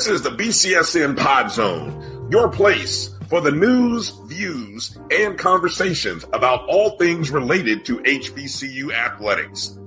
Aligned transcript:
This 0.00 0.08
is 0.08 0.22
the 0.22 0.30
BCSN 0.30 1.14
Pod 1.14 1.52
Zone, 1.52 2.28
your 2.30 2.48
place 2.48 3.10
for 3.28 3.42
the 3.42 3.50
news, 3.50 4.08
views, 4.28 4.98
and 5.10 5.38
conversations 5.38 6.24
about 6.32 6.66
all 6.70 6.96
things 6.96 7.30
related 7.30 7.84
to 7.84 7.98
HBCU 7.98 8.94
athletics. 8.94 9.78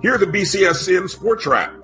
Here 0.00 0.16
the 0.16 0.24
BCSN 0.24 1.10
Sports 1.10 1.46
Wrap, 1.46 1.74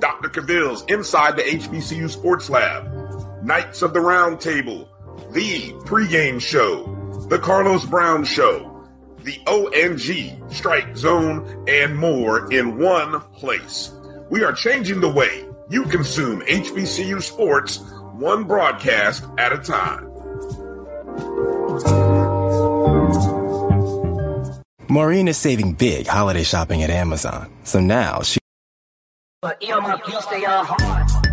Dr. 0.00 0.28
Cavill's 0.28 0.84
Inside 0.88 1.36
the 1.36 1.44
HBCU 1.44 2.10
Sports 2.10 2.50
Lab, 2.50 3.44
Knights 3.44 3.82
of 3.82 3.92
the 3.92 4.00
Round 4.00 4.40
Table, 4.40 4.88
the 5.30 5.70
pregame 5.84 6.40
show, 6.40 6.82
the 7.28 7.38
Carlos 7.38 7.84
Brown 7.84 8.24
Show, 8.24 8.84
the 9.22 9.38
ONG 9.46 10.50
Strike 10.52 10.96
Zone, 10.96 11.64
and 11.68 11.96
more 11.96 12.52
in 12.52 12.76
one 12.76 13.20
place. 13.34 13.92
We 14.30 14.42
are 14.42 14.52
changing 14.52 15.00
the 15.00 15.12
way 15.12 15.44
you 15.70 15.84
consume 15.84 16.40
HBCU 16.42 17.22
sports 17.22 17.78
one 18.12 18.44
broadcast 18.44 19.24
at 19.38 19.52
a 19.52 19.58
time. 19.58 20.06
Maureen 24.88 25.28
is 25.28 25.38
saving 25.38 25.74
big 25.74 26.08
holiday 26.08 26.42
shopping 26.42 26.82
at 26.82 26.90
Amazon. 26.90 27.50
So 27.62 27.78
now 27.78 28.22
she. 28.22 28.40
But 29.40 29.60
earmuff, 29.60 30.06
you 30.08 30.20
stay 30.20 30.44
on 30.44 30.66
hard. 30.66 31.29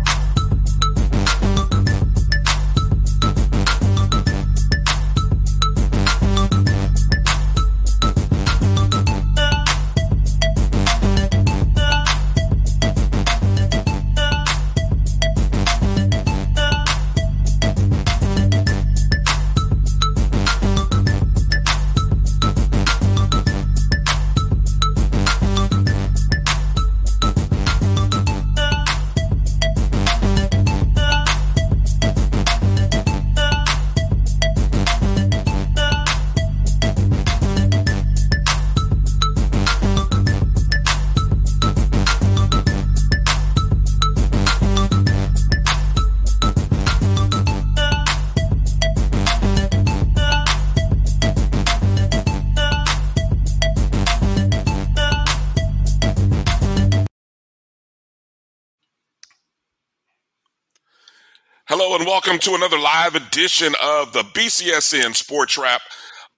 Welcome 62.08 62.38
to 62.38 62.54
another 62.54 62.78
live 62.78 63.14
edition 63.14 63.74
of 63.82 64.14
the 64.14 64.22
BCSN 64.22 65.14
Sports 65.14 65.58
Wrap. 65.58 65.82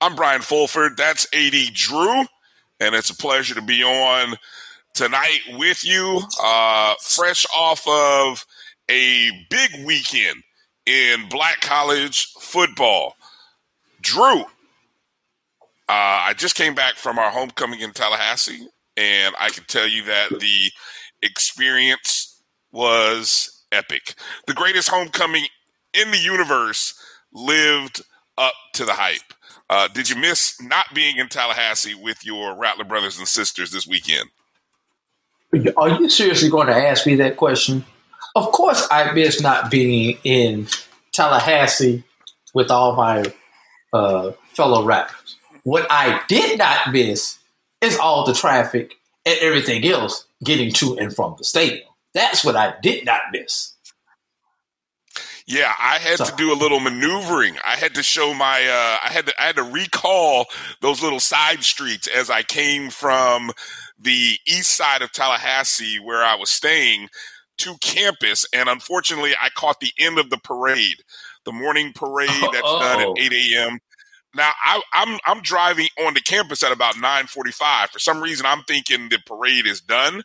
I'm 0.01 0.17
Brian 0.17 0.43
Fulford. 0.43 0.97
That's 0.97 1.29
AD 1.33 1.55
Drew, 1.75 2.25
and 2.81 2.97
it's 2.97 3.11
a 3.11 3.15
pleasure 3.15 3.55
to 3.55 3.63
be 3.63 3.85
on 3.85 4.37
tonight 4.95 5.39
with 5.53 5.85
you, 5.85 6.23
uh, 6.43 6.95
fresh 7.01 7.47
off 7.57 7.87
of 7.87 8.45
a 8.91 9.31
big 9.49 9.87
weekend 9.87 10.43
in 10.87 11.29
black 11.29 11.61
college 11.61 12.33
football. 12.41 13.15
Drew, 14.01 14.41
uh, 14.41 14.47
I 15.89 16.35
just 16.37 16.57
came 16.57 16.75
back 16.75 16.97
from 16.97 17.17
our 17.17 17.31
homecoming 17.31 17.79
in 17.79 17.93
Tallahassee, 17.93 18.67
and 18.97 19.37
I 19.39 19.51
can 19.51 19.63
tell 19.69 19.87
you 19.87 20.03
that 20.07 20.31
the 20.31 20.73
experience 21.23 22.43
was 22.73 23.65
epic. 23.71 24.15
The 24.49 24.55
greatest 24.55 24.89
homecoming 24.89 25.47
in 25.95 26.11
the 26.11 26.19
universe 26.19 26.95
lived 27.33 28.03
up 28.39 28.55
to 28.75 28.85
the 28.85 28.95
hype. 28.95 29.35
Uh, 29.69 29.89
did 29.89 30.11
you 30.11 30.17
miss 30.17 30.61
not 30.61 30.87
being 30.95 31.17
in 31.19 31.29
Tallahassee 31.29 31.95
with 31.95 32.25
your 32.25 32.57
Rattler 32.57 32.85
brothers 32.85 33.19
and 33.19 33.29
sisters 33.29 33.71
this 33.71 33.87
weekend? 33.87 34.29
Are 35.77 35.89
you 35.89 36.09
seriously 36.09 36.49
going 36.49 36.67
to 36.69 36.75
ask 36.75 37.07
me 37.07 37.17
that 37.17 37.37
question? 37.37 37.85
Of 38.35 38.51
course, 38.53 38.87
I 38.91 39.13
miss 39.13 39.41
not 39.41 39.71
being 39.71 40.19
in 40.25 40.69
Tallahassee 41.13 42.05
with 42.55 42.71
all 42.71 42.95
my 42.95 43.25
uh, 43.93 44.33
fellow 44.55 44.85
Rattlers. 44.85 45.37
What 45.65 45.87
I 45.91 46.21
did 46.29 46.59
not 46.59 46.93
miss 46.93 47.39
is 47.81 47.99
all 47.99 48.25
the 48.25 48.35
traffic 48.35 48.95
and 49.27 49.37
everything 49.41 49.85
else 49.87 50.27
getting 50.43 50.73
to 50.75 50.97
and 50.99 51.15
from 51.15 51.35
the 51.39 51.45
stadium. 51.45 51.89
That's 52.15 52.45
what 52.45 52.57
I 52.57 52.75
did 52.83 53.05
not 53.05 53.21
miss. 53.33 53.75
Yeah, 55.51 55.75
I 55.81 55.99
had 55.99 56.19
so. 56.19 56.27
to 56.27 56.37
do 56.37 56.53
a 56.53 56.55
little 56.55 56.79
maneuvering. 56.79 57.57
I 57.67 57.75
had 57.75 57.93
to 57.97 58.05
show 58.05 58.33
my 58.33 58.65
uh, 58.65 58.99
I 59.05 59.13
had 59.13 59.27
to 59.27 59.35
I 59.37 59.47
had 59.47 59.57
to 59.57 59.65
recall 59.65 60.47
those 60.81 61.03
little 61.03 61.19
side 61.19 61.65
streets 61.65 62.07
as 62.07 62.31
I 62.31 62.45
came 62.45 62.89
from 62.89 63.51
the 63.99 64.37
east 64.47 64.77
side 64.77 65.03
of 65.03 65.11
Tallahassee 65.11 65.99
where 65.99 66.23
I 66.23 66.37
was 66.37 66.51
staying 66.51 67.09
to 67.59 67.75
campus 67.81 68.47
and 68.55 68.69
unfortunately 68.69 69.33
I 69.43 69.49
caught 69.49 69.81
the 69.81 69.93
end 69.99 70.21
of 70.21 70.31
the 70.31 70.39
parade. 70.39 71.03
The 71.45 71.53
morning 71.53 71.93
parade 71.95 72.31
that's 72.53 72.63
oh. 72.63 72.79
done 72.79 73.01
at 73.01 73.19
8 73.19 73.33
a.m. 73.33 73.81
Now 74.37 74.53
I, 74.65 74.81
I'm 74.93 75.19
I'm 75.27 75.43
driving 75.43 75.89
on 76.07 76.15
the 76.15 76.21
campus 76.21 76.63
at 76.63 76.71
about 76.71 76.95
9:45. 76.95 77.89
For 77.89 77.99
some 77.99 78.23
reason, 78.23 78.47
I'm 78.47 78.63
thinking 78.69 79.09
the 79.09 79.19
parade 79.27 79.67
is 79.67 79.81
done. 79.81 80.23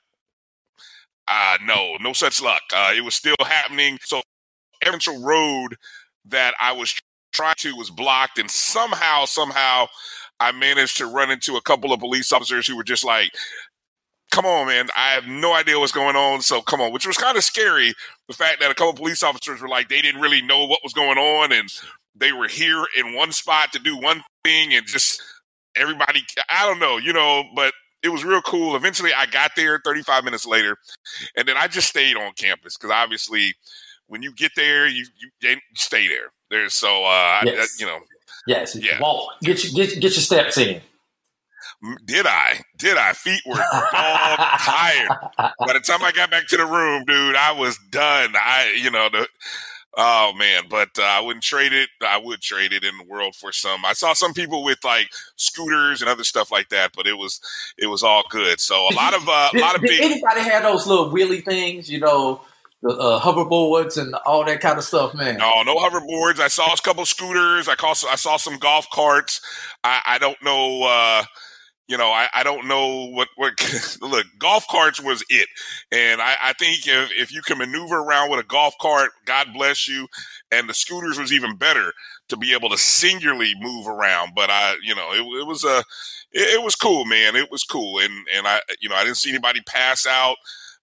Uh, 1.28 1.58
no, 1.66 1.96
no 2.00 2.14
such 2.14 2.44
luck. 2.44 2.62
Uh, 2.72 2.94
it 2.96 3.04
was 3.04 3.16
still 3.16 3.36
happening. 3.40 3.98
So 4.04 4.22
Central 4.86 5.22
Road 5.24 5.76
that 6.26 6.54
I 6.60 6.74
was 6.74 6.96
trying 7.34 7.56
to 7.60 7.76
was 7.76 7.90
blocked, 7.90 8.40
and 8.40 8.50
somehow, 8.50 9.26
somehow, 9.26 9.88
I 10.40 10.52
managed 10.52 10.98
to 10.98 11.06
run 11.06 11.32
into 11.32 11.56
a 11.56 11.62
couple 11.62 11.94
of 11.94 12.00
police 12.00 12.32
officers 12.32 12.68
who 12.68 12.76
were 12.76 12.84
just 12.84 13.04
like, 13.04 13.32
"Come 14.32 14.46
on, 14.46 14.68
man! 14.68 14.90
I 14.96 15.10
have 15.12 15.28
no 15.28 15.54
idea 15.54 15.80
what's 15.80 15.92
going 15.92 16.16
on." 16.16 16.42
So 16.42 16.62
come 16.62 16.82
on, 16.82 16.92
which 16.92 17.08
was 17.08 17.18
kind 17.18 17.38
of 17.38 17.44
scary. 17.44 17.94
The 18.28 18.34
fact 18.34 18.60
that 18.62 18.72
a 18.72 18.76
couple 18.76 18.92
of 18.92 18.96
police 18.98 19.24
officers 19.24 19.62
were 19.62 19.70
like, 19.70 19.90
they 19.90 20.02
didn't 20.02 20.22
really 20.22 20.42
know 20.42 20.66
what 20.66 20.82
was 20.84 20.94
going 20.94 21.18
on, 21.18 21.52
and 21.52 21.70
they 22.16 22.32
were 22.32 22.48
here 22.48 22.84
in 22.98 23.14
one 23.14 23.32
spot 23.32 23.74
to 23.74 23.80
do 23.80 23.98
one 23.98 24.24
thing, 24.44 24.74
and 24.74 24.86
just 24.86 25.22
everybody, 25.76 26.24
I 26.50 26.66
don't 26.66 26.80
know, 26.80 26.98
you 26.98 27.14
know, 27.14 27.44
but 27.56 27.74
it 28.02 28.10
was 28.10 28.24
real 28.24 28.42
cool. 28.42 28.76
Eventually, 28.76 29.12
I 29.14 29.26
got 29.26 29.52
there 29.56 29.82
35 29.84 30.24
minutes 30.24 30.46
later, 30.46 30.78
and 31.36 31.48
then 31.48 31.58
I 31.58 31.68
just 31.68 31.90
stayed 31.90 32.16
on 32.16 32.34
campus 32.34 32.78
because 32.78 32.92
obviously, 32.92 33.56
when 34.08 34.22
you 34.22 34.34
get 34.34 34.52
there, 34.56 34.88
you 34.88 35.06
you, 35.42 35.58
stay 35.76 36.08
there. 36.08 36.32
There's 36.50 36.74
so 36.74 37.06
uh, 37.06 37.42
yes. 37.44 37.78
I, 37.80 37.84
you 37.84 37.90
know, 37.90 38.00
yes, 38.48 38.76
yeah. 38.76 39.00
Well, 39.02 39.30
get 39.42 39.64
you 39.64 39.72
get 39.74 40.00
get 40.00 40.16
your 40.16 40.24
steps 40.24 40.58
in. 40.58 40.82
Did 42.06 42.26
I? 42.26 42.62
Did 42.78 42.98
I? 42.98 43.14
Feet 43.14 43.42
were 43.46 43.54
all 43.54 44.38
tired. 44.60 45.10
By 45.38 45.74
the 45.74 45.82
time 45.86 46.04
I 46.04 46.12
got 46.12 46.32
back 46.32 46.48
to 46.48 46.58
the 46.58 46.66
room, 46.66 47.04
dude, 47.06 47.36
I 47.36 47.52
was 47.52 47.78
done. 47.92 48.34
I, 48.36 48.76
you 48.82 48.90
know, 48.90 49.10
the 49.12 49.28
Oh 49.98 50.34
man, 50.34 50.64
but 50.70 50.90
uh, 51.00 51.04
I 51.04 51.22
wouldn't 51.22 51.44
trade 51.44 51.72
it. 51.72 51.90
I 52.06 52.18
would 52.18 52.42
trade 52.42 52.74
it 52.74 52.84
in 52.84 52.98
the 52.98 53.06
world 53.06 53.34
for 53.34 53.54
some. 53.54 53.86
I 53.86 53.94
saw 53.94 54.12
some 54.12 54.34
people 54.34 54.62
with 54.62 54.84
like 54.84 55.10
scooters 55.38 56.02
and 56.02 56.10
other 56.10 56.26
stuff 56.26 56.52
like 56.52 56.68
that, 56.70 56.92
but 56.94 57.08
it 57.08 57.18
was 57.18 57.40
it 57.78 57.88
was 57.88 58.04
all 58.04 58.24
good. 58.30 58.60
So 58.60 58.76
a 58.76 58.94
lot 58.94 59.14
of 59.14 59.28
uh, 59.30 59.50
a 59.56 59.60
lot 59.60 59.76
of 59.76 59.82
did 59.82 59.92
big. 59.92 60.02
Anybody 60.02 60.42
had 60.42 60.66
those 60.66 60.86
little 60.86 61.12
wheelie 61.12 61.46
things? 61.46 61.90
You 61.90 62.02
know, 62.02 62.42
the 62.86 62.92
uh, 62.92 63.20
hoverboards 63.20 63.98
and 64.00 64.14
all 64.28 64.46
that 64.46 64.62
kind 64.62 64.78
of 64.78 64.84
stuff, 64.84 65.16
man. 65.16 65.38
No, 65.38 65.64
no 65.64 65.76
hoverboards. 65.76 66.40
I 66.40 66.48
saw 66.48 66.72
a 66.72 66.78
couple 66.78 67.04
scooters. 67.06 67.68
I 67.68 67.76
saw 67.76 68.08
I 68.08 68.16
saw 68.16 68.38
some 68.38 68.58
golf 68.58 68.86
carts. 68.94 69.42
I, 69.84 70.02
I 70.06 70.18
don't 70.20 70.42
know. 70.44 70.84
Uh, 70.84 71.24
you 71.88 71.98
know, 71.98 72.10
I, 72.10 72.28
I 72.34 72.44
don't 72.44 72.68
know 72.68 73.08
what, 73.08 73.28
what 73.36 73.54
look, 74.02 74.26
golf 74.40 74.68
carts 74.68 75.00
was 75.00 75.24
it. 75.30 75.48
And 75.92 76.22
I, 76.22 76.36
I 76.42 76.54
think 76.54 76.88
if, 76.88 77.12
if 77.12 77.32
you 77.32 77.42
can 77.44 77.60
maneuver 77.60 78.00
around 78.00 78.32
with 78.32 78.40
a 78.40 78.48
golf 78.48 78.74
cart, 78.82 79.12
God 79.26 79.48
bless 79.54 79.88
you. 79.88 80.08
And 80.52 80.68
the 80.68 80.74
scooters 80.74 81.20
was 81.20 81.32
even 81.32 81.58
better 81.58 81.94
to 82.30 82.38
be 82.38 82.54
able 82.54 82.70
to 82.70 82.78
singularly 82.78 83.54
move 83.60 83.88
around. 83.88 84.32
But 84.36 84.50
I, 84.50 84.78
you 84.84 84.96
know, 84.96 85.12
it, 85.12 85.42
it 85.42 85.46
was 85.46 85.64
a, 85.64 85.84
it, 86.32 86.56
it, 86.56 86.64
was 86.64 86.76
cool, 86.76 87.06
man. 87.06 87.36
It 87.36 87.52
was 87.52 87.64
cool. 87.64 88.00
And, 88.00 88.14
and 88.36 88.48
I, 88.48 88.62
you 88.80 88.90
know, 88.90 88.96
I 88.96 89.04
didn't 89.04 89.18
see 89.18 89.30
anybody 89.30 89.62
pass 89.62 90.08
out. 90.08 90.38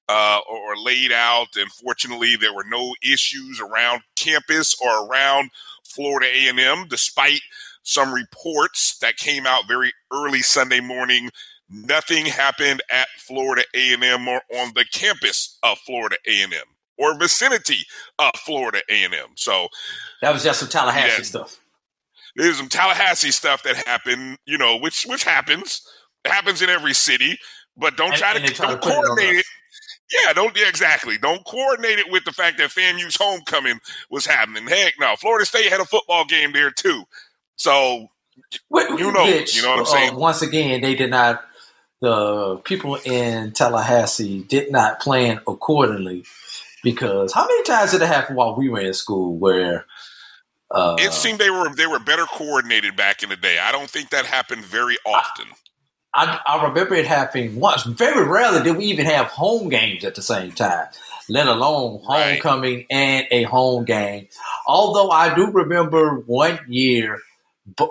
Uh, 0.08 0.40
or, 0.50 0.72
or 0.72 0.76
laid 0.76 1.12
out, 1.12 1.46
and 1.56 1.70
fortunately, 1.72 2.36
there 2.36 2.52
were 2.52 2.66
no 2.68 2.92
issues 3.02 3.60
around 3.60 4.02
campus 4.16 4.74
or 4.82 5.06
around 5.06 5.48
Florida 5.84 6.26
A&M, 6.26 6.86
despite 6.88 7.40
some 7.82 8.12
reports 8.12 8.98
that 8.98 9.16
came 9.16 9.46
out 9.46 9.66
very 9.68 9.92
early 10.12 10.42
Sunday 10.42 10.80
morning. 10.80 11.30
Nothing 11.70 12.26
happened 12.26 12.82
at 12.90 13.08
Florida 13.16 13.62
A&M 13.74 14.28
or 14.28 14.42
on 14.56 14.72
the 14.74 14.84
campus 14.92 15.56
of 15.62 15.78
Florida 15.78 16.16
A&M 16.26 16.50
or 16.98 17.18
vicinity 17.18 17.86
of 18.18 18.32
Florida 18.36 18.80
A&M. 18.90 19.30
So 19.36 19.68
that 20.20 20.32
was 20.32 20.42
just 20.42 20.60
some 20.60 20.68
Tallahassee 20.68 21.16
yeah, 21.18 21.22
stuff. 21.22 21.58
There's 22.36 22.56
some 22.56 22.68
Tallahassee 22.68 23.30
stuff 23.30 23.62
that 23.62 23.76
happened, 23.86 24.38
you 24.46 24.58
know, 24.58 24.78
which 24.78 25.04
which 25.06 25.24
happens. 25.24 25.82
It 26.24 26.30
happens 26.30 26.62
in 26.62 26.70
every 26.70 26.94
city, 26.94 27.38
but 27.76 27.96
don't 27.96 28.10
And- 28.10 28.18
try 28.18 28.38
to 28.38 28.54
try 28.54 28.66
don't 28.68 28.84
on 28.84 28.90
coordinate 28.90 29.36
it. 29.38 29.46
Yeah, 30.12 30.32
don't 30.34 30.56
yeah, 30.56 30.68
exactly. 30.68 31.18
Don't 31.18 31.44
coordinate 31.44 31.98
it 31.98 32.10
with 32.10 32.24
the 32.24 32.32
fact 32.32 32.58
that 32.58 32.70
FAMU's 32.70 33.16
homecoming 33.16 33.80
was 34.10 34.26
happening. 34.26 34.66
Heck, 34.66 34.94
no, 35.00 35.16
Florida 35.16 35.46
State 35.46 35.70
had 35.70 35.80
a 35.80 35.84
football 35.86 36.24
game 36.26 36.52
there 36.52 36.70
too. 36.70 37.04
So 37.56 38.08
Wait, 38.70 38.88
You 38.90 39.12
know, 39.12 39.24
bitch, 39.24 39.56
you 39.56 39.62
know 39.62 39.76
what 39.76 39.94
I'm 39.94 40.14
uh, 40.14 40.18
once 40.18 40.42
again, 40.42 40.80
they 40.80 40.94
did 40.94 41.10
not. 41.10 41.44
The 42.00 42.56
people 42.64 42.96
in 43.04 43.52
Tallahassee 43.52 44.42
did 44.42 44.72
not 44.72 45.00
plan 45.00 45.40
accordingly 45.46 46.24
because 46.82 47.32
how 47.32 47.46
many 47.46 47.62
times 47.62 47.92
did 47.92 48.02
it 48.02 48.06
happen 48.08 48.34
while 48.34 48.56
we 48.56 48.68
were 48.68 48.80
in 48.80 48.92
school 48.92 49.36
where 49.36 49.86
uh, 50.70 50.96
it 50.98 51.12
seemed 51.12 51.38
they 51.38 51.50
were 51.50 51.72
they 51.74 51.86
were 51.86 52.00
better 52.00 52.26
coordinated 52.26 52.96
back 52.96 53.22
in 53.22 53.28
the 53.28 53.36
day. 53.36 53.58
I 53.58 53.70
don't 53.70 53.88
think 53.88 54.10
that 54.10 54.26
happened 54.26 54.64
very 54.64 54.96
often. 55.06 55.46
I, 55.46 55.71
I 56.14 56.66
remember 56.68 56.94
it 56.94 57.06
happening 57.06 57.56
once. 57.58 57.84
Very 57.84 58.26
rarely 58.28 58.62
did 58.62 58.76
we 58.76 58.86
even 58.86 59.06
have 59.06 59.26
home 59.26 59.68
games 59.68 60.04
at 60.04 60.14
the 60.14 60.22
same 60.22 60.52
time, 60.52 60.88
let 61.28 61.46
alone 61.46 62.02
Right. 62.08 62.32
homecoming 62.42 62.86
and 62.90 63.26
a 63.30 63.44
home 63.44 63.84
game. 63.84 64.28
Although 64.66 65.10
I 65.10 65.34
do 65.34 65.50
remember 65.50 66.16
one 66.26 66.58
year, 66.68 67.18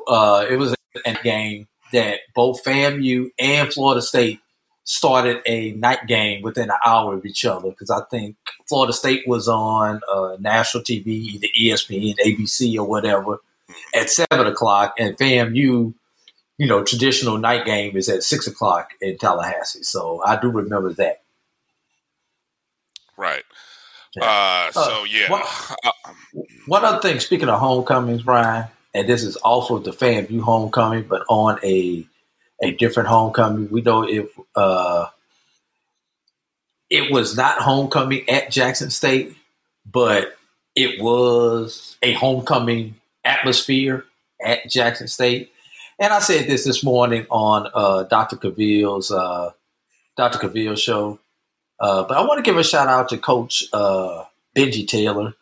uh, 0.08 0.46
it 0.50 0.58
was 0.58 0.76
a 1.06 1.14
game 1.24 1.68
that 1.94 2.20
both 2.36 2.64
FAMU 2.64 3.32
and 3.40 3.74
Florida 3.74 4.02
State 4.02 4.40
started 4.84 5.42
a 5.46 5.72
night 5.74 6.06
game 6.08 6.42
within 6.42 6.70
an 6.70 6.78
hour 6.86 7.16
of 7.16 7.26
each 7.26 7.46
other 7.46 7.70
because 7.70 7.90
I 7.90 8.02
think 8.10 8.36
Florida 8.68 8.94
State 8.94 9.28
was 9.28 9.48
on 9.48 10.02
uh, 10.12 10.38
national 10.40 10.84
TV, 10.84 11.08
either 11.08 11.48
ESPN, 11.60 12.16
ABC, 12.26 12.78
or 12.78 12.84
whatever, 12.86 13.40
at 13.96 14.10
seven 14.10 14.48
o'clock, 14.48 14.96
and 15.00 15.18
FAMU 15.18 15.94
you 16.62 16.68
know, 16.68 16.84
traditional 16.84 17.40
night 17.40 17.66
game 17.66 17.98
is 17.98 18.08
at 18.08 18.22
six 18.22 18.46
o'clock 18.46 18.92
in 19.02 19.18
Tallahassee. 19.18 19.82
So 19.82 20.22
I 20.24 20.40
do 20.40 20.48
remember 20.50 20.94
that. 20.94 21.24
Right. 23.18 23.44
Uh, 24.22 24.72
so 24.72 25.04
yeah. 25.06 25.32
what- 25.32 25.76
Uh, 25.84 25.92
One 26.68 26.86
other 26.86 27.02
thing, 27.02 27.20
speaking 27.20 27.50
of 27.50 27.60
homecomings, 27.60 28.22
Brian, 28.22 28.68
and 28.94 29.10
this 29.10 29.24
is 29.24 29.38
also 29.38 29.80
the 29.80 29.90
FAMU 29.92 30.40
homecoming, 30.42 31.06
but 31.10 31.24
on 31.28 31.60
a 31.64 32.06
a 32.62 32.72
different 32.74 33.10
homecoming. 33.10 33.68
We 33.72 33.82
know 33.82 34.04
it 34.04 34.30
uh, 34.56 35.08
it 36.92 37.12
was 37.12 37.36
not 37.36 37.58
homecoming 37.60 38.30
at 38.30 38.52
Jackson 38.52 38.92
State, 38.92 39.36
but 39.92 40.38
it 40.76 41.02
was 41.02 41.98
a 42.04 42.14
homecoming 42.14 42.96
atmosphere 43.26 44.06
at 44.46 44.70
Jackson 44.70 45.08
State. 45.08 45.51
And 46.02 46.12
I 46.12 46.18
said 46.18 46.48
this 46.48 46.66
this 46.66 46.84
morning 46.84 47.28
on 47.30 47.70
uh, 47.76 48.02
Dr. 48.06 48.36
Cavill's 48.36 49.12
uh, 49.12 49.52
Dr. 50.18 50.40
Cavill's 50.40 50.82
show. 50.82 51.20
Uh, 51.80 52.06
but 52.06 52.18
I 52.18 52.22
want 52.26 52.40
to 52.40 52.42
give 52.42 52.58
a 52.58 52.64
shout 52.64 52.88
out 52.88 53.10
to 53.10 53.20
Coach 53.20 53.66
uh, 53.72 54.24
Benji 54.58 54.88
Taylor 54.88 55.36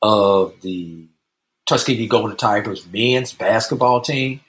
of 0.00 0.54
the 0.62 1.08
Tuskegee 1.68 2.06
Golden 2.06 2.36
Tigers 2.36 2.86
men's 2.86 3.32
basketball 3.32 4.00
team. 4.00 4.42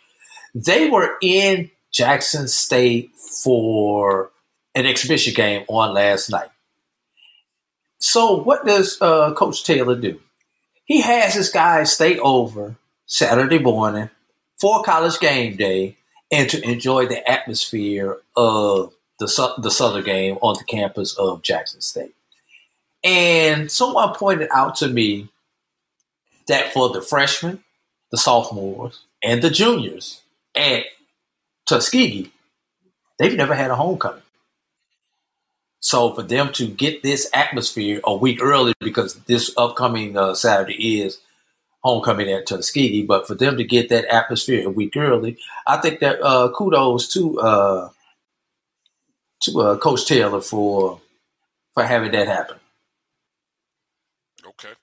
They 0.53 0.91
were 0.91 1.17
in 1.23 1.71
Jackson 1.91 2.47
State 2.47 3.15
for 3.43 4.29
an 4.75 4.85
exhibition 4.85 5.33
game 5.33 5.65
on 5.69 5.91
last 5.91 6.29
night. 6.29 6.49
So, 7.97 8.43
what 8.43 8.63
does 8.63 9.01
uh, 9.01 9.33
Coach 9.33 9.63
Taylor 9.63 9.99
do? 9.99 10.19
He 10.85 11.01
has 11.01 11.33
his 11.33 11.49
guys 11.49 11.93
stay 11.93 12.19
over 12.19 12.75
Saturday 13.07 13.57
morning 13.57 14.11
for 14.59 14.83
college 14.83 15.19
game 15.19 15.55
day 15.55 15.97
and 16.31 16.49
to 16.49 16.61
enjoy 16.63 17.05
the 17.05 17.29
atmosphere 17.29 18.17
of 18.35 18.93
the 19.19 19.55
the 19.59 19.71
Southern 19.71 20.03
game 20.03 20.37
on 20.41 20.55
the 20.57 20.63
campus 20.63 21.15
of 21.17 21.41
Jackson 21.41 21.81
State. 21.81 22.13
And 23.03 23.71
someone 23.71 24.13
pointed 24.13 24.49
out 24.53 24.75
to 24.77 24.87
me 24.87 25.29
that 26.47 26.73
for 26.73 26.89
the 26.89 27.01
freshmen, 27.01 27.63
the 28.11 28.17
sophomores, 28.17 29.01
and 29.23 29.41
the 29.41 29.49
juniors 29.49 30.21
at 30.55 30.85
Tuskegee, 31.65 32.31
they've 33.19 33.35
never 33.37 33.53
had 33.53 33.71
a 33.71 33.75
homecoming. 33.75 34.21
So 35.79 36.13
for 36.13 36.23
them 36.23 36.51
to 36.53 36.67
get 36.67 37.03
this 37.03 37.29
atmosphere 37.33 38.01
a 38.03 38.15
week 38.15 38.41
early, 38.41 38.73
because 38.79 39.13
this 39.25 39.53
upcoming 39.57 40.17
uh, 40.17 40.33
Saturday 40.33 41.01
is 41.01 41.19
homecoming 41.83 42.29
at 42.31 42.45
Tuskegee, 42.47 43.05
but 43.05 43.27
for 43.27 43.35
them 43.35 43.57
to 43.57 43.63
get 43.63 43.89
that 43.89 44.05
atmosphere 44.05 44.67
a 44.67 44.71
week 44.71 44.97
early, 44.97 45.37
I 45.65 45.77
think 45.77 45.99
that 45.99 46.21
uh, 46.21 46.51
kudos 46.53 47.07
to 47.13 47.39
uh, 47.39 47.89
to 49.43 49.61
uh, 49.61 49.77
Coach 49.77 50.05
Taylor 50.05 50.41
for 50.41 50.99
for 51.73 51.83
having 51.83 52.11
that 52.11 52.27
happen. 52.27 52.57
Okay. 54.45 54.73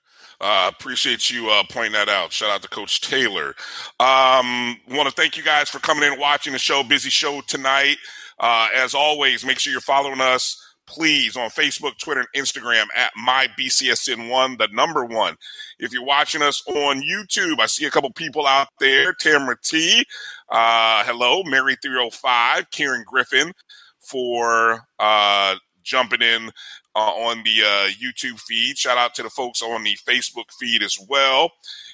Uh, 0.41 0.69
appreciate 0.73 1.29
you 1.29 1.49
uh, 1.49 1.63
pointing 1.69 1.93
that 1.93 2.09
out. 2.09 2.31
Shout 2.31 2.49
out 2.49 2.61
to 2.61 2.67
Coach 2.67 3.01
Taylor. 3.01 3.55
Um, 3.99 4.77
Want 4.89 5.07
to 5.07 5.15
thank 5.15 5.37
you 5.37 5.43
guys 5.43 5.69
for 5.69 5.79
coming 5.79 6.03
in 6.03 6.13
and 6.13 6.21
watching 6.21 6.53
the 6.53 6.59
show. 6.59 6.83
Busy 6.83 7.09
show 7.09 7.41
tonight. 7.41 7.97
Uh, 8.39 8.67
as 8.75 8.93
always, 8.93 9.45
make 9.45 9.59
sure 9.59 9.71
you're 9.71 9.81
following 9.81 10.19
us, 10.19 10.64
please, 10.87 11.35
on 11.35 11.49
Facebook, 11.49 11.97
Twitter, 11.97 12.21
and 12.21 12.45
Instagram 12.45 12.85
at 12.95 13.11
MyBCSN1, 13.27 14.57
the 14.57 14.67
number 14.71 15.05
one. 15.05 15.35
If 15.79 15.91
you're 15.93 16.05
watching 16.05 16.41
us 16.41 16.63
on 16.67 17.01
YouTube, 17.01 17.59
I 17.59 17.65
see 17.65 17.85
a 17.85 17.91
couple 17.91 18.11
people 18.11 18.45
out 18.45 18.67
there. 18.79 19.13
Tamara 19.13 19.57
T, 19.63 20.05
uh, 20.49 21.03
hello. 21.03 21.43
Mary305, 21.43 22.71
Karen 22.71 23.03
Griffin 23.07 23.53
for 23.99 24.85
uh, 24.99 25.55
jumping 25.83 26.21
in 26.21 26.51
uh, 26.95 26.99
on 26.99 27.43
the 27.43 27.61
uh, 27.63 27.89
YouTube 27.89 28.39
feed. 28.39 28.77
Shout 28.77 28.97
out 28.97 29.13
to 29.15 29.23
the 29.23 29.29
folks 29.29 29.61
on 29.61 29.83
the 29.83 29.97
Facebook 30.07 30.51
feed 30.59 30.83
as 30.83 30.97
well. 31.09 31.51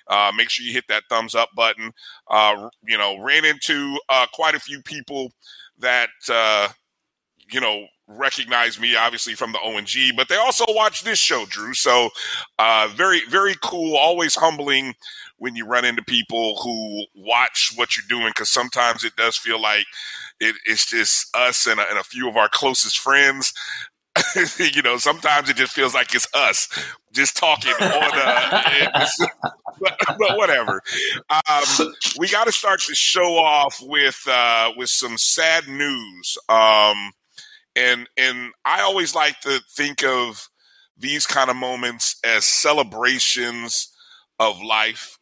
Uh, 0.07 0.31
make 0.35 0.49
sure 0.49 0.65
you 0.65 0.73
hit 0.73 0.87
that 0.89 1.03
thumbs 1.09 1.35
up 1.35 1.49
button. 1.55 1.91
Uh, 2.27 2.69
you 2.85 2.97
know, 2.97 3.17
ran 3.19 3.45
into 3.45 3.97
uh, 4.09 4.25
quite 4.33 4.55
a 4.55 4.59
few 4.59 4.81
people 4.81 5.31
that 5.79 6.09
uh, 6.29 6.67
you 7.51 7.61
know 7.61 7.85
recognize 8.17 8.79
me 8.79 8.95
obviously 8.95 9.33
from 9.33 9.51
the 9.51 9.59
ONG, 9.59 10.15
but 10.15 10.27
they 10.27 10.35
also 10.35 10.65
watch 10.69 11.03
this 11.03 11.19
show, 11.19 11.45
Drew. 11.45 11.73
So 11.73 12.09
uh, 12.59 12.89
very 12.95 13.21
very 13.29 13.55
cool. 13.61 13.95
Always 13.95 14.35
humbling 14.35 14.95
when 15.37 15.55
you 15.55 15.65
run 15.65 15.85
into 15.85 16.03
people 16.03 16.59
who 16.61 17.05
watch 17.15 17.71
what 17.75 17.97
you're 17.97 18.05
doing 18.07 18.29
because 18.29 18.49
sometimes 18.49 19.03
it 19.03 19.15
does 19.15 19.37
feel 19.37 19.59
like 19.59 19.85
it, 20.39 20.55
it's 20.65 20.85
just 20.85 21.35
us 21.35 21.65
and 21.65 21.79
a, 21.79 21.89
and 21.89 21.97
a 21.97 22.03
few 22.03 22.29
of 22.29 22.37
our 22.37 22.49
closest 22.49 22.99
friends 22.99 23.53
you 24.59 24.81
know, 24.81 24.97
sometimes 24.97 25.49
it 25.49 25.55
just 25.55 25.73
feels 25.73 25.93
like 25.93 26.13
it's 26.13 26.27
us 26.33 26.67
just 27.13 27.37
talking 27.37 27.71
on 27.71 28.11
uh, 28.13 29.05
but, 29.79 29.97
but 30.19 30.37
whatever. 30.37 30.81
Um, 31.29 31.93
we 32.17 32.29
got 32.29 32.45
to 32.45 32.51
start 32.51 32.81
the 32.87 32.95
show 32.95 33.37
off 33.37 33.77
with 33.81 34.21
uh, 34.27 34.71
with 34.75 34.89
some 34.89 35.17
sad 35.17 35.67
news. 35.67 36.37
Um, 36.49 37.13
and 37.75 38.07
and 38.17 38.51
I 38.65 38.81
always 38.81 39.15
like 39.15 39.39
to 39.41 39.59
think 39.75 40.03
of 40.03 40.49
these 40.97 41.25
kind 41.25 41.49
of 41.49 41.55
moments 41.55 42.17
as 42.23 42.45
celebrations 42.45 43.91
of 44.39 44.61
life. 44.61 45.17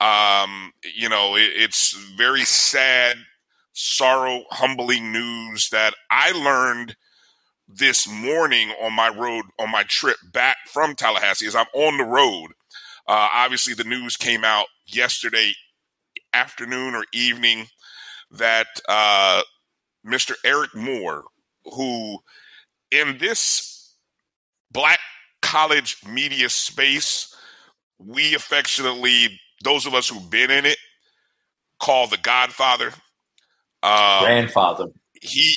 Um, 0.00 0.72
you 0.96 1.08
know, 1.08 1.36
it, 1.36 1.50
it's 1.54 1.92
very 2.16 2.44
sad, 2.44 3.16
sorrow, 3.72 4.44
humbling 4.50 5.12
news 5.12 5.68
that 5.70 5.94
I 6.10 6.32
learned 6.32 6.96
this 7.68 8.08
morning 8.08 8.70
on 8.82 8.92
my 8.92 9.08
road 9.08 9.46
on 9.58 9.70
my 9.70 9.84
trip 9.84 10.16
back 10.32 10.56
from 10.70 10.94
Tallahassee 10.94 11.46
as 11.46 11.54
I'm 11.54 11.66
on 11.74 11.96
the 11.96 12.04
road. 12.04 12.48
Uh, 13.06 13.28
obviously, 13.32 13.74
the 13.74 13.84
news 13.84 14.16
came 14.16 14.44
out 14.44 14.66
yesterday 14.86 15.52
afternoon 16.32 16.94
or 16.94 17.04
evening 17.12 17.66
that 18.30 18.66
uh, 18.88 19.42
Mr. 20.06 20.34
Eric 20.44 20.74
Moore, 20.74 21.24
who 21.64 22.18
in 22.90 23.18
this 23.18 23.94
black 24.70 25.00
college 25.40 25.96
media 26.06 26.48
space, 26.48 27.34
we 27.98 28.34
affectionately, 28.34 29.40
those 29.64 29.86
of 29.86 29.94
us 29.94 30.08
who've 30.08 30.30
been 30.30 30.50
in 30.50 30.66
it, 30.66 30.78
call 31.78 32.06
the 32.06 32.18
Godfather. 32.18 32.92
Um, 33.82 34.24
Grandfather. 34.24 34.86
he 35.20 35.56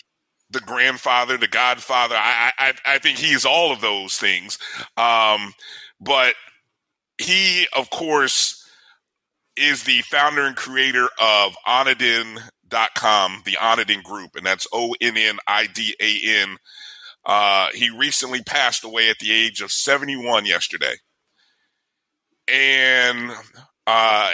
the 0.51 0.59
grandfather, 0.62 1.38
the 1.38 1.47
godfather. 1.47 2.15
I, 2.17 2.51
I 2.57 2.74
I 2.85 2.97
think 3.00 3.17
he's 3.17 3.45
all 3.45 3.71
of 3.71 3.81
those 3.81 4.17
things. 4.17 4.57
Um, 4.97 5.53
but 6.00 6.35
he, 7.17 7.67
of 7.75 7.89
course, 7.89 8.67
is 9.55 9.83
the 9.83 10.01
founder 10.01 10.45
and 10.45 10.55
creator 10.55 11.07
of 11.19 11.55
Onnidan.com, 12.69 13.43
the 13.45 13.57
Onnidan 13.60 14.03
Group, 14.03 14.36
and 14.36 14.45
that's 14.45 14.67
O 14.74 14.95
N 15.01 15.17
N 15.17 15.38
I 15.48 15.67
D 15.67 15.95
A 16.00 16.41
N 16.41 16.57
Uh, 17.25 17.69
he 17.74 17.89
recently 17.89 18.43
passed 18.43 18.84
away 18.84 19.10
at 19.10 19.19
the 19.19 19.31
age 19.31 19.62
of 19.62 19.72
71 19.72 20.45
yesterday. 20.45 20.93
And 22.48 23.31
uh, 23.88 24.31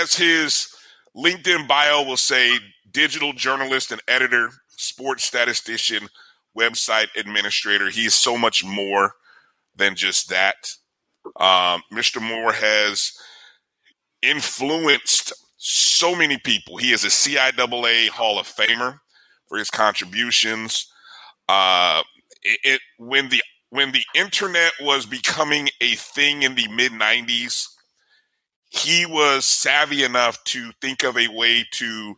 as 0.00 0.14
his 0.14 0.74
LinkedIn 1.16 1.68
bio 1.68 2.02
will 2.02 2.16
say, 2.16 2.58
digital 2.90 3.32
journalist 3.34 3.92
and 3.92 4.00
editor, 4.08 4.50
sports 4.68 5.24
statistician, 5.24 6.08
website 6.58 7.08
administrator. 7.16 7.90
He 7.90 8.06
is 8.06 8.14
so 8.14 8.36
much 8.36 8.64
more 8.64 9.12
than 9.76 9.94
just 9.94 10.30
that. 10.30 10.72
Um, 11.36 11.82
Mr. 11.92 12.20
Moore 12.20 12.52
has 12.52 13.12
influenced 14.22 15.32
so 15.62 16.16
many 16.16 16.38
people. 16.38 16.78
He 16.78 16.92
is 16.92 17.04
a 17.04 17.08
CIAA 17.08 18.08
Hall 18.08 18.38
of 18.38 18.46
Famer 18.46 18.98
for 19.46 19.58
his 19.58 19.68
contributions. 19.70 20.90
Uh, 21.48 22.02
it, 22.42 22.60
it, 22.64 22.80
when 22.96 23.28
the 23.28 23.42
when 23.68 23.92
the 23.92 24.02
internet 24.14 24.72
was 24.80 25.04
becoming 25.04 25.68
a 25.82 25.94
thing 25.96 26.42
in 26.42 26.54
the 26.54 26.66
mid 26.68 26.92
'90s, 26.92 27.66
he 28.70 29.04
was 29.04 29.44
savvy 29.44 30.02
enough 30.02 30.42
to 30.44 30.72
think 30.80 31.04
of 31.04 31.18
a 31.18 31.28
way 31.28 31.66
to 31.72 32.14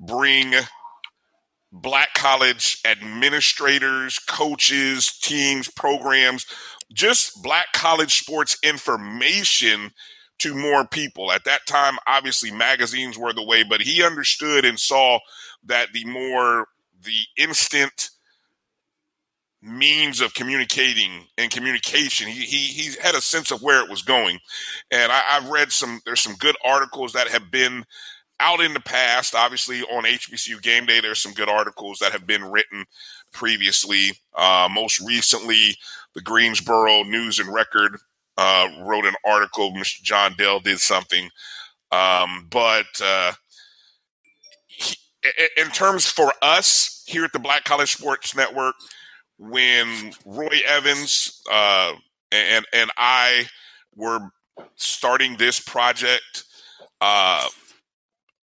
bring 0.00 0.54
black 1.70 2.14
college 2.14 2.78
administrators, 2.86 4.18
coaches, 4.18 5.12
teams, 5.18 5.68
programs, 5.68 6.46
just 6.94 7.42
black 7.42 7.66
college 7.74 8.18
sports 8.18 8.56
information 8.62 9.92
to 10.38 10.54
more 10.54 10.86
people. 10.86 11.32
At 11.32 11.44
that 11.44 11.66
time, 11.66 11.96
obviously 12.06 12.50
magazines 12.50 13.18
were 13.18 13.32
the 13.32 13.44
way, 13.44 13.62
but 13.62 13.80
he 13.80 14.02
understood 14.02 14.64
and 14.64 14.78
saw 14.78 15.18
that 15.64 15.92
the 15.92 16.04
more 16.04 16.66
the 17.02 17.20
instant 17.36 18.10
means 19.60 20.20
of 20.20 20.34
communicating 20.34 21.26
and 21.36 21.50
communication, 21.50 22.28
he, 22.28 22.42
he, 22.42 22.82
he 22.82 22.96
had 23.00 23.14
a 23.14 23.20
sense 23.20 23.50
of 23.50 23.62
where 23.62 23.82
it 23.82 23.90
was 23.90 24.02
going. 24.02 24.38
And 24.90 25.10
I, 25.10 25.22
I've 25.32 25.48
read 25.48 25.72
some, 25.72 26.00
there's 26.04 26.20
some 26.20 26.36
good 26.36 26.56
articles 26.64 27.12
that 27.12 27.28
have 27.28 27.50
been 27.50 27.84
out 28.40 28.60
in 28.60 28.72
the 28.72 28.80
past. 28.80 29.34
Obviously, 29.34 29.82
on 29.82 30.04
HBCU 30.04 30.62
Game 30.62 30.86
Day, 30.86 31.00
there's 31.00 31.20
some 31.20 31.32
good 31.32 31.48
articles 31.48 31.98
that 31.98 32.12
have 32.12 32.26
been 32.26 32.44
written 32.44 32.84
previously. 33.32 34.10
Uh, 34.34 34.68
most 34.70 35.00
recently, 35.00 35.76
the 36.14 36.22
Greensboro 36.22 37.02
News 37.02 37.38
and 37.38 37.52
Record 37.52 37.98
uh, 38.38 38.68
wrote 38.80 39.04
an 39.04 39.16
article. 39.26 39.72
Mr. 39.72 40.00
John 40.02 40.34
Dell 40.38 40.60
did 40.60 40.78
something. 40.78 41.28
Um, 41.90 42.46
but 42.50 42.86
uh, 43.02 43.32
he, 44.66 44.96
in 45.56 45.68
terms 45.70 46.06
for 46.06 46.32
us 46.40 47.02
here 47.06 47.24
at 47.24 47.32
the 47.32 47.40
Black 47.40 47.64
College 47.64 47.92
Sports 47.92 48.36
Network, 48.36 48.76
when 49.38 50.12
Roy 50.24 50.60
Evans 50.66 51.42
uh, 51.50 51.92
and 52.30 52.64
and 52.72 52.90
I 52.96 53.46
were 53.96 54.20
starting 54.76 55.36
this 55.36 55.60
project, 55.60 56.44
uh, 57.00 57.46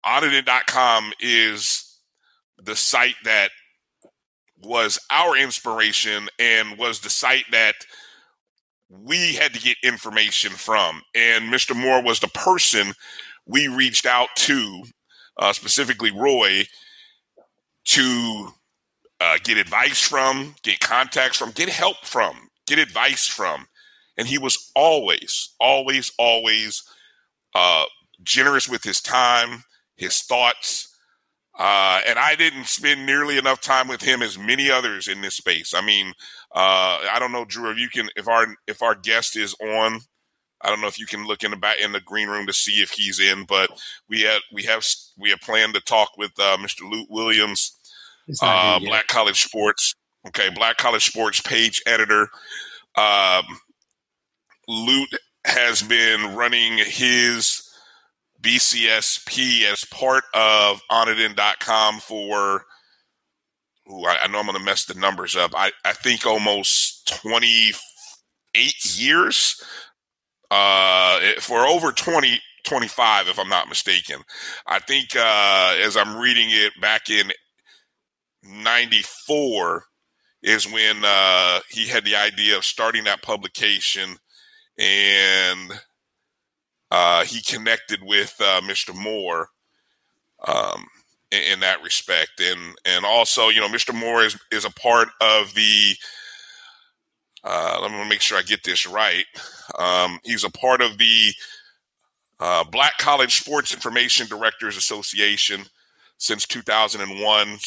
Onnidan.com 0.05 1.13
is 1.19 1.99
the 2.57 2.75
site 2.75 3.15
that 3.23 3.51
was 4.61 4.99
our 5.11 5.37
inspiration 5.37 6.27
and 6.39 6.77
was 6.77 6.99
the 7.01 7.09
site 7.09 7.45
that 7.51 7.75
we 8.89 9.33
had 9.33 9.53
to 9.53 9.59
get 9.59 9.77
information 9.83 10.51
from. 10.51 11.01
And 11.15 11.51
Mr. 11.51 11.75
Moore 11.75 12.01
was 12.01 12.19
the 12.19 12.27
person 12.29 12.93
we 13.45 13.67
reached 13.67 14.05
out 14.05 14.29
to, 14.35 14.83
uh, 15.37 15.53
specifically 15.53 16.11
Roy, 16.11 16.65
to 17.85 18.49
uh, 19.19 19.37
get 19.43 19.57
advice 19.57 20.01
from, 20.01 20.55
get 20.63 20.79
contacts 20.79 21.37
from, 21.37 21.51
get 21.51 21.69
help 21.69 22.05
from, 22.05 22.35
get 22.67 22.79
advice 22.79 23.27
from. 23.27 23.67
And 24.17 24.27
he 24.27 24.37
was 24.37 24.71
always, 24.75 25.49
always, 25.59 26.11
always 26.17 26.83
uh, 27.53 27.85
generous 28.23 28.67
with 28.69 28.83
his 28.83 29.01
time, 29.01 29.63
his 29.95 30.21
thoughts. 30.21 30.94
Uh, 31.57 32.01
and 32.05 32.19
I 32.19 32.35
didn't 32.35 32.65
spend 32.65 33.05
nearly 33.05 33.37
enough 33.37 33.61
time 33.61 33.87
with 33.87 34.01
him 34.01 34.21
as 34.21 34.37
many 34.37 34.69
others 34.69 35.07
in 35.07 35.21
this 35.21 35.37
space. 35.37 35.73
I 35.73 35.81
mean, 35.81 36.13
uh, 36.53 36.99
I 37.11 37.17
don't 37.19 37.31
know, 37.31 37.45
Drew, 37.45 37.71
if 37.71 37.77
you 37.77 37.87
can, 37.89 38.09
if 38.15 38.27
our 38.27 38.47
if 38.67 38.81
our 38.81 38.93
guest 38.93 39.37
is 39.37 39.55
on, 39.61 40.01
I 40.61 40.69
don't 40.69 40.81
know 40.81 40.87
if 40.87 40.99
you 40.99 41.05
can 41.05 41.25
look 41.25 41.43
in 41.43 41.51
the 41.51 41.57
back 41.57 41.79
in 41.79 41.91
the 41.91 42.01
green 42.01 42.27
room 42.27 42.47
to 42.47 42.53
see 42.53 42.81
if 42.81 42.91
he's 42.91 43.19
in. 43.19 43.45
But 43.45 43.69
we 44.09 44.21
had 44.21 44.39
we 44.51 44.63
have 44.63 44.83
we 45.17 45.29
have 45.29 45.39
planned 45.39 45.75
to 45.75 45.81
talk 45.81 46.17
with 46.17 46.31
uh, 46.39 46.57
Mr. 46.57 46.89
Lut 46.89 47.07
Williams, 47.09 47.77
uh, 48.41 48.79
Black 48.79 49.07
College 49.07 49.41
Sports. 49.41 49.95
Okay, 50.27 50.49
Black 50.49 50.77
College 50.77 51.05
Sports 51.05 51.39
page 51.41 51.81
editor. 51.85 52.29
Um, 52.97 53.45
Lut 54.67 55.09
has 55.45 55.83
been 55.83 56.35
running 56.35 56.79
his 56.79 57.64
BCSP 58.45 59.63
as 59.63 59.83
part 59.85 60.23
of 60.35 60.79
Onnidan.com 60.91 61.99
for, 61.99 62.63
ooh, 63.91 64.05
I, 64.05 64.19
I, 64.23 64.27
know 64.27 64.39
I'm 64.39 64.45
going 64.45 64.57
to 64.57 64.63
mess 64.63 64.85
the 64.85 64.93
numbers 64.93 65.35
up. 65.35 65.51
I, 65.55 65.71
I 65.83 65.93
think 65.93 66.27
almost 66.27 67.07
28 67.23 68.99
years, 68.99 69.59
uh, 70.51 71.19
for 71.39 71.65
over 71.65 71.91
20, 71.91 72.39
25, 72.63 73.29
if 73.29 73.39
I'm 73.39 73.49
not 73.49 73.67
mistaken. 73.67 74.21
I 74.67 74.77
think 74.77 75.15
uh, 75.15 75.75
as 75.81 75.97
I'm 75.97 76.17
reading 76.17 76.49
it 76.51 76.73
back 76.79 77.09
in 77.09 77.31
94 78.43 79.83
is 80.43 80.71
when 80.71 80.97
uh, 81.03 81.61
he 81.71 81.87
had 81.87 82.05
the 82.05 82.15
idea 82.15 82.57
of 82.57 82.63
starting 82.63 83.05
that 83.05 83.23
publication 83.23 84.17
and– 84.77 85.81
uh, 86.91 87.23
he 87.23 87.41
connected 87.41 88.01
with 88.03 88.35
uh, 88.39 88.61
Mr. 88.61 88.95
Moore 88.95 89.49
um, 90.47 90.85
in, 91.31 91.53
in, 91.53 91.59
that 91.61 91.81
respect, 91.81 92.39
and 92.39 92.75
and 92.85 93.05
also, 93.05 93.49
you 93.49 93.59
know, 93.59 93.67
Mr. 93.67 93.93
Moore 93.93 94.23
is 94.23 94.37
is 94.51 94.65
a 94.65 94.71
part 94.71 95.09
of 95.21 95.53
the. 95.53 95.95
Uh, 97.43 97.77
let 97.81 97.91
me 97.91 98.09
make 98.09 98.21
sure 98.21 98.37
I 98.37 98.41
get 98.41 98.63
this 98.63 98.87
right. 98.87 99.25
Um, 99.77 100.19
he's 100.23 100.43
a 100.43 100.49
part 100.49 100.81
of 100.81 100.97
the 100.97 101.31
uh, 102.39 102.63
Black 102.63 102.97
College 102.97 103.39
Sports 103.39 103.73
Information 103.73 104.27
Directors 104.27 104.77
Association 104.77 105.63
since 106.17 106.47
2001. 106.47 107.57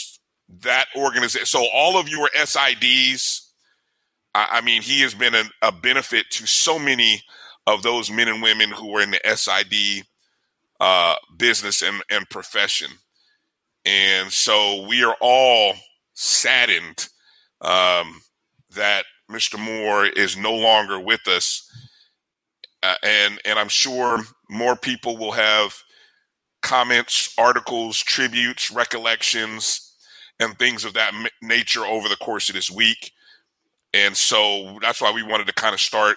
That 0.60 0.86
organization. 0.96 1.46
So 1.46 1.66
all 1.72 1.98
of 1.98 2.08
your 2.08 2.28
SIDs. 2.36 3.44
I, 4.34 4.48
I 4.52 4.60
mean, 4.62 4.82
he 4.82 5.00
has 5.02 5.14
been 5.14 5.34
a, 5.34 5.44
a 5.62 5.72
benefit 5.72 6.26
to 6.32 6.46
so 6.46 6.78
many 6.78 7.22
of 7.68 7.82
those 7.82 8.10
men 8.10 8.28
and 8.28 8.42
women 8.42 8.70
who 8.70 8.88
were 8.88 9.02
in 9.02 9.10
the 9.10 9.20
SID 9.36 10.06
uh, 10.80 11.16
business 11.36 11.82
and, 11.82 12.02
and 12.10 12.28
profession. 12.30 12.90
And 13.84 14.32
so 14.32 14.86
we 14.88 15.04
are 15.04 15.16
all 15.20 15.74
saddened 16.14 17.08
um, 17.60 18.22
that 18.74 19.04
Mr. 19.30 19.58
Moore 19.58 20.06
is 20.06 20.36
no 20.36 20.54
longer 20.54 20.98
with 20.98 21.28
us. 21.28 21.70
Uh, 22.82 22.94
and 23.02 23.40
and 23.44 23.58
I'm 23.58 23.68
sure 23.68 24.20
more 24.48 24.76
people 24.76 25.18
will 25.18 25.32
have 25.32 25.74
comments, 26.62 27.34
articles, 27.36 27.98
tributes, 27.98 28.70
recollections, 28.70 29.94
and 30.40 30.58
things 30.58 30.84
of 30.84 30.94
that 30.94 31.12
nature 31.42 31.84
over 31.84 32.08
the 32.08 32.16
course 32.16 32.48
of 32.48 32.54
this 32.54 32.70
week. 32.70 33.12
And 33.92 34.16
so 34.16 34.78
that's 34.80 35.02
why 35.02 35.12
we 35.12 35.22
wanted 35.22 35.48
to 35.48 35.52
kind 35.52 35.74
of 35.74 35.80
start 35.80 36.16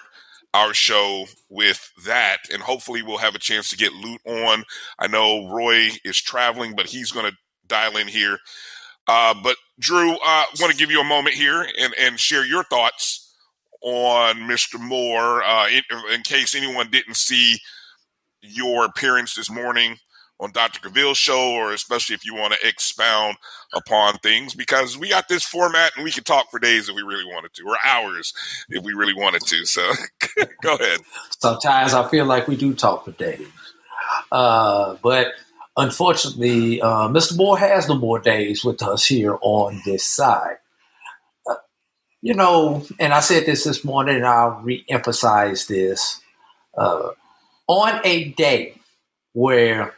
our 0.54 0.74
show 0.74 1.26
with 1.48 1.90
that, 2.04 2.38
and 2.52 2.62
hopefully 2.62 3.02
we'll 3.02 3.18
have 3.18 3.34
a 3.34 3.40
chance 3.40 3.70
to 3.70 3.76
get 3.76 3.92
Lut 3.92 4.20
on. 4.26 4.64
I 4.98 5.06
know 5.06 5.48
Roy 5.48 5.90
is 6.04 6.20
traveling, 6.20 6.74
but 6.76 6.86
he's 6.86 7.10
going 7.10 7.30
to 7.30 7.36
dial 7.66 7.96
in 7.96 8.08
here. 8.08 8.38
Uh, 9.08 9.34
but 9.42 9.56
Drew, 9.78 10.12
I 10.12 10.46
uh, 10.48 10.56
want 10.60 10.72
to 10.72 10.78
give 10.78 10.90
you 10.90 11.00
a 11.00 11.04
moment 11.04 11.34
here 11.34 11.66
and, 11.78 11.94
and 11.98 12.20
share 12.20 12.44
your 12.44 12.64
thoughts 12.64 13.34
on 13.82 14.36
Mr. 14.36 14.78
Moore 14.78 15.42
uh, 15.42 15.68
in, 15.68 15.82
in 16.12 16.22
case 16.22 16.54
anyone 16.54 16.90
didn't 16.90 17.16
see 17.16 17.58
your 18.42 18.84
appearance 18.84 19.34
this 19.34 19.50
morning 19.50 19.96
on 20.42 20.50
Dr. 20.50 20.80
Gaville's 20.80 21.18
show, 21.18 21.52
or 21.52 21.72
especially 21.72 22.14
if 22.14 22.26
you 22.26 22.34
want 22.34 22.52
to 22.52 22.68
expound 22.68 23.36
upon 23.72 24.18
things, 24.18 24.54
because 24.54 24.98
we 24.98 25.08
got 25.08 25.28
this 25.28 25.44
format 25.44 25.92
and 25.94 26.04
we 26.04 26.10
could 26.10 26.26
talk 26.26 26.50
for 26.50 26.58
days 26.58 26.88
if 26.88 26.96
we 26.96 27.02
really 27.02 27.24
wanted 27.24 27.54
to, 27.54 27.62
or 27.64 27.76
hours 27.84 28.34
if 28.68 28.82
we 28.84 28.92
really 28.92 29.14
wanted 29.14 29.42
to. 29.42 29.64
So 29.64 29.88
go 30.62 30.74
ahead. 30.74 31.00
Sometimes 31.38 31.94
I 31.94 32.08
feel 32.08 32.26
like 32.26 32.48
we 32.48 32.56
do 32.56 32.74
talk 32.74 33.04
for 33.04 33.12
days. 33.12 33.46
Uh, 34.32 34.96
but 35.00 35.28
unfortunately, 35.76 36.82
uh, 36.82 37.08
Mr. 37.08 37.36
Moore 37.36 37.58
has 37.58 37.88
no 37.88 37.94
more 37.94 38.18
days 38.18 38.64
with 38.64 38.82
us 38.82 39.06
here 39.06 39.38
on 39.42 39.80
this 39.86 40.04
side. 40.04 40.56
Uh, 41.48 41.54
you 42.20 42.34
know, 42.34 42.84
and 42.98 43.14
I 43.14 43.20
said 43.20 43.46
this 43.46 43.62
this 43.62 43.84
morning, 43.84 44.16
and 44.16 44.26
I'll 44.26 44.60
re 44.60 44.84
emphasize 44.88 45.68
this. 45.68 46.20
Uh, 46.76 47.10
on 47.68 48.00
a 48.04 48.24
day 48.32 48.74
where 49.34 49.94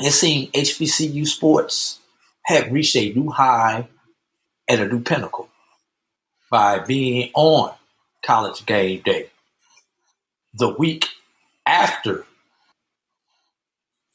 it 0.00 0.12
seemed 0.12 0.52
HBCU 0.52 1.26
sports 1.26 1.98
had 2.42 2.72
reached 2.72 2.96
a 2.96 3.12
new 3.12 3.30
high 3.30 3.88
and 4.68 4.80
a 4.80 4.88
new 4.88 5.00
pinnacle. 5.00 5.48
by 6.50 6.78
being 6.78 7.30
on 7.34 7.72
college 8.24 8.64
game 8.66 9.02
day 9.04 9.28
the 10.54 10.68
week 10.70 11.06
after 11.66 12.24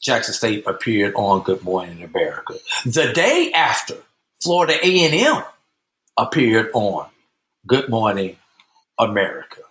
Jackson 0.02 0.34
State 0.34 0.64
appeared 0.66 1.14
on 1.14 1.42
Good 1.42 1.62
Morning 1.62 2.02
America. 2.02 2.54
The 2.84 3.12
day 3.12 3.52
after 3.54 3.96
Florida 4.42 4.74
A&M 4.82 5.42
appeared 6.18 6.70
on 6.74 7.08
Good 7.66 7.88
Morning 7.88 8.36
America. 8.98 9.62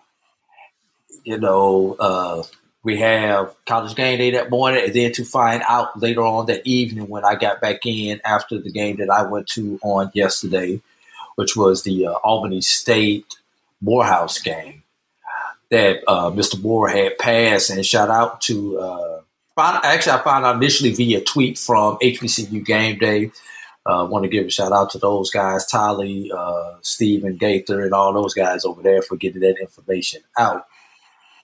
You 1.23 1.37
know, 1.37 1.95
uh, 1.99 2.43
we 2.83 2.97
have 2.97 3.55
college 3.65 3.95
game 3.95 4.17
day 4.17 4.31
that 4.31 4.49
morning, 4.49 4.83
and 4.85 4.93
then 4.93 5.13
to 5.13 5.23
find 5.23 5.63
out 5.67 5.99
later 5.99 6.21
on 6.21 6.47
that 6.47 6.67
evening 6.67 7.07
when 7.07 7.23
I 7.23 7.35
got 7.35 7.61
back 7.61 7.85
in 7.85 8.19
after 8.25 8.59
the 8.59 8.71
game 8.71 8.97
that 8.97 9.09
I 9.09 9.23
went 9.23 9.47
to 9.49 9.79
on 9.81 10.11
yesterday, 10.13 10.81
which 11.35 11.55
was 11.55 11.83
the 11.83 12.07
uh, 12.07 12.11
Albany 12.11 12.59
State 12.59 13.37
Morehouse 13.81 14.39
game, 14.39 14.83
that 15.69 16.03
uh, 16.07 16.29
Mr. 16.31 16.61
Moore 16.61 16.89
had 16.89 17.17
passed. 17.17 17.69
And 17.69 17.85
shout 17.85 18.09
out 18.09 18.41
to, 18.41 18.79
uh, 18.79 19.21
found, 19.55 19.85
actually, 19.85 20.11
I 20.13 20.23
found 20.23 20.45
out 20.45 20.57
initially 20.57 20.91
via 20.91 21.21
tweet 21.21 21.57
from 21.57 21.97
HBCU 21.99 22.65
Game 22.65 22.99
Day. 22.99 23.31
I 23.85 23.91
uh, 23.91 24.05
want 24.05 24.23
to 24.23 24.29
give 24.29 24.45
a 24.45 24.49
shout 24.49 24.71
out 24.71 24.91
to 24.91 24.97
those 24.97 25.29
guys, 25.29 25.65
Tolly, 25.67 26.31
uh, 26.33 26.75
Stephen 26.81 27.37
Gaither, 27.37 27.81
and 27.81 27.93
all 27.93 28.13
those 28.13 28.33
guys 28.33 28.63
over 28.65 28.81
there 28.81 29.01
for 29.01 29.15
getting 29.17 29.41
that 29.41 29.59
information 29.59 30.21
out 30.37 30.65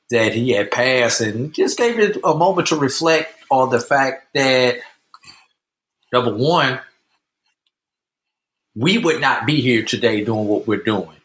that 0.09 0.33
he 0.33 0.51
had 0.51 0.71
passed 0.71 1.21
and 1.21 1.53
just 1.53 1.77
gave 1.77 1.99
it 1.99 2.17
a 2.23 2.33
moment 2.33 2.67
to 2.67 2.75
reflect 2.75 3.33
on 3.51 3.69
the 3.69 3.79
fact 3.79 4.27
that 4.33 4.77
number 6.11 6.35
one, 6.35 6.79
we 8.75 8.97
would 8.97 9.21
not 9.21 9.45
be 9.45 9.61
here 9.61 9.83
today 9.83 10.23
doing 10.23 10.47
what 10.47 10.67
we're 10.67 10.83
doing, 10.83 11.17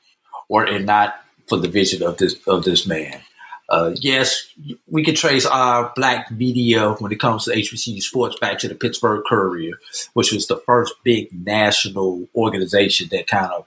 or 0.48 0.64
and 0.64 0.86
not 0.86 1.14
for 1.48 1.58
the 1.58 1.68
vision 1.68 2.02
of 2.02 2.16
this 2.18 2.36
of 2.46 2.64
this 2.64 2.86
man. 2.86 3.20
Uh, 3.68 3.92
yes, 3.96 4.46
we 4.86 5.02
can 5.02 5.14
trace 5.14 5.46
our 5.46 5.90
black 5.96 6.30
media 6.30 6.92
when 6.92 7.10
it 7.12 7.20
comes 7.20 7.44
to 7.44 7.50
HBCU 7.50 8.02
sports 8.02 8.38
back 8.38 8.58
to 8.58 8.68
the 8.68 8.74
Pittsburgh 8.74 9.24
Courier, 9.26 9.78
which 10.12 10.32
was 10.32 10.46
the 10.46 10.58
first 10.66 10.92
big 11.02 11.28
national 11.32 12.28
organization 12.34 13.08
that 13.10 13.26
kind 13.26 13.50
of 13.50 13.64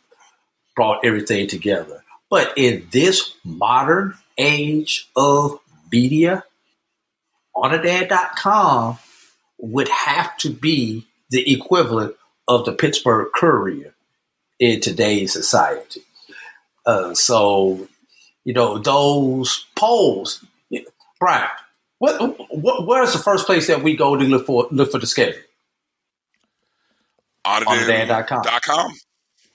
brought 0.76 1.04
everything 1.04 1.48
together. 1.48 2.04
But 2.30 2.54
in 2.56 2.88
this 2.92 3.34
modern 3.44 4.16
age 4.38 5.10
of 5.16 5.60
media, 5.92 6.44
Onnidan.com 7.56 9.00
would 9.58 9.90
have 9.90 10.38
to 10.38 10.50
be 10.50 11.08
the 11.30 11.52
equivalent 11.52 12.16
of 12.48 12.66
the 12.66 12.72
Pittsburgh 12.72 13.30
Courier 13.34 13.94
in 14.60 14.80
today's 14.80 15.34
society. 15.34 16.02
Uh, 16.86 17.14
so, 17.14 17.88
you 18.46 18.54
know, 18.54 18.78
those 18.78 19.66
polls, 19.76 20.46
Brian, 21.20 21.50
what, 22.00 22.38
what, 22.52 22.88
where's 22.88 23.14
the 23.14 23.20
first 23.20 23.46
place 23.46 23.68
that 23.68 23.84
we 23.84 23.96
go 23.96 24.16
to 24.16 24.24
look 24.24 24.46
for 24.46 24.68
look 24.72 24.92
for 24.92 25.00
the 25.00 25.08
schedule? 25.08 25.42
Onnidan.com. 27.46 28.94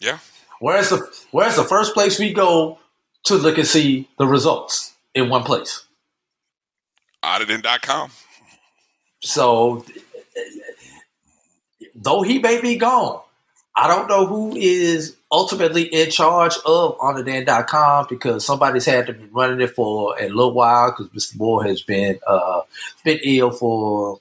Yeah. 0.00 0.18
Where's 0.60 0.90
the 0.90 1.08
where's 1.30 1.56
the 1.56 1.64
first 1.64 1.94
place 1.94 2.18
we 2.18 2.32
go 2.32 2.78
to 3.24 3.34
look 3.36 3.58
and 3.58 3.66
see 3.66 4.08
the 4.18 4.26
results 4.26 4.94
in 5.14 5.28
one 5.28 5.44
place. 5.44 5.84
Onnidan.com. 7.24 8.10
So, 9.20 9.84
though 11.94 12.22
he 12.22 12.40
may 12.40 12.60
be 12.60 12.76
gone, 12.76 13.20
I 13.74 13.86
don't 13.86 14.08
know 14.08 14.26
who 14.26 14.56
is 14.56 15.16
ultimately 15.30 15.84
in 15.84 16.10
charge 16.10 16.56
of 16.66 16.98
Onnidan.com 16.98 18.06
because 18.10 18.44
somebody's 18.44 18.84
had 18.84 19.06
to 19.06 19.14
be 19.14 19.24
running 19.26 19.60
it 19.60 19.70
for 19.70 20.20
a 20.20 20.28
little 20.28 20.52
while 20.52 20.90
because 20.90 21.08
Mr. 21.08 21.38
Moore 21.38 21.64
has 21.64 21.80
been 21.82 22.18
uh, 22.26 22.62
been 23.04 23.20
ill 23.22 23.50
for 23.50 24.20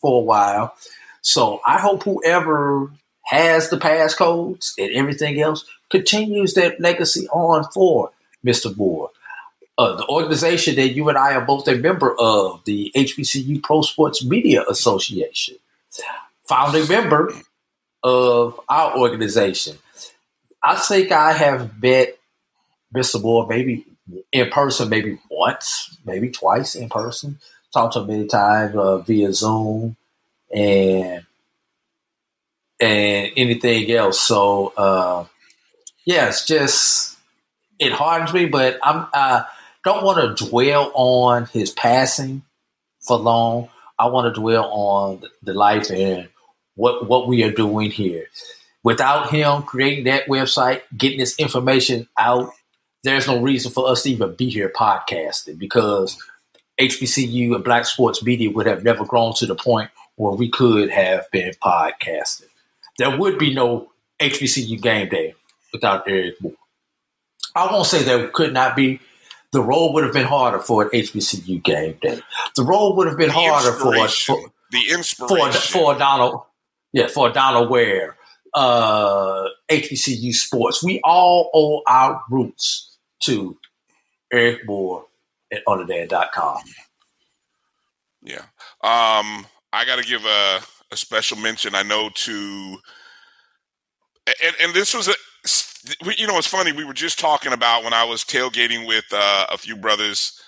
for 0.00 0.22
a 0.22 0.24
while. 0.24 0.74
So 1.22 1.60
I 1.66 1.78
hope 1.78 2.02
whoever 2.02 2.90
has 3.24 3.68
the 3.68 3.76
passcodes 3.76 4.72
and 4.78 4.90
everything 4.92 5.40
else 5.40 5.64
continues 5.90 6.54
that 6.54 6.80
legacy 6.80 7.28
on 7.28 7.64
forward. 7.70 8.10
Mr. 8.44 8.76
Moore. 8.76 9.10
Uh, 9.78 9.96
the 9.96 10.06
organization 10.08 10.74
that 10.76 10.88
you 10.88 11.08
and 11.08 11.16
I 11.16 11.34
are 11.34 11.44
both 11.44 11.66
a 11.66 11.74
member 11.74 12.14
of, 12.18 12.62
the 12.64 12.92
HBCU 12.94 13.62
Pro 13.62 13.80
Sports 13.80 14.24
Media 14.24 14.62
Association, 14.68 15.56
founding 16.44 16.86
member 16.86 17.32
of 18.02 18.60
our 18.68 18.98
organization. 18.98 19.78
I 20.62 20.76
think 20.76 21.12
I 21.12 21.32
have 21.32 21.80
met 21.82 22.18
Mr. 22.94 23.22
Moore 23.22 23.46
maybe 23.46 23.86
in 24.32 24.50
person, 24.50 24.88
maybe 24.88 25.18
once, 25.30 25.96
maybe 26.04 26.30
twice 26.30 26.74
in 26.74 26.88
person. 26.88 27.38
Talked 27.72 27.94
to 27.94 28.00
him 28.00 28.08
many 28.08 28.26
times 28.26 28.74
uh, 28.74 28.98
via 28.98 29.32
Zoom 29.32 29.96
and 30.52 31.24
and 32.80 33.32
anything 33.36 33.90
else. 33.92 34.20
So 34.20 34.72
uh, 34.76 35.24
yeah, 36.04 36.28
it's 36.28 36.44
just 36.44 37.16
it 37.80 37.92
hardens 37.92 38.32
me, 38.32 38.44
but 38.44 38.78
I'm 38.82 39.06
don't 39.82 40.04
want 40.04 40.38
to 40.38 40.46
dwell 40.46 40.92
on 40.94 41.46
his 41.46 41.70
passing 41.70 42.42
for 43.00 43.16
long. 43.16 43.70
I 43.98 44.06
want 44.08 44.32
to 44.32 44.40
dwell 44.40 44.70
on 44.70 45.22
the 45.42 45.54
life 45.54 45.90
and 45.90 46.28
what 46.76 47.08
what 47.08 47.26
we 47.26 47.42
are 47.42 47.50
doing 47.50 47.90
here. 47.90 48.26
Without 48.84 49.30
him 49.30 49.62
creating 49.62 50.04
that 50.04 50.26
website, 50.26 50.82
getting 50.96 51.18
this 51.18 51.38
information 51.38 52.08
out, 52.18 52.52
there's 53.02 53.26
no 53.26 53.40
reason 53.40 53.72
for 53.72 53.88
us 53.88 54.02
to 54.02 54.10
even 54.10 54.34
be 54.34 54.48
here 54.48 54.72
podcasting 54.74 55.58
because 55.58 56.22
HBCU 56.80 57.54
and 57.54 57.64
Black 57.64 57.84
Sports 57.84 58.22
Media 58.22 58.50
would 58.50 58.66
have 58.66 58.84
never 58.84 59.04
grown 59.04 59.34
to 59.34 59.46
the 59.46 59.54
point 59.54 59.90
where 60.16 60.32
we 60.32 60.50
could 60.50 60.90
have 60.90 61.30
been 61.30 61.52
podcasting. 61.62 62.48
There 62.98 63.18
would 63.18 63.38
be 63.38 63.54
no 63.54 63.90
HBCU 64.18 64.80
game 64.80 65.08
day 65.08 65.34
without 65.72 66.08
Eric 66.08 66.40
Moore. 66.40 66.52
I 67.54 67.70
won't 67.72 67.86
say 67.86 68.02
there 68.02 68.28
could 68.28 68.52
not 68.52 68.76
be. 68.76 69.00
The 69.52 69.60
role 69.60 69.92
would 69.94 70.04
have 70.04 70.12
been 70.12 70.26
harder 70.26 70.60
for 70.60 70.84
an 70.84 70.90
HBCU 70.90 71.62
game 71.64 71.98
day. 72.00 72.20
The 72.54 72.62
role 72.62 72.94
would 72.96 73.08
have 73.08 73.16
been 73.18 73.28
The 73.28 73.34
harder 73.34 73.72
for, 73.72 73.94
inspiration. 73.94 74.36
for 74.36 74.52
the 74.70 74.78
for 74.86 74.94
inspiration. 74.98 75.60
for 75.80 75.98
Donald, 75.98 76.42
yeah, 76.92 77.08
for 77.08 77.30
Donald 77.30 77.68
Ware, 77.68 78.16
uh, 78.54 79.44
HBCU 79.68 80.32
sports. 80.32 80.84
We 80.84 81.00
all 81.02 81.50
owe 81.52 81.82
our 81.88 82.22
roots 82.30 82.96
to 83.24 83.58
Eric 84.32 84.60
Moore 84.66 85.06
at 85.52 85.64
Onnidan.com. 85.66 86.58
Yeah. 88.22 88.42
Um, 88.82 89.46
I 89.72 89.84
got 89.84 89.98
to 89.98 90.04
give 90.04 90.24
a, 90.24 90.60
a 90.92 90.96
special 90.96 91.36
mention. 91.38 91.74
I 91.74 91.82
know 91.82 92.10
to, 92.14 92.76
and, 94.44 94.54
and 94.62 94.74
this 94.74 94.94
was 94.94 95.08
a, 95.08 95.14
you 96.16 96.26
know, 96.26 96.38
it's 96.38 96.46
funny. 96.46 96.72
We 96.72 96.84
were 96.84 96.92
just 96.92 97.18
talking 97.18 97.52
about 97.52 97.84
when 97.84 97.92
I 97.94 98.04
was 98.04 98.24
tailgating 98.24 98.86
with 98.86 99.04
uh, 99.12 99.46
a 99.50 99.58
few 99.58 99.76
brothers 99.76 100.40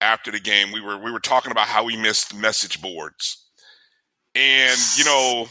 after 0.00 0.30
the 0.30 0.40
game. 0.40 0.72
We 0.72 0.80
were 0.80 0.98
we 0.98 1.10
were 1.10 1.20
talking 1.20 1.52
about 1.52 1.66
how 1.66 1.84
we 1.84 1.96
missed 1.96 2.34
message 2.34 2.80
boards, 2.82 3.46
and 4.34 4.78
you 4.96 5.04
know, 5.04 5.48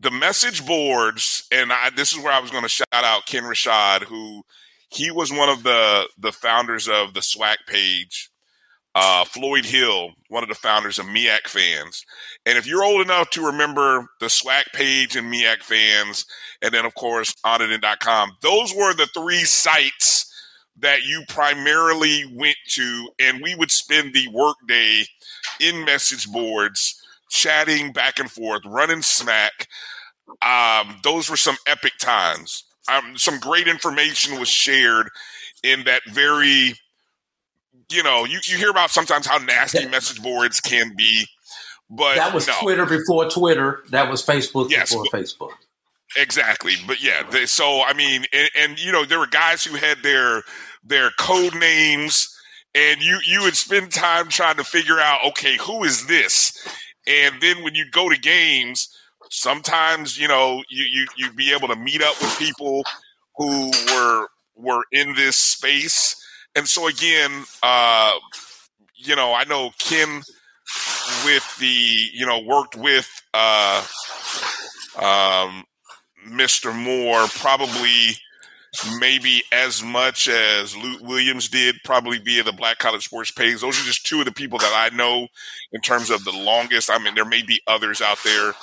the 0.00 0.10
message 0.10 0.66
boards. 0.66 1.46
And 1.52 1.72
I, 1.72 1.90
this 1.94 2.12
is 2.12 2.18
where 2.22 2.32
I 2.32 2.40
was 2.40 2.50
going 2.50 2.64
to 2.64 2.68
shout 2.68 2.86
out 2.92 3.26
Ken 3.26 3.44
Rashad, 3.44 4.02
who 4.02 4.42
he 4.88 5.10
was 5.10 5.32
one 5.32 5.48
of 5.48 5.62
the 5.62 6.08
the 6.18 6.32
founders 6.32 6.88
of 6.88 7.14
the 7.14 7.20
SWAC 7.20 7.56
page 7.66 8.31
uh, 8.94 9.24
Floyd 9.24 9.64
Hill, 9.64 10.10
one 10.28 10.42
of 10.42 10.48
the 10.48 10.54
founders 10.54 10.98
of 10.98 11.06
MEAC 11.06 11.46
fans. 11.46 12.04
And 12.44 12.58
if 12.58 12.66
you're 12.66 12.84
old 12.84 13.00
enough 13.00 13.30
to 13.30 13.46
remember 13.46 14.06
the 14.20 14.26
SWAC 14.26 14.64
page 14.74 15.16
and 15.16 15.32
MEAC 15.32 15.62
fans, 15.62 16.26
and 16.60 16.72
then 16.72 16.84
of 16.84 16.94
course 16.94 17.34
Onnidan.com, 17.44 18.36
those 18.42 18.74
were 18.74 18.94
the 18.94 19.08
three 19.14 19.44
sites 19.44 20.28
that 20.78 21.04
you 21.04 21.22
primarily 21.28 22.24
went 22.34 22.56
to, 22.70 23.08
and 23.20 23.40
we 23.42 23.54
would 23.54 23.70
spend 23.70 24.12
the 24.12 24.28
workday 24.28 25.04
in 25.60 25.84
message 25.84 26.30
boards, 26.30 27.00
chatting 27.30 27.92
back 27.92 28.18
and 28.18 28.30
forth, 28.30 28.62
running 28.66 29.02
smack. 29.02 29.68
Um, 30.42 30.98
those 31.02 31.30
were 31.30 31.36
some 31.36 31.56
epic 31.66 31.92
times. 31.98 32.64
Um, 32.92 33.16
some 33.16 33.38
great 33.38 33.68
information 33.68 34.38
was 34.38 34.48
shared 34.48 35.08
in 35.62 35.84
that 35.84 36.02
very 36.08 36.74
you 37.94 38.02
know, 38.02 38.24
you, 38.24 38.38
you 38.44 38.56
hear 38.56 38.70
about 38.70 38.90
sometimes 38.90 39.26
how 39.26 39.38
nasty 39.38 39.86
message 39.86 40.22
boards 40.22 40.60
can 40.60 40.94
be, 40.96 41.26
but 41.90 42.16
That 42.16 42.34
was 42.34 42.46
no, 42.48 42.54
Twitter 42.60 42.86
before 42.86 43.28
Twitter. 43.30 43.82
That 43.90 44.10
was 44.10 44.24
Facebook 44.24 44.70
Yes, 44.70 44.90
before 44.90 45.06
but- 45.12 45.20
Facebook. 45.20 45.50
exactly. 46.16 46.74
But 46.86 47.02
yeah, 47.02 47.22
they, 47.30 47.46
so 47.46 47.82
I 47.82 47.92
mean, 47.94 48.24
and, 48.32 48.50
and 48.58 48.84
you 48.84 48.92
know, 48.92 49.04
there 49.04 49.18
were 49.18 49.26
guys 49.26 49.64
who 49.64 49.76
had 49.76 50.02
their 50.02 50.42
their 50.84 51.10
code 51.18 51.54
names, 51.54 52.28
and 52.74 53.02
you 53.02 53.18
you 53.24 53.42
would 53.42 53.56
spend 53.56 53.92
time 53.92 54.28
trying 54.28 54.56
to 54.56 54.64
figure 54.64 54.98
out, 54.98 55.20
okay, 55.28 55.56
who 55.58 55.84
is 55.84 56.06
this? 56.06 56.56
And 57.06 57.40
then 57.40 57.62
when 57.62 57.74
you 57.74 57.84
go 57.90 58.08
to 58.08 58.18
games, 58.18 58.88
sometimes 59.30 60.18
you 60.18 60.28
know 60.28 60.62
you 60.70 60.84
you 60.84 61.06
you'd 61.16 61.36
be 61.36 61.52
able 61.52 61.68
to 61.68 61.76
meet 61.76 62.02
up 62.02 62.20
with 62.20 62.38
people 62.38 62.82
who 63.36 63.70
were 63.92 64.26
were 64.56 64.84
in 64.92 65.14
this 65.14 65.36
space. 65.36 66.16
And 66.54 66.68
so 66.68 66.86
again, 66.86 67.44
uh, 67.62 68.12
you 68.94 69.16
know, 69.16 69.34
I 69.34 69.44
know 69.44 69.70
Kim 69.78 70.22
with 71.24 71.56
the, 71.58 71.66
you 72.12 72.26
know, 72.26 72.40
worked 72.40 72.76
with 72.76 73.08
uh, 73.34 73.84
um, 74.96 75.64
Mr. 76.28 76.74
Moore 76.74 77.26
probably 77.28 78.16
maybe 78.98 79.42
as 79.52 79.82
much 79.82 80.28
as 80.28 80.74
Luke 80.76 81.02
Williams 81.02 81.48
did, 81.48 81.76
probably 81.84 82.18
via 82.18 82.42
the 82.42 82.52
Black 82.52 82.78
College 82.78 83.04
Sports 83.04 83.30
page. 83.30 83.60
Those 83.60 83.78
are 83.80 83.84
just 83.84 84.06
two 84.06 84.20
of 84.20 84.24
the 84.24 84.32
people 84.32 84.58
that 84.58 84.72
I 84.74 84.94
know 84.94 85.28
in 85.72 85.80
terms 85.82 86.10
of 86.10 86.24
the 86.24 86.32
longest. 86.32 86.90
I 86.90 86.98
mean, 86.98 87.14
there 87.14 87.26
may 87.26 87.42
be 87.42 87.60
others 87.66 88.00
out 88.00 88.18
there, 88.24 88.54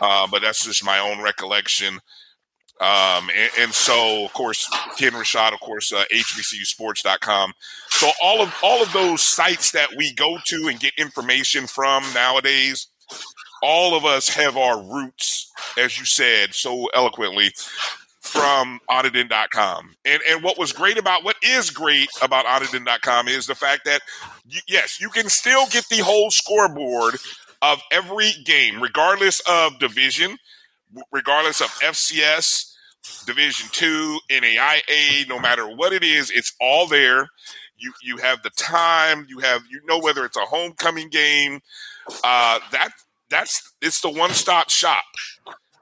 uh, 0.00 0.26
but 0.30 0.40
that's 0.40 0.64
just 0.64 0.84
my 0.84 0.98
own 0.98 1.20
recollection. 1.22 2.00
Um, 2.80 3.28
and, 3.36 3.50
and, 3.58 3.74
so, 3.74 4.24
of 4.24 4.32
course, 4.32 4.68
Ken 4.96 5.12
Rashad, 5.12 5.52
of 5.52 5.58
course, 5.58 5.92
uh, 5.92 6.04
HBCUsports.com. 6.12 7.52
So 7.90 8.10
all 8.22 8.40
of 8.40 8.54
all 8.62 8.80
of 8.80 8.92
those 8.92 9.20
sites 9.20 9.72
that 9.72 9.88
we 9.96 10.14
go 10.14 10.38
to 10.46 10.68
and 10.68 10.78
get 10.78 10.92
information 10.96 11.66
from 11.66 12.04
nowadays, 12.14 12.86
all 13.62 13.96
of 13.96 14.04
us 14.04 14.28
have 14.28 14.56
our 14.56 14.80
roots, 14.80 15.50
as 15.76 15.98
you 15.98 16.04
said 16.04 16.54
so 16.54 16.86
eloquently, 16.94 17.52
from 18.20 18.78
Onnidan.com. 18.88 19.96
And 20.04 20.22
and 20.28 20.44
what 20.44 20.58
was 20.58 20.72
great 20.72 20.98
about 20.98 21.24
what 21.24 21.36
is 21.42 21.70
great 21.70 22.10
about 22.22 22.44
Onnidan.com 22.44 23.26
is 23.26 23.46
the 23.46 23.54
fact 23.54 23.86
that 23.86 24.02
yes, 24.68 25.00
you 25.00 25.08
can 25.08 25.28
still 25.28 25.66
get 25.66 25.88
the 25.88 25.98
whole 25.98 26.30
scoreboard 26.30 27.16
of 27.60 27.80
every 27.90 28.32
game, 28.44 28.80
regardless 28.80 29.40
of 29.48 29.78
division, 29.78 30.38
regardless 31.12 31.60
of 31.60 31.68
FCS, 31.80 32.74
Division 33.26 33.68
Two, 33.72 34.18
NAIA, 34.30 35.28
no 35.28 35.38
matter 35.38 35.66
what 35.68 35.92
it 35.92 36.02
is, 36.04 36.30
it's 36.30 36.54
all 36.60 36.86
there. 36.86 37.28
You 37.78 37.92
you 38.02 38.16
have 38.18 38.42
the 38.42 38.50
time, 38.50 39.26
you 39.28 39.38
have 39.40 39.62
you 39.70 39.80
know 39.86 39.98
whether 39.98 40.24
it's 40.24 40.36
a 40.36 40.46
homecoming 40.46 41.08
game. 41.08 41.60
Uh, 42.24 42.58
that 42.72 42.90
that's 43.30 43.72
it's 43.80 44.00
the 44.00 44.10
one 44.10 44.30
stop 44.30 44.70
shop 44.70 45.04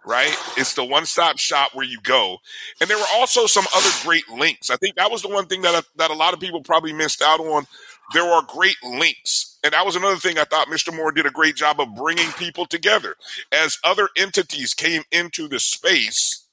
right? 0.06 0.34
It's 0.56 0.74
the 0.74 0.84
one 0.84 1.04
stop 1.04 1.38
shop 1.38 1.72
where 1.74 1.84
you 1.84 1.98
go. 2.02 2.38
And 2.80 2.88
there 2.88 2.96
were 2.96 3.04
also 3.14 3.46
some 3.46 3.66
other 3.74 3.90
great 4.04 4.28
links. 4.30 4.70
I 4.70 4.76
think 4.76 4.96
that 4.96 5.10
was 5.10 5.22
the 5.22 5.28
one 5.28 5.46
thing 5.46 5.62
that, 5.62 5.84
that 5.96 6.10
a 6.10 6.14
lot 6.14 6.32
of 6.32 6.40
people 6.40 6.62
probably 6.62 6.92
missed 6.92 7.20
out 7.20 7.40
on. 7.40 7.66
There 8.14 8.24
are 8.24 8.42
great 8.46 8.76
links. 8.82 9.58
And 9.64 9.72
that 9.72 9.84
was 9.84 9.96
another 9.96 10.16
thing 10.16 10.38
I 10.38 10.44
thought 10.44 10.68
Mr. 10.68 10.94
Moore 10.94 11.12
did 11.12 11.26
a 11.26 11.30
great 11.30 11.56
job 11.56 11.80
of 11.80 11.94
bringing 11.96 12.30
people 12.32 12.66
together. 12.66 13.16
As 13.52 13.78
other 13.84 14.08
entities 14.16 14.74
came 14.74 15.02
into 15.10 15.48
the 15.48 15.58
space 15.58 16.46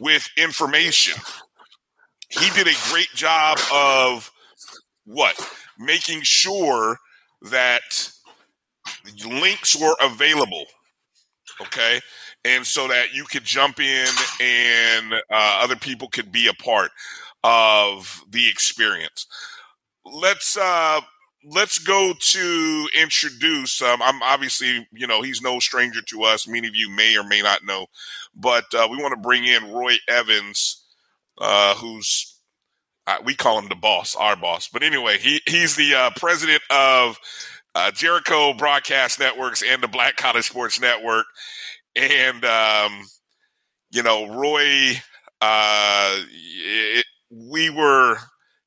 with 0.00 0.28
information, 0.36 1.20
he 2.28 2.50
did 2.50 2.68
a 2.68 2.90
great 2.90 3.10
job 3.14 3.58
of 3.72 4.30
what? 5.04 5.36
Making 5.78 6.22
sure 6.22 6.98
that 7.50 8.10
links 9.26 9.76
were 9.76 9.96
available. 10.00 10.66
Okay 11.60 12.00
and 12.44 12.66
so 12.66 12.86
that 12.88 13.14
you 13.14 13.24
could 13.24 13.44
jump 13.44 13.80
in 13.80 14.06
and 14.40 15.14
uh, 15.14 15.18
other 15.62 15.76
people 15.76 16.08
could 16.08 16.30
be 16.30 16.48
a 16.48 16.62
part 16.62 16.90
of 17.42 18.22
the 18.30 18.48
experience. 18.48 19.26
Let's 20.04 20.56
uh, 20.56 21.00
let's 21.44 21.78
go 21.78 22.14
to 22.18 22.88
introduce. 23.00 23.80
Um, 23.82 24.02
I'm 24.02 24.22
obviously, 24.22 24.86
you 24.92 25.06
know, 25.06 25.22
he's 25.22 25.42
no 25.42 25.58
stranger 25.58 26.02
to 26.02 26.22
us. 26.22 26.48
Many 26.48 26.68
of 26.68 26.74
you 26.74 26.90
may 26.90 27.16
or 27.16 27.24
may 27.24 27.42
not 27.42 27.64
know, 27.64 27.86
but 28.34 28.64
uh, 28.74 28.88
we 28.90 28.98
want 28.98 29.14
to 29.14 29.20
bring 29.20 29.44
in 29.44 29.72
Roy 29.72 29.94
Evans, 30.08 30.84
uh, 31.38 31.74
who's 31.74 32.38
uh, 33.06 33.18
we 33.24 33.34
call 33.34 33.58
him 33.58 33.68
the 33.68 33.74
boss, 33.74 34.14
our 34.16 34.36
boss. 34.36 34.68
But 34.68 34.82
anyway, 34.82 35.18
he 35.18 35.40
he's 35.46 35.76
the 35.76 35.94
uh, 35.94 36.10
president 36.16 36.62
of 36.70 37.18
uh, 37.74 37.90
Jericho 37.90 38.54
Broadcast 38.54 39.18
Networks 39.18 39.62
and 39.62 39.82
the 39.82 39.88
Black 39.88 40.16
College 40.16 40.44
Sports 40.44 40.80
Network 40.80 41.26
and 41.96 42.44
um, 42.44 43.04
you 43.90 44.02
know, 44.02 44.26
Roy, 44.26 44.92
uh, 45.40 46.16
it, 46.18 47.06
we 47.30 47.70
were, 47.70 48.16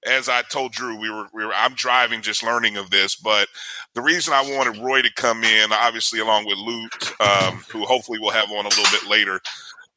as 0.07 0.29
I 0.29 0.41
told 0.43 0.71
Drew, 0.71 0.97
we 0.97 1.09
were, 1.09 1.27
we 1.33 1.45
were. 1.45 1.53
I'm 1.53 1.73
driving, 1.73 2.21
just 2.21 2.43
learning 2.43 2.77
of 2.77 2.89
this, 2.89 3.15
but 3.15 3.47
the 3.93 4.01
reason 4.01 4.33
I 4.33 4.41
wanted 4.41 4.81
Roy 4.81 5.01
to 5.01 5.13
come 5.13 5.43
in, 5.43 5.71
obviously, 5.71 6.19
along 6.19 6.45
with 6.45 6.57
Luke, 6.57 7.21
um, 7.21 7.63
who 7.69 7.85
hopefully 7.85 8.19
we'll 8.19 8.31
have 8.31 8.51
on 8.51 8.65
a 8.65 8.69
little 8.69 8.91
bit 8.91 9.09
later, 9.09 9.39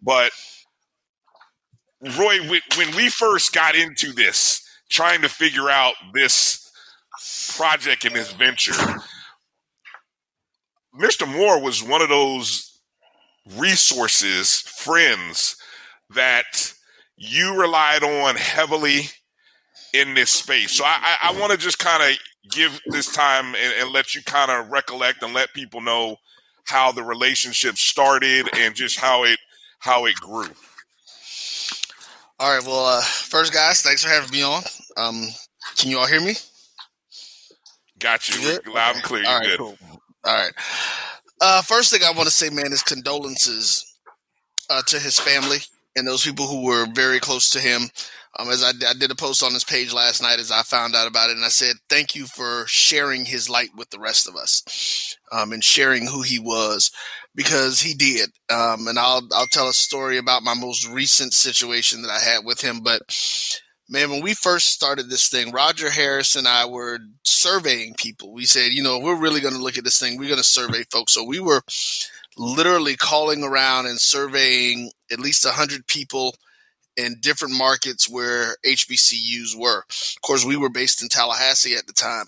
but 0.03 0.33
Roy, 2.19 2.39
when 2.49 2.97
we 2.97 3.09
first 3.11 3.53
got 3.53 3.75
into 3.75 4.13
this, 4.13 4.63
trying 4.89 5.23
to 5.23 5.29
figure 5.29 5.69
out 5.69 5.95
this 6.15 6.71
project 7.57 8.05
and 8.05 8.17
this 8.17 8.33
venture, 8.33 8.73
Mr. 10.99 11.31
Moore 11.31 11.61
was 11.61 11.83
one 11.83 12.03
of 12.03 12.09
those 12.09 12.81
resources, 13.57 14.61
friends 14.61 15.57
that 16.15 16.73
you 17.17 17.61
relied 17.61 18.03
on 18.03 18.37
heavily 18.37 19.03
in 19.93 20.15
this 20.15 20.31
space. 20.31 20.73
So 20.73 20.85
I, 20.85 21.17
I, 21.23 21.31
I 21.31 21.41
want 21.41 21.53
to 21.53 21.59
just 21.59 21.79
kind 21.79 22.03
of 22.03 22.19
give 22.51 22.81
this 22.87 23.13
time 23.13 23.55
and, 23.55 23.75
and 23.81 23.91
let 23.91 24.15
you 24.15 24.23
kind 24.23 24.51
of 24.51 24.71
recollect 24.71 25.23
and 25.23 25.35
let 25.35 25.53
people 25.53 25.81
know 25.81 26.17
how 26.65 26.93
the 26.93 27.03
relationship 27.03 27.77
started 27.77 28.49
and 28.57 28.75
just 28.75 28.99
how 28.99 29.25
it 29.25 29.39
how 29.81 30.07
it 30.07 30.15
grew. 30.17 30.49
All 32.39 32.55
right. 32.55 32.65
Well, 32.65 32.87
uh, 32.87 33.03
first, 33.03 33.53
guys, 33.53 33.83
thanks 33.83 34.03
for 34.03 34.11
having 34.11 34.31
me 34.31 34.43
on. 34.43 34.63
Um, 34.97 35.27
can 35.77 35.91
you 35.91 35.99
all 35.99 36.07
hear 36.07 36.21
me? 36.21 36.35
Got 37.99 38.29
you. 38.29 38.41
you 38.41 38.73
Loud 38.73 38.97
and 38.97 39.05
clear. 39.05 39.25
All 39.27 39.39
right, 39.39 39.59
cool. 39.59 39.77
All 40.25 40.35
right. 40.35 40.53
Uh, 41.41 41.63
first 41.63 41.91
thing 41.91 42.01
I 42.03 42.13
want 42.13 42.29
to 42.29 42.35
say, 42.35 42.49
man, 42.49 42.73
is 42.73 42.83
condolences 42.83 43.85
uh, 44.71 44.83
to 44.87 44.99
his 44.99 45.19
family 45.19 45.59
and 45.97 46.07
those 46.07 46.25
people 46.25 46.47
who 46.47 46.65
were 46.65 46.87
very 46.95 47.21
close 47.21 47.51
to 47.51 47.61
him. 47.61 47.83
Um, 48.39 48.49
as 48.49 48.63
I, 48.63 48.71
I, 48.89 48.95
did 48.95 49.11
a 49.11 49.17
post 49.17 49.43
on 49.43 49.53
his 49.53 49.65
page 49.65 49.93
last 49.93 50.23
night, 50.23 50.39
as 50.39 50.53
I 50.53 50.63
found 50.63 50.95
out 50.95 51.09
about 51.09 51.31
it, 51.31 51.37
and 51.37 51.45
I 51.45 51.49
said, 51.49 51.77
"Thank 51.89 52.15
you 52.15 52.27
for 52.27 52.65
sharing 52.67 53.25
his 53.25 53.51
light 53.51 53.71
with 53.77 53.91
the 53.91 53.99
rest 53.99 54.29
of 54.29 54.37
us, 54.37 55.17
um, 55.33 55.53
and 55.53 55.65
sharing 55.65 56.07
who 56.07 56.23
he 56.23 56.39
was, 56.39 56.93
because 57.35 57.81
he 57.81 57.93
did." 57.93 58.31
Um, 58.49 58.87
and 58.87 58.99
I'll 58.99 59.27
I'll 59.33 59.49
tell 59.51 59.69
a 59.69 59.73
story 59.73 60.17
about 60.17 60.45
my 60.45 60.55
most 60.55 60.89
recent 60.89 61.35
situation 61.35 62.03
that 62.03 62.11
I 62.11 62.21
had 62.21 62.45
with 62.45 62.61
him, 62.61 62.81
but 62.83 63.03
man, 63.91 64.11
when 64.11 64.23
we 64.23 64.35
first 64.35 64.69
started 64.69 65.11
this 65.11 65.29
thing, 65.29 65.51
Roger 65.51 65.91
Harris 65.91 66.37
and 66.37 66.47
I 66.47 66.65
were 66.67 67.01
surveying 67.25 67.95
people. 67.95 68.33
We 68.33 68.45
said, 68.45 68.73
you 68.73 68.83
know, 68.83 69.01
we're 69.01 69.21
really 69.21 69.41
going 69.41 69.55
to 69.55 69.61
look 69.61 69.77
at 69.77 69.85
this 69.85 69.99
thing. 69.99 70.17
We're 70.17 70.29
going 70.29 70.39
to 70.39 70.45
survey 70.45 70.85
folks. 70.93 71.13
So 71.13 71.25
we 71.25 71.41
were 71.41 71.63
literally 72.37 72.97
calling 72.97 73.43
around 73.43 73.87
and 73.87 74.01
surveying 74.01 74.93
at 75.11 75.19
least 75.19 75.45
100 75.45 75.87
people 75.89 76.35
in 76.97 77.17
different 77.21 77.55
markets 77.57 78.09
where 78.09 78.57
HBCUs 78.65 79.57
were. 79.57 79.85
Of 79.89 80.23
course, 80.23 80.45
we 80.45 80.57
were 80.57 80.69
based 80.69 81.03
in 81.03 81.09
Tallahassee 81.09 81.75
at 81.75 81.87
the 81.87 81.93
time. 81.93 82.27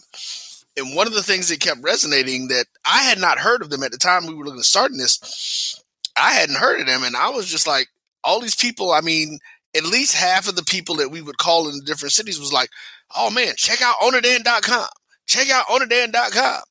And 0.77 0.97
one 0.97 1.07
of 1.07 1.13
the 1.13 1.23
things 1.23 1.49
that 1.49 1.61
kept 1.61 1.83
resonating 1.83 2.49
that 2.49 2.67
I 2.87 3.03
had 3.03 3.19
not 3.19 3.39
heard 3.39 3.63
of 3.63 3.71
them 3.71 3.83
at 3.83 3.93
the 3.93 3.99
time 3.99 4.27
we 4.27 4.35
were 4.35 4.45
looking 4.45 4.61
to 4.61 4.65
start 4.65 4.93
this, 4.97 5.83
I 6.17 6.33
hadn't 6.33 6.57
heard 6.57 6.81
of 6.81 6.87
them. 6.87 7.05
And 7.05 7.17
I 7.17 7.29
was 7.29 7.47
just 7.47 7.67
like, 7.67 7.89
all 8.25 8.41
these 8.41 8.57
people, 8.57 8.93
I 8.93 9.01
mean, 9.01 9.39
at 9.77 9.85
least 9.85 10.15
half 10.15 10.49
of 10.49 10.57
the 10.57 10.65
people 10.65 10.97
that 10.97 11.11
we 11.11 11.21
would 11.21 11.39
call 11.39 11.69
in 11.69 11.77
the 11.77 11.85
different 11.85 12.13
cities 12.13 12.39
was 12.39 12.53
like, 12.53 12.71
oh 13.17 13.31
man, 13.31 13.55
check 13.57 13.83
out 13.83 13.97
onnidan.com. 13.97 14.87
Check 15.27 15.51
out 15.51 15.67
onnidan.com. 15.67 16.63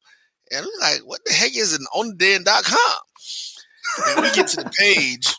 And 0.52 0.66
we're 0.66 0.82
like, 0.82 1.02
what 1.06 1.22
the 1.26 1.34
heck 1.34 1.56
is 1.56 1.74
an 1.74 1.86
onnidan.com? 1.94 2.98
And 4.08 4.22
we 4.22 4.32
get 4.32 4.48
to 4.48 4.64
the 4.64 4.70
page 4.70 5.36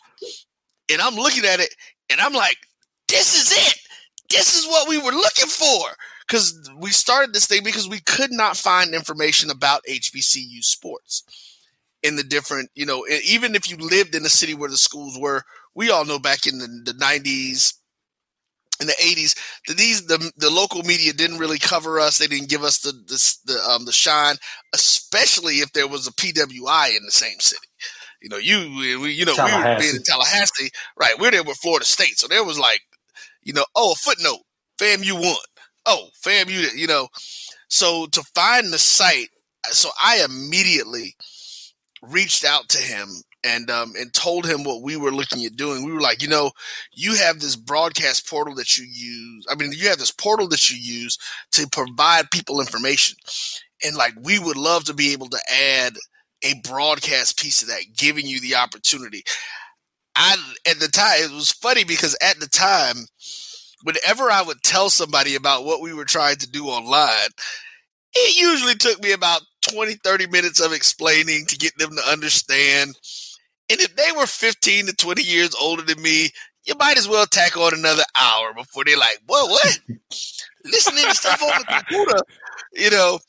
and 0.91 1.01
I'm 1.01 1.15
looking 1.15 1.45
at 1.45 1.59
it 1.59 1.73
and 2.13 2.21
I'm 2.21 2.33
like, 2.33 2.57
this 3.09 3.35
is 3.35 3.51
it. 3.51 3.79
This 4.29 4.55
is 4.55 4.67
what 4.67 4.87
we 4.87 4.97
were 4.97 5.11
looking 5.11 5.49
for. 5.49 5.89
Because 6.25 6.69
we 6.77 6.91
started 6.91 7.33
this 7.33 7.47
thing 7.47 7.63
because 7.63 7.89
we 7.89 7.99
could 7.99 8.31
not 8.31 8.55
find 8.55 8.93
information 8.93 9.49
about 9.49 9.81
HBCU 9.89 10.63
sports 10.63 11.23
in 12.01 12.15
the 12.15 12.23
different, 12.23 12.69
you 12.75 12.85
know, 12.85 13.05
even 13.25 13.55
if 13.55 13.69
you 13.69 13.77
lived 13.77 14.15
in 14.15 14.25
a 14.25 14.29
city 14.29 14.53
where 14.53 14.69
the 14.69 14.77
schools 14.77 15.17
were, 15.19 15.43
we 15.75 15.89
all 15.89 16.05
know 16.05 16.19
back 16.19 16.47
in 16.47 16.59
the, 16.59 16.67
the 16.85 16.93
90s 16.93 17.73
in 18.79 18.87
the 18.87 18.93
80s 18.93 19.37
that 19.67 19.77
these 19.77 20.07
the, 20.07 20.31
the 20.37 20.49
local 20.49 20.81
media 20.83 21.13
didn't 21.13 21.37
really 21.37 21.59
cover 21.59 21.99
us 21.99 22.17
they 22.17 22.25
didn't 22.25 22.49
give 22.49 22.63
us 22.63 22.79
the 22.79 22.91
the, 22.91 23.53
the, 23.53 23.59
um, 23.69 23.85
the 23.85 23.91
shine 23.91 24.35
especially 24.73 25.55
if 25.55 25.71
there 25.73 25.87
was 25.87 26.07
a 26.07 26.11
pwi 26.11 26.97
in 26.97 27.05
the 27.05 27.11
same 27.11 27.39
city 27.39 27.67
you 28.23 28.29
know 28.29 28.37
you 28.37 28.99
we, 29.01 29.11
you 29.11 29.25
know 29.25 29.35
we 29.37 29.51
were 29.51 29.79
being 29.79 29.95
in 29.95 30.03
tallahassee 30.03 30.71
right 30.97 31.19
we're 31.19 31.31
there 31.31 31.43
with 31.43 31.57
florida 31.57 31.85
state 31.85 32.17
so 32.17 32.27
there 32.27 32.43
was 32.43 32.57
like 32.57 32.81
you 33.43 33.53
know 33.53 33.65
oh 33.75 33.91
a 33.91 33.95
footnote 33.95 34.39
famu 34.79 35.13
won 35.13 35.35
oh 35.85 36.07
famu 36.25 36.75
you 36.75 36.87
know 36.87 37.07
so 37.67 38.07
to 38.07 38.23
find 38.33 38.71
the 38.73 38.79
site 38.79 39.29
so 39.69 39.89
i 40.01 40.23
immediately 40.23 41.15
reached 42.01 42.45
out 42.45 42.67
to 42.69 42.77
him 42.77 43.09
and 43.43 43.69
um, 43.69 43.93
and 43.97 44.13
told 44.13 44.45
him 44.45 44.63
what 44.63 44.81
we 44.81 44.95
were 44.95 45.11
looking 45.11 45.43
at 45.43 45.55
doing. 45.55 45.83
We 45.85 45.91
were 45.91 46.01
like, 46.01 46.21
you 46.21 46.29
know, 46.29 46.51
you 46.93 47.15
have 47.15 47.39
this 47.39 47.55
broadcast 47.55 48.27
portal 48.29 48.55
that 48.55 48.77
you 48.77 48.85
use. 48.85 49.45
I 49.49 49.55
mean, 49.55 49.73
you 49.73 49.89
have 49.89 49.97
this 49.97 50.11
portal 50.11 50.47
that 50.49 50.69
you 50.69 50.77
use 50.77 51.17
to 51.51 51.67
provide 51.67 52.31
people 52.31 52.61
information, 52.61 53.17
and 53.83 53.95
like 53.95 54.13
we 54.21 54.39
would 54.39 54.57
love 54.57 54.85
to 54.85 54.93
be 54.93 55.11
able 55.11 55.27
to 55.27 55.39
add 55.53 55.93
a 56.43 56.59
broadcast 56.67 57.39
piece 57.39 57.61
of 57.61 57.69
that, 57.69 57.83
giving 57.95 58.27
you 58.27 58.39
the 58.41 58.55
opportunity. 58.55 59.23
I 60.15 60.35
at 60.67 60.79
the 60.79 60.87
time 60.87 61.23
it 61.23 61.31
was 61.31 61.51
funny 61.51 61.83
because 61.83 62.15
at 62.21 62.39
the 62.39 62.47
time, 62.47 63.07
whenever 63.83 64.29
I 64.29 64.41
would 64.41 64.61
tell 64.63 64.89
somebody 64.89 65.35
about 65.35 65.65
what 65.65 65.81
we 65.81 65.93
were 65.93 66.05
trying 66.05 66.37
to 66.37 66.49
do 66.49 66.67
online, 66.67 67.29
it 68.13 68.39
usually 68.39 68.75
took 68.75 69.01
me 69.01 69.11
about 69.11 69.41
20, 69.61 69.95
30 70.03 70.27
minutes 70.27 70.59
of 70.59 70.73
explaining 70.73 71.45
to 71.47 71.57
get 71.57 71.77
them 71.77 71.91
to 71.95 72.11
understand. 72.11 72.95
And 73.69 73.79
if 73.79 73.95
they 73.95 74.11
were 74.15 74.27
15 74.27 74.87
to 74.87 74.93
20 74.93 75.23
years 75.23 75.55
older 75.59 75.81
than 75.81 76.01
me, 76.01 76.29
you 76.65 76.75
might 76.75 76.97
as 76.97 77.09
well 77.09 77.25
tack 77.25 77.57
on 77.57 77.73
another 77.73 78.03
hour 78.17 78.53
before 78.53 78.85
they're 78.85 78.97
like, 78.97 79.19
what, 79.25 79.49
what? 79.49 79.79
Listening 80.65 81.03
to 81.05 81.15
stuff 81.15 81.41
on 81.41 81.49
the 81.49 81.65
computer, 81.65 82.19
you 82.73 82.89
know, 82.89 83.19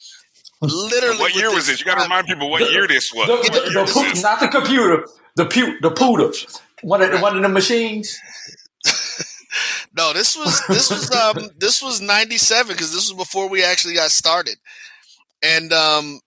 literally. 0.72 1.18
What 1.18 1.34
year 1.34 1.52
was 1.54 1.66
this? 1.66 1.80
You 1.80 1.86
got 1.86 1.96
to 1.96 2.02
remind 2.02 2.26
people 2.26 2.50
what 2.50 2.70
year 2.70 2.86
this 2.86 3.12
was. 3.12 3.26
The, 3.26 3.52
the, 3.52 3.70
the, 3.70 3.84
this 3.84 4.18
is. 4.18 4.22
not 4.22 4.40
the 4.40 4.48
computer, 4.48 5.06
the 5.36 5.46
pu- 5.46 5.78
the 5.80 5.90
pooter. 5.90 6.60
One 6.82 7.02
of 7.02 7.10
the, 7.10 7.18
one 7.18 7.36
of 7.36 7.42
the 7.42 7.48
machines. 7.48 8.18
No, 9.96 10.12
this 10.12 10.36
was 10.36 10.60
this 10.66 10.90
was 10.90 11.10
um 11.12 11.50
this 11.58 11.80
was 11.80 12.00
ninety 12.00 12.36
seven 12.36 12.72
because 12.72 12.92
this 12.92 13.08
was 13.08 13.16
before 13.16 13.48
we 13.48 13.62
actually 13.62 13.94
got 13.94 14.10
started, 14.10 14.56
and 15.42 15.72
um, 15.72 16.20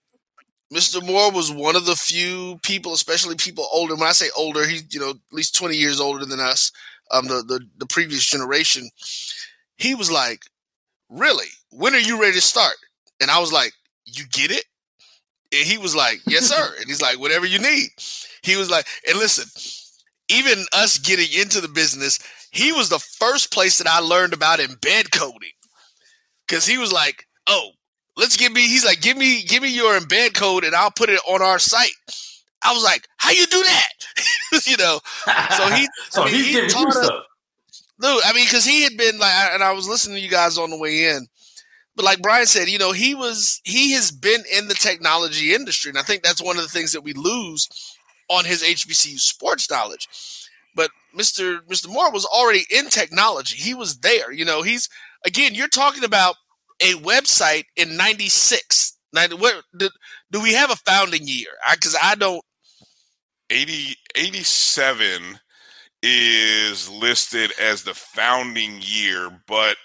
Mr. 0.73 1.05
Moore 1.05 1.31
was 1.31 1.51
one 1.51 1.75
of 1.75 1.85
the 1.85 1.95
few 1.95 2.59
people, 2.63 2.93
especially 2.93 3.35
people 3.35 3.67
older. 3.71 3.95
When 3.95 4.07
I 4.07 4.13
say 4.13 4.29
older, 4.37 4.65
he's 4.65 4.93
you 4.93 5.01
know 5.01 5.09
at 5.11 5.17
least 5.33 5.55
twenty 5.55 5.75
years 5.75 5.99
older 5.99 6.25
than 6.25 6.39
us, 6.39 6.71
um, 7.11 7.27
the 7.27 7.43
the 7.45 7.59
the 7.77 7.85
previous 7.85 8.25
generation. 8.25 8.89
He 9.77 9.95
was 9.95 10.09
like, 10.09 10.43
"Really? 11.09 11.47
When 11.71 11.93
are 11.93 11.99
you 11.99 12.21
ready 12.21 12.33
to 12.33 12.41
start?" 12.41 12.75
And 13.19 13.29
I 13.29 13.39
was 13.39 13.51
like, 13.51 13.73
"You 14.07 14.25
get 14.31 14.51
it?" 14.51 14.65
And 15.53 15.65
he 15.65 15.77
was 15.77 15.95
like, 15.95 16.21
"Yes, 16.27 16.47
sir." 16.47 16.75
And 16.79 16.85
he's 16.87 17.01
like, 17.01 17.19
"Whatever 17.19 17.45
you 17.45 17.59
need." 17.59 17.89
He 18.43 18.55
was 18.55 18.69
like, 18.69 18.87
"And 19.07 19.17
listen." 19.17 19.45
Even 20.29 20.65
us 20.73 20.97
getting 20.97 21.39
into 21.39 21.61
the 21.61 21.69
business, 21.69 22.19
he 22.51 22.73
was 22.73 22.89
the 22.89 22.99
first 22.99 23.49
place 23.51 23.77
that 23.77 23.87
I 23.87 23.99
learned 23.99 24.33
about 24.33 24.59
embed 24.59 25.09
coding. 25.11 25.51
Cause 26.49 26.65
he 26.65 26.77
was 26.77 26.91
like, 26.91 27.25
Oh, 27.47 27.69
let's 28.17 28.35
give 28.35 28.51
me 28.51 28.61
he's 28.67 28.85
like, 28.85 28.99
give 29.01 29.15
me 29.15 29.43
give 29.43 29.63
me 29.63 29.73
your 29.73 29.97
embed 29.97 30.33
code 30.33 30.65
and 30.65 30.75
I'll 30.75 30.91
put 30.91 31.09
it 31.09 31.21
on 31.27 31.41
our 31.41 31.59
site. 31.59 31.91
I 32.63 32.73
was 32.73 32.83
like, 32.83 33.07
How 33.17 33.31
you 33.31 33.45
do 33.47 33.63
that? 33.63 33.89
you 34.67 34.75
know. 34.77 34.99
So 35.55 35.69
he 35.69 35.87
so 36.09 36.23
I 36.23 36.25
mean, 36.25 36.35
he's 36.43 36.55
he 36.55 36.67
taught 36.67 36.87
us- 36.87 37.09
Dude, 37.99 38.21
I 38.25 38.33
mean, 38.33 38.45
because 38.45 38.65
he 38.65 38.83
had 38.83 38.95
been 38.97 39.17
like, 39.17 39.33
and 39.53 39.63
I 39.63 39.71
was 39.71 39.87
listening 39.87 40.17
to 40.17 40.21
you 40.21 40.29
guys 40.29 40.57
on 40.57 40.69
the 40.69 40.77
way 40.77 41.05
in, 41.05 41.25
but 41.97 42.05
like 42.05 42.21
Brian 42.21 42.45
said, 42.45 42.69
you 42.69 42.77
know, 42.77 42.91
he 42.91 43.15
was 43.15 43.59
he 43.63 43.93
has 43.93 44.11
been 44.11 44.43
in 44.55 44.67
the 44.67 44.75
technology 44.75 45.53
industry, 45.53 45.89
and 45.89 45.97
I 45.97 46.03
think 46.03 46.21
that's 46.21 46.41
one 46.41 46.55
of 46.55 46.61
the 46.61 46.69
things 46.69 46.91
that 46.91 47.03
we 47.03 47.11
lose 47.11 47.67
on 48.29 48.45
his 48.45 48.63
HBCU 48.63 49.19
sports 49.19 49.69
knowledge. 49.69 50.07
But 50.75 50.91
Mister 51.11 51.61
Mister 51.67 51.89
Moore 51.89 52.11
was 52.11 52.23
already 52.23 52.65
in 52.69 52.85
technology; 52.89 53.57
he 53.57 53.73
was 53.73 53.97
there. 53.97 54.31
You 54.31 54.45
know, 54.45 54.61
he's 54.61 54.87
again, 55.25 55.55
you're 55.55 55.67
talking 55.67 56.03
about 56.03 56.35
a 56.79 56.93
website 56.93 57.65
in 57.75 57.97
'96. 57.97 58.93
Where 59.39 59.61
do, 59.75 59.89
do 60.31 60.39
we 60.39 60.53
have 60.53 60.69
a 60.69 60.75
founding 60.75 61.27
year? 61.27 61.49
Because 61.71 61.97
I, 62.01 62.13
don't. 62.13 62.43
80, 63.49 63.95
87 64.15 65.39
is 66.03 66.87
listed 66.87 67.51
as 67.59 67.81
the 67.81 67.95
founding 67.95 68.77
year, 68.81 69.31
but 69.47 69.77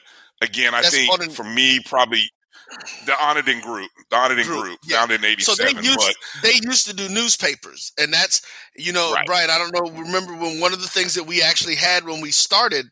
again, 0.43 0.75
I 0.75 0.83
That's 0.83 0.95
think 0.95 1.33
for 1.33 1.45
me, 1.45 1.81
probably 1.87 2.23
the 3.07 3.13
Onnidan 3.13 3.63
Group, 3.63 3.91
the 4.11 4.17
Onnidan 4.17 4.45
Group, 4.45 4.63
Group, 4.65 4.79
yeah. 4.87 4.99
founded 4.99 5.25
in 5.25 5.31
So 5.41 5.55
they 5.55 5.65
'87. 5.65 5.85
used 5.85 5.99
but 5.99 6.43
they 6.43 6.53
used 6.63 6.87
to 6.89 6.95
do 6.97 7.09
newspapers, 7.09 7.93
and 7.99 8.13
that's 8.13 8.43
you 8.77 8.93
know, 8.93 9.13
Right. 9.13 9.27
Brian. 9.27 9.51
I 9.51 9.59
don't 9.59 9.75
know. 9.75 10.01
Remember 10.03 10.35
when 10.37 10.61
one 10.61 10.73
of 10.73 10.81
the 10.81 10.89
things 10.89 11.15
that 11.15 11.25
we 11.25 11.43
actually 11.43 11.77
had 11.77 12.05
when 12.05 12.21
we 12.21 12.31
started 12.31 12.87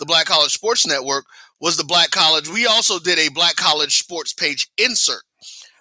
the 0.00 0.06
Black 0.06 0.26
College 0.26 0.52
Sports 0.52 0.86
Network 0.86 1.24
was 1.60 1.76
the 1.76 1.84
Black 1.84 2.10
College. 2.10 2.48
We 2.48 2.66
also 2.66 2.98
did 2.98 3.18
a 3.18 3.30
Black 3.30 3.56
College 3.56 3.98
Sports 3.98 4.32
page 4.32 4.68
insert 4.78 5.22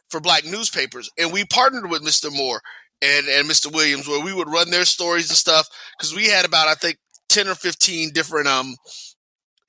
for 0.09 0.19
Black 0.19 0.45
newspapers, 0.45 1.09
and 1.17 1.31
we 1.33 1.45
partnered 1.45 1.89
with 1.89 2.03
Mr. 2.03 2.35
Moore 2.35 2.61
and 3.01 3.27
and 3.27 3.49
Mr. 3.49 3.71
Williams, 3.73 4.07
where 4.07 4.23
we 4.23 4.33
would 4.33 4.49
run 4.49 4.69
their 4.71 4.85
stories 4.85 5.29
and 5.29 5.37
stuff 5.37 5.67
because 5.97 6.15
we 6.15 6.27
had 6.27 6.45
about 6.45 6.67
I 6.67 6.75
think 6.75 6.97
ten 7.29 7.47
or 7.47 7.55
fifteen 7.55 8.11
different 8.13 8.47
um 8.47 8.75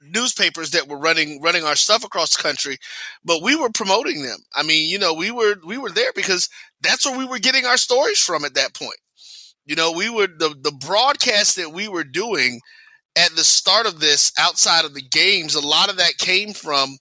newspapers 0.04 0.70
that 0.70 0.88
were 0.88 0.98
running 0.98 1.40
running 1.42 1.64
our 1.64 1.76
stuff 1.76 2.04
across 2.04 2.36
the 2.36 2.42
country 2.42 2.76
but 3.24 3.42
we 3.42 3.56
were 3.56 3.70
promoting 3.70 4.22
them. 4.22 4.38
I 4.54 4.62
mean 4.62 4.88
you 4.88 4.98
know 4.98 5.14
we 5.14 5.30
were 5.30 5.56
we 5.64 5.78
were 5.78 5.90
there 5.90 6.12
because 6.14 6.48
that's 6.82 7.06
where 7.06 7.16
we 7.18 7.24
were 7.24 7.38
getting 7.38 7.66
our 7.66 7.76
stories 7.78 8.20
from 8.20 8.44
at 8.44 8.54
that 8.54 8.74
point. 8.74 8.98
You 9.66 9.76
know 9.76 9.92
we 9.92 10.10
were 10.10 10.26
the 10.28 10.54
the 10.60 10.72
broadcast 10.72 11.56
that 11.56 11.72
we 11.72 11.88
were 11.88 12.04
doing 12.04 12.60
at 13.16 13.32
the 13.36 13.44
start 13.44 13.86
of 13.86 14.00
this 14.00 14.32
outside 14.38 14.84
of 14.84 14.94
the 14.94 15.02
games 15.02 15.54
a 15.54 15.66
lot 15.66 15.90
of 15.90 15.96
that 15.98 16.18
came 16.18 16.52
from 16.52 16.98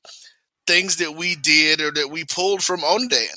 things 0.67 0.97
that 0.97 1.15
we 1.15 1.35
did 1.35 1.81
or 1.81 1.91
that 1.91 2.09
we 2.11 2.25
pulled 2.25 2.63
from 2.63 2.81
onnidan. 2.81 3.35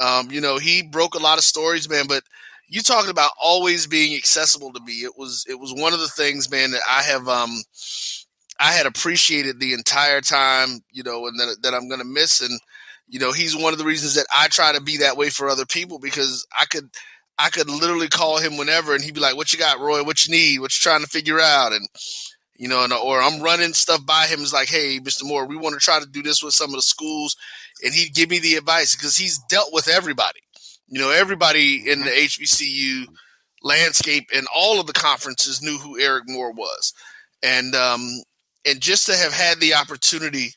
Um, 0.00 0.30
you 0.30 0.40
know 0.40 0.58
he 0.58 0.82
broke 0.82 1.14
a 1.14 1.18
lot 1.22 1.38
of 1.38 1.44
stories 1.44 1.88
man 1.88 2.06
but 2.08 2.22
you 2.68 2.80
talking 2.82 3.10
about 3.10 3.32
always 3.42 3.86
being 3.86 4.16
accessible 4.16 4.72
to 4.72 4.80
me. 4.80 4.94
It 5.04 5.12
was 5.16 5.44
it 5.48 5.60
was 5.60 5.74
one 5.74 5.92
of 5.92 6.00
the 6.00 6.08
things 6.08 6.50
man 6.50 6.70
that 6.72 6.82
i 6.88 7.02
have 7.02 7.28
um 7.28 7.62
I 8.62 8.70
had 8.70 8.86
appreciated 8.86 9.58
the 9.58 9.72
entire 9.72 10.20
time, 10.20 10.84
you 10.92 11.02
know, 11.02 11.26
and 11.26 11.38
that, 11.40 11.56
that 11.64 11.74
I'm 11.74 11.88
going 11.88 11.98
to 11.98 12.06
miss. 12.06 12.40
And, 12.40 12.60
you 13.08 13.18
know, 13.18 13.32
he's 13.32 13.56
one 13.56 13.72
of 13.72 13.78
the 13.80 13.84
reasons 13.84 14.14
that 14.14 14.26
I 14.32 14.46
try 14.46 14.72
to 14.72 14.80
be 14.80 14.98
that 14.98 15.16
way 15.16 15.30
for 15.30 15.48
other 15.48 15.66
people 15.66 15.98
because 15.98 16.46
I 16.56 16.66
could, 16.66 16.88
I 17.36 17.50
could 17.50 17.68
literally 17.68 18.06
call 18.06 18.38
him 18.38 18.56
whenever 18.56 18.94
and 18.94 19.02
he'd 19.02 19.14
be 19.14 19.20
like, 19.20 19.36
what 19.36 19.52
you 19.52 19.58
got, 19.58 19.80
Roy? 19.80 20.04
What 20.04 20.24
you 20.24 20.30
need? 20.30 20.60
What 20.60 20.70
you 20.70 20.80
trying 20.80 21.00
to 21.00 21.08
figure 21.08 21.40
out? 21.40 21.72
And, 21.72 21.88
you 22.54 22.68
know, 22.68 22.84
and, 22.84 22.92
or 22.92 23.20
I'm 23.20 23.42
running 23.42 23.72
stuff 23.72 24.06
by 24.06 24.26
him. 24.28 24.42
It's 24.42 24.52
like, 24.52 24.68
hey, 24.68 25.00
Mr. 25.00 25.24
Moore, 25.24 25.44
we 25.44 25.56
want 25.56 25.74
to 25.74 25.80
try 25.80 25.98
to 25.98 26.06
do 26.06 26.22
this 26.22 26.40
with 26.40 26.54
some 26.54 26.70
of 26.70 26.76
the 26.76 26.82
schools. 26.82 27.36
And 27.84 27.92
he'd 27.92 28.14
give 28.14 28.30
me 28.30 28.38
the 28.38 28.54
advice 28.54 28.94
because 28.94 29.16
he's 29.16 29.40
dealt 29.48 29.72
with 29.72 29.88
everybody. 29.88 30.38
You 30.86 31.00
know, 31.00 31.10
everybody 31.10 31.90
in 31.90 32.02
the 32.02 32.10
HBCU 32.10 33.06
landscape 33.64 34.28
and 34.32 34.46
all 34.54 34.78
of 34.78 34.86
the 34.86 34.92
conferences 34.92 35.62
knew 35.62 35.78
who 35.78 35.98
Eric 35.98 36.24
Moore 36.28 36.52
was. 36.52 36.94
And, 37.42 37.74
um, 37.74 38.22
and 38.66 38.80
just 38.80 39.06
to 39.06 39.16
have 39.16 39.32
had 39.32 39.60
the 39.60 39.74
opportunity 39.74 40.52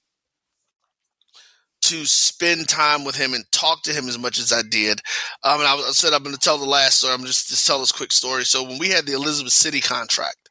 to 1.81 2.05
spend 2.05 2.67
time 2.67 3.03
with 3.03 3.15
him 3.15 3.33
and 3.33 3.43
talk 3.51 3.83
to 3.83 3.93
him 3.93 4.07
as 4.07 4.17
much 4.17 4.39
as 4.39 4.51
I 4.51 4.63
did. 4.63 5.01
Um, 5.43 5.59
and 5.59 5.67
I, 5.67 5.75
I 5.75 5.91
said 5.91 6.13
I'm 6.13 6.23
going 6.23 6.33
to 6.33 6.41
tell 6.41 6.57
the 6.57 6.65
last 6.65 6.97
story. 6.97 7.13
I'm 7.13 7.25
just 7.25 7.49
just 7.49 7.67
tell 7.67 7.79
this 7.79 7.91
quick 7.91 8.11
story. 8.11 8.43
So 8.43 8.63
when 8.63 8.79
we 8.79 8.89
had 8.89 9.05
the 9.05 9.13
Elizabeth 9.13 9.53
City 9.53 9.81
contract, 9.81 10.49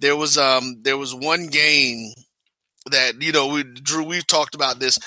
there 0.00 0.16
was 0.16 0.36
um 0.36 0.78
there 0.82 0.98
was 0.98 1.14
one 1.14 1.46
game 1.46 2.12
that 2.90 3.22
you 3.22 3.32
know 3.32 3.46
we 3.48 3.62
Drew 3.62 4.04
we've 4.04 4.26
talked 4.26 4.54
about 4.54 4.80
this. 4.80 4.98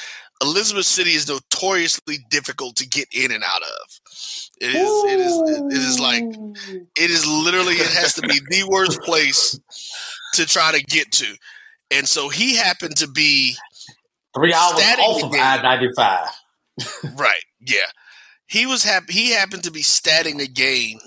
Elizabeth 0.42 0.86
City 0.86 1.12
is 1.12 1.28
notoriously 1.28 2.18
difficult 2.30 2.76
to 2.78 2.88
get 2.88 3.08
in 3.14 3.32
and 3.32 3.44
out 3.44 3.62
of. 3.62 4.00
It 4.62 4.74
is 4.76 5.04
it 5.04 5.20
is 5.20 5.40
it 5.74 5.82
is 5.82 6.00
like 6.00 6.24
it 6.96 7.12
is 7.12 7.26
literally 7.28 7.76
it 7.76 7.88
has 7.88 8.14
to 8.16 8.22
be 8.22 8.40
the 8.50 8.68
worst 8.70 9.02
place 9.02 9.60
to 10.36 10.46
try 10.46 10.72
to 10.72 10.84
get 10.84 11.12
to. 11.14 11.36
And 11.92 12.08
so 12.08 12.30
he 12.30 12.56
happened 12.56 12.98
to 12.98 13.08
be 13.08 13.56
Three 14.36 14.54
hours 14.54 14.82
off 15.00 15.24
of. 15.24 15.34
I 15.34 15.62
ninety 15.62 15.90
five. 15.96 16.28
right. 17.16 17.44
Yeah. 17.62 17.78
He 18.48 18.66
was 18.66 18.84
happy 18.84 19.14
he 19.14 19.32
happened 19.32 19.64
to 19.64 19.72
be 19.72 19.82
statting 19.82 20.42
a 20.42 20.48
game 20.48 21.00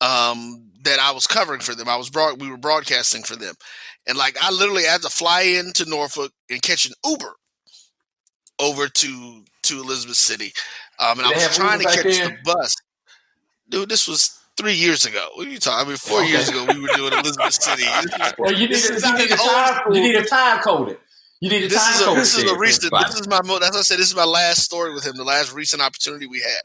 um 0.00 0.70
that 0.84 0.98
I 1.00 1.12
was 1.12 1.26
covering 1.26 1.60
for 1.60 1.74
them. 1.74 1.88
I 1.88 1.96
was 1.96 2.10
broad 2.10 2.40
we 2.40 2.50
were 2.50 2.56
broadcasting 2.56 3.22
for 3.22 3.36
them. 3.36 3.54
And 4.06 4.16
like 4.16 4.36
I 4.40 4.50
literally 4.52 4.84
had 4.84 5.02
to 5.02 5.08
fly 5.08 5.42
into 5.42 5.88
Norfolk 5.88 6.32
and 6.48 6.62
catch 6.62 6.86
an 6.86 6.92
Uber 7.04 7.34
over 8.60 8.88
to 8.88 9.44
to 9.64 9.80
Elizabeth 9.80 10.16
City. 10.16 10.52
Um 11.00 11.18
and 11.18 11.28
They 11.30 11.34
I 11.34 11.46
was 11.48 11.56
trying 11.56 11.80
to 11.80 11.86
catch 11.86 12.02
the 12.02 12.36
bus. 12.44 12.76
Dude, 13.68 13.88
this 13.88 14.06
was 14.06 14.38
three 14.56 14.74
years 14.74 15.04
ago. 15.04 15.28
What 15.34 15.46
are 15.46 15.50
you 15.50 15.58
talking? 15.58 15.86
I 15.86 15.88
mean, 15.88 15.96
four 15.96 16.20
Okay. 16.20 16.30
years 16.30 16.50
ago, 16.50 16.64
we 16.64 16.80
were 16.80 16.88
doing 16.88 17.12
Elizabeth 17.12 17.54
City. 17.54 17.82
Well, 18.38 18.52
you 18.52 18.68
need 18.68 18.76
to, 18.76 18.94
is 18.94 19.04
you 19.06 19.12
need 19.16 19.28
to 19.28 19.34
an 19.34 19.40
old 19.40 19.50
time 19.50 19.92
you 19.92 20.00
need 20.00 20.12
to 20.12 20.24
time 20.24 20.60
code. 20.60 20.98
You 21.40 21.50
need 21.50 21.64
a 21.64 21.68
this 21.68 21.82
time 21.82 21.94
is 21.94 22.00
a 22.00 22.04
code 22.04 22.16
this 22.18 22.34
is 22.36 22.50
a 22.50 22.58
recent 22.58 22.92
this 23.06 23.20
is 23.20 23.28
my 23.28 23.36
that's 23.42 23.48
what 23.48 23.62
I 23.76 23.82
said 23.82 23.98
this 23.98 24.08
is 24.08 24.16
my 24.16 24.24
last 24.24 24.62
story 24.62 24.94
with 24.94 25.04
him 25.04 25.16
the 25.16 25.24
last 25.24 25.52
recent 25.52 25.82
opportunity 25.82 26.26
we 26.26 26.40
had 26.40 26.62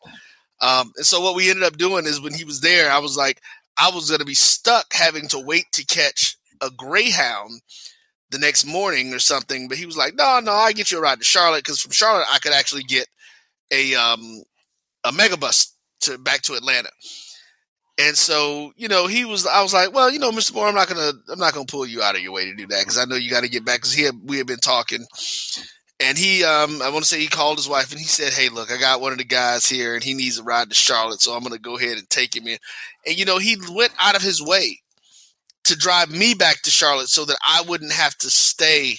um 0.62 0.92
and 0.96 1.06
so 1.06 1.20
what 1.20 1.36
we 1.36 1.50
ended 1.50 1.64
up 1.64 1.78
doing 1.78 2.06
is 2.06 2.22
when 2.22 2.34
he 2.34 2.44
was 2.44 2.62
there 2.62 2.92
I 2.92 3.00
was 3.00 3.18
like 3.18 3.42
I 3.78 3.92
was 3.92 4.10
going 4.10 4.20
to 4.20 4.26
be 4.26 4.34
stuck 4.34 4.94
having 4.94 5.28
to 5.30 5.40
wait 5.40 5.66
to 5.74 5.86
catch 5.86 6.38
a 6.62 6.70
greyhound 6.70 7.62
the 8.30 8.40
next 8.40 8.66
morning 8.66 9.14
or 9.14 9.20
something 9.20 9.68
but 9.68 9.78
he 9.78 9.86
was 9.86 9.98
like 9.98 10.16
no 10.16 10.40
no 10.40 10.54
I 10.54 10.72
get 10.72 10.92
you 10.92 11.00
a 11.00 11.02
ride 11.02 11.20
to 11.20 11.26
Charlotte 11.26 11.64
because 11.64 11.82
from 11.82 11.92
Charlotte 11.92 12.28
I 12.32 12.40
could 12.40 12.54
actually 12.54 12.84
get 12.84 13.08
a 13.72 13.96
um 13.96 14.44
a 15.04 15.12
megabus 15.12 15.72
to 16.02 16.18
back 16.18 16.42
to 16.44 16.54
Atlanta 16.54 16.90
And 18.00 18.18
so, 18.18 18.72
you 18.78 18.88
know, 18.88 19.08
he 19.08 19.26
was. 19.26 19.46
I 19.46 19.62
was 19.62 19.74
like, 19.74 19.94
well, 19.94 20.10
you 20.10 20.20
know, 20.20 20.32
Mr. 20.32 20.54
Moore, 20.54 20.68
I'm 20.68 20.76
not 20.76 20.88
gonna, 20.88 21.12
I'm 21.30 21.40
not 21.40 21.54
gonna 21.54 21.66
pull 21.66 21.86
you 21.86 22.02
out 22.02 22.16
of 22.16 22.22
your 22.22 22.32
way 22.32 22.46
to 22.46 22.56
do 22.56 22.66
that 22.68 22.80
because 22.80 22.98
I 22.98 23.04
know 23.04 23.16
you 23.16 23.30
got 23.30 23.44
to 23.44 23.50
get 23.50 23.66
back. 23.66 23.78
Because 23.78 23.92
he, 23.92 24.04
had, 24.04 24.16
we 24.24 24.38
had 24.38 24.48
been 24.48 24.60
talking, 24.60 25.06
and 26.00 26.18
he, 26.18 26.46
um, 26.46 26.82
I 26.82 26.90
want 26.90 27.04
to 27.04 27.10
say 27.10 27.20
he 27.20 27.28
called 27.28 27.58
his 27.58 27.68
wife 27.68 27.92
and 27.92 28.00
he 28.00 28.06
said, 28.06 28.32
hey, 28.32 28.48
look, 28.48 28.72
I 28.72 28.78
got 28.78 29.02
one 29.02 29.12
of 29.12 29.18
the 29.18 29.26
guys 29.26 29.66
here 29.66 29.96
and 29.96 30.04
he 30.04 30.14
needs 30.14 30.38
a 30.38 30.44
ride 30.44 30.70
to 30.70 30.76
Charlotte, 30.76 31.20
so 31.20 31.34
I'm 31.34 31.44
gonna 31.44 31.58
go 31.58 31.78
ahead 31.78 31.98
and 31.98 32.10
take 32.10 32.34
him 32.34 32.48
in. 32.48 32.58
And 33.06 33.18
you 33.20 33.26
know, 33.26 33.38
he 33.38 33.58
went 33.72 33.92
out 34.00 34.16
of 34.16 34.22
his 34.22 34.42
way 34.42 34.80
to 35.66 35.76
drive 35.78 36.10
me 36.10 36.34
back 36.34 36.62
to 36.62 36.72
Charlotte 36.72 37.10
so 37.10 37.26
that 37.26 37.38
I 37.46 37.64
wouldn't 37.68 37.92
have 37.92 38.16
to 38.20 38.30
stay 38.30 38.96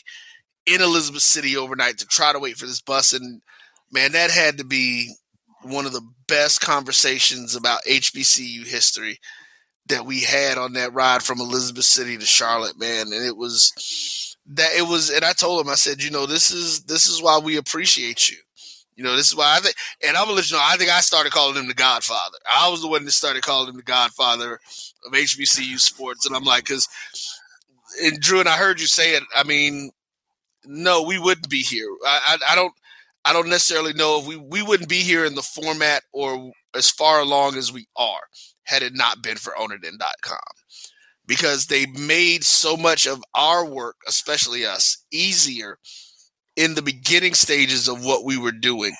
in 0.67 0.83
Elizabeth 0.83 1.23
City 1.23 1.57
overnight 1.57 1.99
to 1.99 2.07
try 2.07 2.33
to 2.33 2.39
wait 2.39 2.59
for 2.59 2.67
this 2.67 2.83
bus. 2.83 3.15
And 3.15 3.41
man, 3.91 4.13
that 4.13 4.31
had 4.31 4.59
to 4.59 4.65
be 4.65 5.15
one 5.63 5.87
of 5.87 5.93
the 5.93 6.07
best 6.27 6.61
conversations 6.61 7.55
about 7.55 7.85
HBCU 7.89 8.67
history 8.67 9.19
that 9.89 10.07
we 10.07 10.23
had 10.23 10.59
on 10.59 10.75
that 10.75 10.95
ride 10.95 11.23
from 11.23 11.41
Elizabeth 11.41 11.85
City 11.85 12.17
to 12.17 12.27
Charlotte, 12.27 12.79
man. 12.79 13.13
And 13.13 13.25
it 13.25 13.37
was 13.37 14.37
that 14.47 14.71
it 14.77 14.87
was, 14.87 15.11
and 15.11 15.25
I 15.25 15.33
told 15.33 15.65
him, 15.65 15.71
I 15.71 15.75
said, 15.75 16.03
you 16.03 16.11
know, 16.11 16.27
this 16.27 16.51
is 16.51 16.83
this 16.85 17.07
is 17.07 17.23
why 17.23 17.39
we 17.39 17.57
appreciate 17.57 18.29
you. 18.29 18.37
You 18.97 19.05
know, 19.05 19.17
this 19.17 19.29
is 19.29 19.37
why 19.37 19.57
I 19.57 19.61
think, 19.61 19.75
and 20.07 20.17
I'm 20.17 20.25
gonna 20.25 20.37
let 20.37 20.51
you 20.51 20.57
know. 20.57 20.63
I 20.63 20.77
think 20.77 20.91
I 20.91 21.01
started 21.01 21.33
calling 21.33 21.57
him 21.57 21.69
the 21.69 21.75
Godfather. 21.75 22.37
I 22.51 22.69
was 22.69 22.83
the 22.83 22.89
one 22.89 23.05
that 23.05 23.13
started 23.13 23.43
calling 23.43 23.71
him 23.71 23.77
the 23.77 23.83
Godfather 23.83 24.61
of 25.07 25.13
HBCU 25.13 25.79
sports, 25.79 26.27
and 26.27 26.37
I'm 26.37 26.45
like, 26.45 26.65
because, 26.65 26.87
and 28.03 28.21
Drew, 28.21 28.41
and 28.41 28.49
I 28.49 28.57
heard 28.57 28.81
you 28.81 28.87
say 28.87 29.15
it. 29.15 29.23
I 29.35 29.45
mean, 29.45 29.91
no, 30.67 31.03
we 31.03 31.19
wouldn't 31.19 31.49
be 31.49 31.63
here. 31.63 31.89
I, 32.07 32.37
I, 32.41 32.53
I 32.53 32.55
don't, 32.57 32.75
I 33.25 33.33
don't 33.33 33.49
necessarily 33.49 33.93
know 33.93 34.21
if 34.21 34.27
we 34.27 34.37
we 34.37 34.63
wouldn't 34.63 34.89
be 34.89 35.01
here 35.01 35.25
in 35.25 35.35
the 35.35 35.43
format 35.43 36.03
or 36.13 36.53
as 36.75 36.91
far 36.91 37.21
along 37.21 37.57
as 37.57 37.73
we 37.73 37.87
are 37.97 38.21
had 38.65 38.83
it 38.83 38.95
not 38.95 39.23
been 39.23 39.37
for 39.37 39.53
Onnidan.com 39.59 40.39
because 41.27 41.67
they 41.67 41.87
made 41.87 42.45
so 42.45 42.77
much 42.77 43.07
of 43.07 43.23
our 43.35 43.65
work, 43.65 43.97
especially 44.09 44.65
us, 44.65 45.05
easier 45.13 45.79
in 46.57 46.75
the 46.75 46.83
beginning 46.83 47.35
stages 47.35 47.89
of 47.89 48.05
what 48.05 48.25
we 48.25 48.37
were 48.37 48.53
doing. 48.53 48.95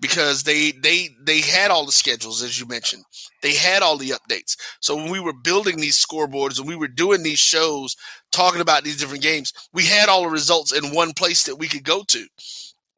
Because 0.00 0.44
they 0.44 0.70
they 0.70 1.10
they 1.20 1.40
had 1.40 1.72
all 1.72 1.84
the 1.84 1.92
schedules 1.92 2.42
as 2.42 2.58
you 2.60 2.66
mentioned. 2.66 3.04
They 3.42 3.54
had 3.54 3.82
all 3.82 3.96
the 3.96 4.10
updates. 4.10 4.56
So 4.80 4.94
when 4.94 5.10
we 5.10 5.18
were 5.20 5.32
building 5.32 5.76
these 5.78 6.04
scoreboards 6.04 6.58
and 6.58 6.68
we 6.68 6.76
were 6.76 6.88
doing 6.88 7.22
these 7.24 7.40
shows 7.40 7.96
talking 8.30 8.60
about 8.60 8.84
these 8.84 8.98
different 8.98 9.22
games 9.22 9.52
we 9.72 9.84
had 9.84 10.08
all 10.08 10.22
the 10.22 10.28
results 10.28 10.72
in 10.72 10.94
one 10.94 11.12
place 11.14 11.44
that 11.44 11.56
we 11.56 11.66
could 11.68 11.82
go 11.84 12.04
to 12.08 12.26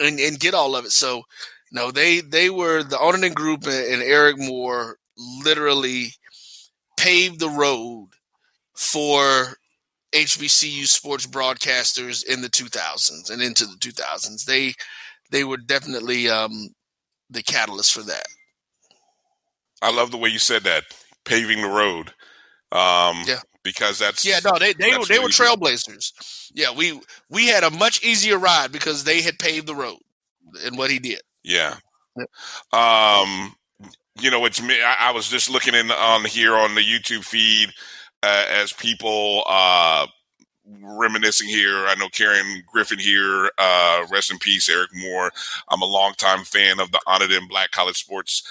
and, 0.00 0.18
and 0.18 0.40
get 0.40 0.54
all 0.54 0.74
of 0.74 0.84
it. 0.84 0.92
So 0.92 1.22
no, 1.72 1.90
they 1.90 2.20
they 2.20 2.50
were 2.50 2.82
the 2.82 2.96
Onnidan 2.96 3.34
Group 3.34 3.66
and, 3.66 4.02
Eric 4.02 4.38
Moore 4.38 4.96
literally 5.44 6.14
paved 6.96 7.40
the 7.40 7.48
road 7.48 8.08
for 8.74 9.56
HBCU 10.12 10.86
sports 10.86 11.26
broadcasters 11.26 12.24
in 12.24 12.42
the 12.42 12.48
2000s 12.48 13.30
and 13.30 13.42
into 13.42 13.66
the 13.66 13.76
2000s. 13.76 14.44
They 14.44 14.74
they 15.30 15.44
were 15.44 15.58
definitely 15.58 16.28
um, 16.28 16.70
the 17.28 17.42
catalyst 17.42 17.92
for 17.92 18.02
that. 18.02 18.26
I 19.82 19.92
love 19.92 20.10
the 20.10 20.18
way 20.18 20.28
you 20.28 20.38
said 20.38 20.64
that, 20.64 20.84
paving 21.24 21.62
the 21.62 21.68
road. 21.68 22.12
Um, 22.72 23.24
yeah, 23.26 23.40
because 23.70 24.00
that's 24.00 24.24
yeah. 24.24 24.40
No, 24.44 24.58
they 24.58 24.72
they 24.72 24.96
were 24.96 25.04
they 25.04 25.20
were 25.20 25.28
trailblazers. 25.28 26.50
Yeah, 26.52 26.72
we 26.74 27.00
we 27.28 27.46
had 27.46 27.62
a 27.62 27.70
much 27.70 28.02
easier 28.02 28.36
ride 28.36 28.72
because 28.72 29.04
they 29.04 29.22
had 29.22 29.38
paved 29.38 29.68
the 29.68 29.74
road 29.74 29.98
in 30.66 30.76
what 30.76 30.90
he 30.90 30.98
did. 30.98 31.20
Yeah. 31.44 31.76
Um, 32.72 33.54
you 34.20 34.30
know, 34.30 34.44
it's 34.44 34.60
me. 34.60 34.82
I, 34.82 35.08
I, 35.08 35.10
was 35.12 35.28
just 35.28 35.48
looking 35.48 35.74
in 35.74 35.90
on 35.92 36.24
here 36.24 36.54
on 36.54 36.74
the 36.74 36.82
YouTube 36.82 37.24
feed 37.24 37.70
uh, 38.24 38.46
as 38.50 38.72
people 38.72 39.44
uh, 39.46 40.06
reminiscing 40.82 41.48
here. 41.48 41.86
I 41.86 41.94
know 41.94 42.08
Karen 42.08 42.64
Griffin 42.66 42.98
here. 42.98 43.50
Uh, 43.56 44.06
rest 44.10 44.32
in 44.32 44.38
peace, 44.38 44.68
Eric 44.68 44.90
Moore. 44.92 45.30
I'm 45.68 45.82
a 45.82 45.86
longtime 45.86 46.42
fan 46.42 46.80
of 46.80 46.90
the 46.90 47.00
Onnidan 47.06 47.48
Black 47.48 47.70
College 47.70 47.96
Sports 47.96 48.42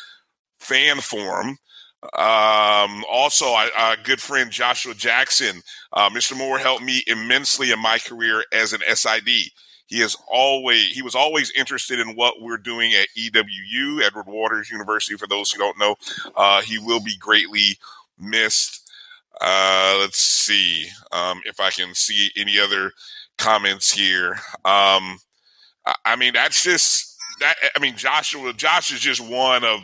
fan 0.59 1.01
forum. 1.01 1.57
Um, 2.01 3.03
also, 3.11 3.45
a 3.47 3.97
good 4.03 4.21
friend 4.21 4.49
Joshua 4.51 4.93
Jackson. 4.93 5.61
Uh, 5.91 6.09
Mr. 6.09 6.37
Moore 6.37 6.57
helped 6.57 6.83
me 6.83 7.03
immensely 7.07 7.71
in 7.71 7.79
my 7.79 7.99
career 7.99 8.43
as 8.53 8.71
an 8.71 8.81
SID. 8.93 9.51
He 9.87 10.01
is 10.01 10.15
always 10.27 10.91
he 10.91 11.01
was 11.01 11.15
always 11.15 11.51
interested 11.51 11.99
in 11.99 12.15
what 12.15 12.41
we're 12.41 12.57
doing 12.57 12.93
at 12.93 13.07
EWU, 13.17 14.03
Edward 14.03 14.27
Waters 14.27 14.69
University. 14.69 15.17
For 15.17 15.27
those 15.27 15.51
who 15.51 15.57
don't 15.57 15.79
know, 15.79 15.95
uh, 16.35 16.61
he 16.61 16.77
will 16.77 17.01
be 17.01 17.17
greatly 17.17 17.77
missed. 18.17 18.87
Uh, 19.41 19.97
let's 19.99 20.19
see 20.19 20.87
um, 21.11 21.41
if 21.45 21.59
I 21.59 21.71
can 21.71 21.95
see 21.95 22.29
any 22.37 22.59
other 22.59 22.91
comments 23.37 23.91
here. 23.91 24.33
Um, 24.63 25.17
I, 25.85 25.95
I 26.05 26.15
mean, 26.15 26.33
that's 26.33 26.63
just 26.63 27.17
that. 27.39 27.55
I 27.75 27.79
mean, 27.79 27.97
Joshua. 27.97 28.53
Josh 28.53 28.93
is 28.93 28.99
just 28.99 29.21
one 29.21 29.63
of 29.63 29.79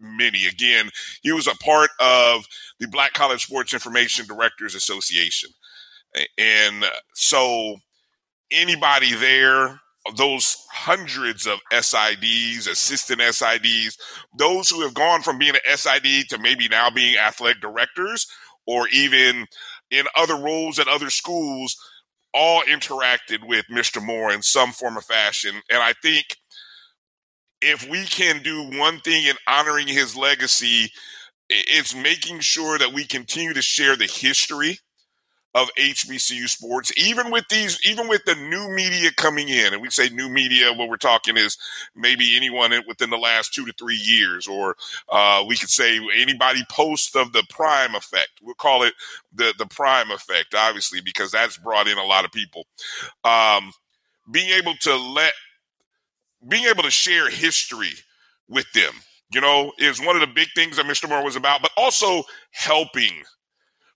many. 0.00 0.46
Again, 0.46 0.90
he 1.22 1.32
was 1.32 1.46
a 1.46 1.54
part 1.56 1.90
of 2.00 2.44
the 2.80 2.88
Black 2.88 3.12
College 3.12 3.44
Sports 3.44 3.72
Information 3.72 4.26
Directors 4.26 4.74
Association. 4.74 5.50
And 6.38 6.84
uh, 6.84 6.90
so 7.14 7.76
anybody 8.50 9.14
there, 9.14 9.80
those 10.16 10.56
hundreds 10.72 11.46
of 11.46 11.58
SIDs, 11.72 12.70
assistant 12.70 13.20
SIDs, 13.20 13.96
those 14.38 14.70
who 14.70 14.82
have 14.82 14.94
gone 14.94 15.22
from 15.22 15.38
being 15.38 15.54
an 15.54 15.76
SID 15.76 16.28
to 16.28 16.38
maybe 16.38 16.68
now 16.68 16.90
being 16.90 17.16
athletic 17.16 17.60
directors 17.60 18.26
or 18.66 18.88
even 18.88 19.46
in 19.90 20.06
other 20.16 20.36
roles 20.36 20.78
at 20.78 20.88
other 20.88 21.10
schools, 21.10 21.76
all 22.34 22.62
interacted 22.62 23.46
with 23.46 23.64
Mr. 23.70 24.04
Moore 24.04 24.32
in 24.32 24.42
some 24.42 24.72
form 24.72 24.98
or 24.98 25.00
fashion. 25.00 25.54
And 25.70 25.82
I 25.82 25.94
think 26.02 26.36
if 27.60 27.88
we 27.88 28.04
can 28.04 28.42
do 28.42 28.78
one 28.78 29.00
thing 29.00 29.26
in 29.26 29.36
honoring 29.48 29.88
his 29.88 30.16
legacy, 30.16 30.92
it's 31.48 31.94
making 31.94 32.40
sure 32.40 32.78
that 32.78 32.92
we 32.92 33.04
continue 33.04 33.54
to 33.54 33.62
share 33.62 33.96
the 33.96 34.06
history 34.06 34.78
of 35.56 35.70
HBCU 35.78 36.48
sports, 36.50 36.92
even 36.98 37.30
with 37.30 37.48
these, 37.48 37.80
even 37.86 38.08
with 38.08 38.22
the 38.26 38.34
new 38.34 38.68
media 38.68 39.10
coming 39.16 39.48
in, 39.48 39.72
and 39.72 39.80
we 39.80 39.88
say 39.88 40.10
new 40.10 40.28
media, 40.28 40.70
what 40.70 40.90
we're 40.90 40.98
talking 40.98 41.38
is 41.38 41.56
maybe 41.94 42.36
anyone 42.36 42.72
within 42.86 43.08
the 43.08 43.16
last 43.16 43.54
two 43.54 43.64
to 43.64 43.72
three 43.72 43.96
years, 43.96 44.46
or 44.46 44.76
uh, 45.08 45.42
we 45.48 45.56
could 45.56 45.70
say 45.70 45.98
anybody 46.14 46.62
post 46.70 47.16
of 47.16 47.32
the 47.32 47.42
prime 47.48 47.94
effect. 47.94 48.28
We'll 48.42 48.54
call 48.54 48.82
it 48.82 48.92
the 49.34 49.54
the 49.58 49.64
prime 49.66 50.10
effect, 50.10 50.54
obviously, 50.54 51.00
because 51.00 51.30
that's 51.30 51.56
brought 51.56 51.88
in 51.88 51.96
a 51.96 52.04
lot 52.04 52.26
of 52.26 52.32
people. 52.32 52.66
Um, 53.24 53.72
being 54.30 54.50
able 54.50 54.74
to 54.82 54.94
let 54.94 55.32
being 56.48 56.66
able 56.66 56.82
to 56.82 56.90
share 56.90 57.30
history 57.30 57.92
with 58.48 58.70
them, 58.72 58.92
you 59.32 59.40
know, 59.40 59.72
is 59.78 60.00
one 60.00 60.16
of 60.16 60.20
the 60.20 60.34
big 60.34 60.48
things 60.54 60.76
that 60.76 60.86
Mr. 60.86 61.08
Moore 61.08 61.24
was 61.24 61.36
about, 61.36 61.62
but 61.62 61.72
also 61.76 62.22
helping. 62.52 63.22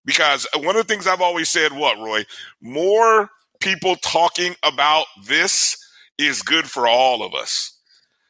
Because 0.04 0.46
one 0.56 0.76
of 0.76 0.86
the 0.86 0.92
things 0.92 1.06
I've 1.06 1.20
always 1.20 1.48
said, 1.48 1.72
what, 1.72 1.98
Roy? 1.98 2.24
More 2.60 3.30
people 3.60 3.96
talking 3.96 4.54
about 4.62 5.06
this 5.24 5.76
is 6.18 6.42
good 6.42 6.68
for 6.68 6.88
all 6.88 7.22
of 7.22 7.34
us, 7.34 7.78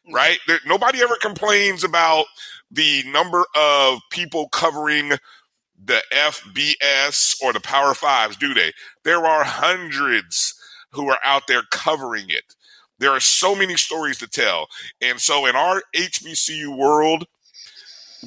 mm. 0.09 0.15
right? 0.15 0.39
There, 0.47 0.59
nobody 0.67 1.03
ever 1.03 1.17
complains 1.21 1.85
about 1.85 2.27
the 2.71 3.03
number 3.07 3.45
of 3.57 4.01
people 4.11 4.49
covering 4.49 5.13
the 5.83 6.03
FBS 6.13 7.41
or 7.43 7.53
the 7.53 7.61
Power 7.61 7.95
Fives, 7.95 8.37
do 8.37 8.53
they? 8.53 8.73
There 9.05 9.25
are 9.27 9.45
hundreds 9.45 10.55
who 10.93 11.09
are 11.09 11.19
out 11.25 11.47
there 11.47 11.63
covering 11.71 12.27
it. 12.29 12.55
There 13.01 13.11
are 13.11 13.21
so 13.21 13.55
many 13.57 13.77
stories 13.77 14.19
to 14.19 14.29
tell. 14.29 14.69
And 15.01 15.19
so 15.19 15.47
in 15.47 15.57
our 15.57 15.83
HBCU 15.97 16.77
world, 16.77 17.27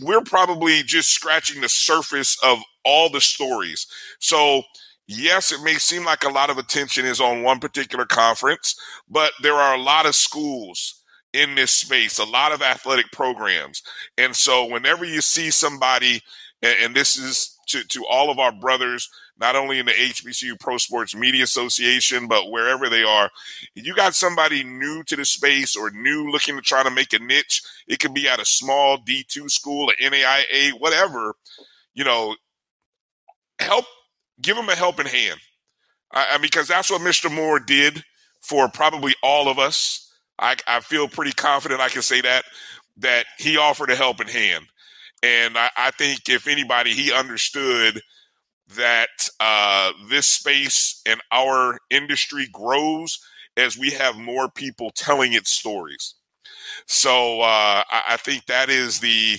we're 0.02 0.22
probably 0.22 0.82
just 0.84 1.12
scratching 1.12 1.62
the 1.62 1.70
surface 1.70 2.38
of 2.44 2.60
all 2.84 3.10
the 3.10 3.22
stories. 3.22 3.88
So, 4.20 4.64
yes, 5.08 5.52
it 5.52 5.62
may 5.64 5.76
seem 5.76 6.04
like 6.04 6.24
a 6.24 6.30
lot 6.30 6.50
of 6.50 6.58
attention 6.58 7.06
is 7.06 7.22
on 7.22 7.44
one 7.44 7.60
particular 7.60 8.06
conference, 8.06 8.76
but 9.10 9.32
there 9.42 9.56
are 9.56 9.76
a 9.76 9.82
lot 9.82 10.08
of 10.08 10.16
schools 10.16 11.04
in 11.34 11.56
this 11.56 11.72
space, 11.72 12.20
a 12.20 12.26
lot 12.26 12.52
of 12.52 12.62
athletic 12.62 13.12
programs. 13.12 13.84
And 14.18 14.36
so, 14.36 14.66
whenever 14.66 15.06
you 15.06 15.22
see 15.22 15.52
somebody, 15.52 16.22
and, 16.62 16.96
this 16.96 17.18
is 17.18 17.58
to, 17.68 17.84
to 17.90 18.06
all 18.10 18.32
of 18.32 18.40
our 18.40 18.52
brothers 18.52 19.10
not 19.40 19.56
only 19.56 19.80
in 19.80 19.86
the 19.86 19.92
HBCU 19.92 20.60
Pro 20.60 20.78
Sports 20.78 21.16
Media 21.16 21.44
Association, 21.44 22.28
but 22.28 22.52
wherever 22.52 22.90
they 22.90 23.04
are. 23.04 23.30
You 23.76 23.94
got 23.96 24.16
somebody 24.16 24.64
new 24.64 25.04
to 25.04 25.16
the 25.16 25.26
space 25.26 25.76
or 25.76 25.90
new 25.92 26.30
looking 26.30 26.56
to 26.56 26.62
try 26.62 26.84
to 26.84 26.92
make 26.92 27.14
a 27.14 27.20
niche. 27.20 27.62
It 27.88 28.00
could 28.00 28.14
be 28.14 28.28
at 28.28 28.40
a 28.40 28.46
small 28.46 28.98
D2 28.98 29.50
school, 29.50 29.90
a 29.90 30.04
NAIA, 30.04 30.80
whatever. 30.80 31.36
You 31.94 32.04
know, 32.04 32.36
help, 33.60 33.86
give 34.42 34.56
them 34.56 34.70
a 34.70 34.76
helping 34.76 35.08
hand. 35.08 35.40
I, 36.12 36.36
I 36.36 36.38
because 36.38 36.68
that's 36.68 36.92
what 36.92 37.02
Mr. 37.02 37.34
Moore 37.34 37.60
did 37.60 38.04
for 38.42 38.70
probably 38.70 39.16
all 39.24 39.50
of 39.50 39.58
us. 39.58 40.12
I, 40.38 40.56
I 40.68 40.80
feel 40.82 41.08
pretty 41.08 41.32
confident 41.32 41.82
I 41.82 41.90
can 41.90 42.02
say 42.02 42.22
that, 42.22 42.44
that 42.98 43.26
he 43.38 43.58
offered 43.58 43.90
a 43.90 43.96
helping 43.96 44.28
hand. 44.28 44.66
And 45.22 45.58
I, 45.58 45.70
I 45.78 45.92
think 45.92 46.28
if 46.28 46.48
anybody, 46.48 46.92
he 46.92 47.14
understood 47.14 48.02
that 48.76 49.30
uh, 49.40 49.92
this 50.10 50.28
space 50.28 51.02
and 51.06 51.22
our 51.32 51.80
industry 51.90 52.48
grows 52.52 53.20
as 53.58 53.78
we 53.78 53.92
have 53.92 54.18
more 54.18 54.50
people 54.50 54.92
telling 54.96 55.34
its 55.34 55.52
stories. 55.52 56.16
So 56.88 57.42
uh, 57.42 57.84
I, 57.90 58.02
I, 58.10 58.18
think 58.18 58.46
that 58.46 58.70
is 58.70 59.00
the 59.00 59.38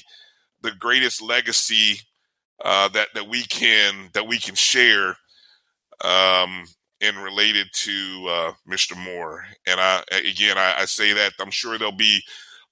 the 0.63 0.73
greatest 0.73 1.21
legacy 1.21 2.01
uh, 2.65 2.89
that 2.89 3.09
that 3.15 3.29
we 3.29 3.43
can 3.45 4.11
that 4.13 4.27
we 4.27 4.39
can 4.39 4.55
share 4.55 5.17
um, 6.05 6.65
and 7.01 7.17
related 7.19 7.67
to 7.73 8.27
uh, 8.29 8.53
Mr. 8.69 8.97
Moore. 8.97 9.45
And 9.67 9.81
I 9.81 10.03
again 10.13 10.59
I, 10.59 10.75
I 10.79 10.85
say 10.85 11.13
that 11.13 11.33
I'm 11.41 11.51
sure 11.51 11.77
there'll 11.77 11.93
be 11.93 12.23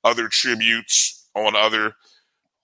other 0.04 0.28
tributes 0.28 1.28
on 1.34 1.56
other 1.56 1.94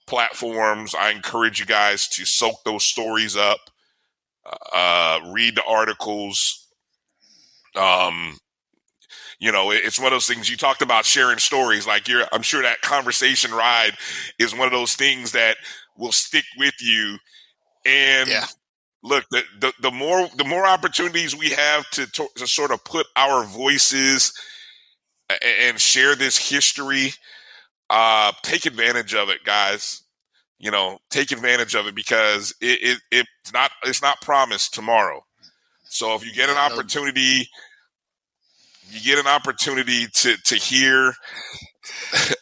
platforms. 0.07 0.95
I 0.95 1.11
encourage 1.11 1.61
you 1.61 1.67
guys 1.67 2.09
to 2.09 2.25
soak 2.25 2.65
those 2.65 2.85
stories 2.85 3.37
up, 3.37 3.59
uh, 4.73 5.21
read 5.33 5.57
the 5.57 5.65
articles. 5.65 6.69
Um, 7.75 8.39
you 9.41 9.53
know, 9.53 9.71
it's 9.71 9.99
one 9.99 10.07
of 10.07 10.13
those 10.13 10.27
things 10.27 10.51
you 10.51 10.57
talked 10.57 10.83
about 10.83 11.05
sharing 11.05 11.39
stories. 11.39 11.87
Like 11.87 12.09
you're, 12.09 12.25
I'm 12.33 12.43
sure 12.43 12.63
that 12.63 12.81
conversation 12.81 13.53
ride 13.53 13.93
is 14.39 14.55
one 14.55 14.67
of 14.67 14.73
those 14.73 14.95
things 14.95 15.33
that 15.33 15.57
will 15.97 16.13
stick 16.13 16.45
with 16.57 16.75
you. 16.81 17.19
And 17.87 18.29
yeah. 18.29 18.47
look, 19.03 19.25
the, 19.31 19.43
the, 19.61 19.73
the 19.81 19.91
more 19.93 20.29
the 20.37 20.45
more 20.45 20.67
opportunities 20.67 21.37
we 21.37 21.51
have 21.51 21.89
to, 21.91 22.07
to, 22.13 22.27
to 22.37 22.47
sort 22.47 22.73
of 22.73 22.83
put 22.85 23.07
our 23.17 23.45
voices 23.45 24.33
and 25.63 25.81
share 25.81 26.17
this 26.17 26.51
history, 26.51 27.13
uh, 27.91 28.33
take 28.43 28.67
advantage 28.67 29.15
of 29.15 29.29
it, 29.29 29.45
guys. 29.45 30.03
You 30.59 30.71
know, 30.71 30.99
take 31.11 31.31
advantage 31.31 31.75
of 31.75 31.87
it 31.87 31.95
because 31.95 32.55
it, 32.61 32.99
it 33.11 33.27
it's 33.43 33.53
not 33.53 33.71
it's 33.85 34.03
not 34.03 34.21
promised 34.21 34.75
tomorrow. 34.75 35.25
So 35.85 36.15
if 36.15 36.27
you 36.27 36.33
get 36.33 36.51
an 36.51 36.57
opportunity 36.57 37.49
you 38.91 39.01
get 39.01 39.19
an 39.19 39.27
opportunity 39.27 40.07
to 40.07 40.37
to 40.37 40.55
hear 40.57 41.15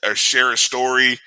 or 0.05 0.15
share 0.15 0.53
a 0.53 0.57
story, 0.57 1.19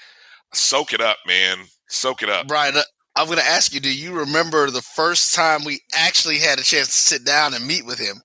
soak 0.54 0.94
it 0.94 1.02
up, 1.02 1.18
man. 1.28 1.58
Soak 1.88 2.24
it 2.24 2.30
up. 2.30 2.48
Brian, 2.48 2.76
I'm 3.16 3.26
going 3.26 3.40
to 3.40 3.46
ask 3.46 3.74
you, 3.74 3.80
do 3.80 3.94
you 3.94 4.14
remember 4.14 4.70
the 4.70 4.82
first 4.82 5.34
time 5.34 5.64
we 5.66 5.82
actually 5.94 6.38
had 6.38 6.60
a 6.60 6.64
chance 6.64 6.88
to 6.88 6.94
sit 6.94 7.26
down 7.26 7.54
and 7.54 7.66
meet 7.66 7.86
with 7.86 8.00
him 8.00 8.22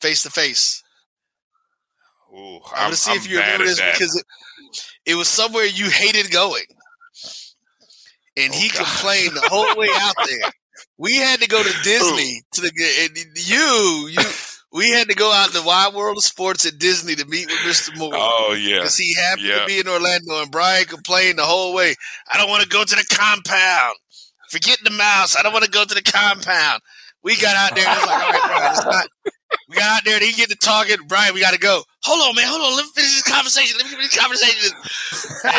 face 0.00 0.22
to 0.22 0.30
face? 0.30 0.82
I'm 2.32 2.60
going 2.74 2.90
to 2.92 2.96
see 2.96 3.10
I'm 3.10 3.16
if 3.18 3.28
you 3.28 3.38
remember 3.38 3.64
this 3.64 3.78
that. 3.78 3.92
because 3.92 4.16
it, 4.16 4.24
it 5.04 5.14
was 5.16 5.28
somewhere 5.28 5.66
you 5.66 5.90
hated 5.90 6.30
going. 6.30 6.64
And 8.36 8.52
oh, 8.52 8.56
he 8.56 8.68
God. 8.68 8.86
complained 8.86 9.36
the 9.36 9.48
whole 9.48 9.76
way 9.76 9.88
out 9.92 10.14
there. 10.26 10.50
We 10.98 11.16
had 11.16 11.40
to 11.40 11.48
go 11.48 11.62
to 11.62 11.72
Disney 11.82 12.42
to 12.52 12.60
the 12.60 12.72
and 13.04 13.16
you 13.36 14.08
you 14.10 14.30
we 14.72 14.90
had 14.90 15.08
to 15.08 15.14
go 15.14 15.30
out 15.30 15.48
in 15.48 15.54
the 15.54 15.66
wide 15.66 15.94
world 15.94 16.16
of 16.16 16.24
sports 16.24 16.64
at 16.66 16.78
Disney 16.78 17.14
to 17.14 17.26
meet 17.26 17.46
with 17.46 17.58
Mr. 17.58 17.96
Moore. 17.98 18.12
Oh 18.14 18.56
yeah, 18.58 18.78
because 18.78 18.96
he 18.96 19.14
happened 19.14 19.46
yeah. 19.46 19.60
to 19.60 19.66
be 19.66 19.78
in 19.78 19.88
Orlando, 19.88 20.40
and 20.40 20.50
Brian 20.50 20.84
complained 20.86 21.38
the 21.38 21.44
whole 21.44 21.74
way. 21.74 21.94
I 22.32 22.38
don't 22.38 22.48
want 22.48 22.62
to 22.62 22.68
go 22.68 22.82
to 22.82 22.96
the 22.96 23.04
compound. 23.14 23.96
Forget 24.50 24.78
the 24.82 24.90
mouse. 24.90 25.36
I 25.36 25.42
don't 25.42 25.52
want 25.52 25.64
to 25.64 25.70
go 25.70 25.84
to 25.84 25.94
the 25.94 26.02
compound. 26.02 26.80
We 27.22 27.36
got 27.36 27.56
out 27.56 27.74
there. 27.76 27.86
And 27.86 27.98
was 27.98 28.06
like, 28.06 28.22
all 28.22 28.30
right, 28.32 28.42
Brian, 28.46 28.72
it's 28.72 28.84
not. 28.84 29.08
We 29.68 29.76
got 29.76 29.98
out 29.98 30.04
there. 30.04 30.20
He 30.20 30.32
get 30.32 30.50
to 30.50 30.56
talking. 30.56 30.96
Brian, 31.08 31.34
we 31.34 31.40
got 31.40 31.54
to 31.54 31.58
go. 31.58 31.82
Hold 32.02 32.28
on, 32.28 32.34
man. 32.36 32.46
Hold 32.48 32.60
on. 32.62 32.76
Let 32.76 32.84
me 32.84 32.90
finish 32.94 33.14
this 33.14 33.22
conversation. 33.22 33.76
Let 33.78 33.86
me 33.86 33.92
finish 33.92 34.10
this 34.10 34.20
conversation. 34.20 34.76
And 35.44 35.54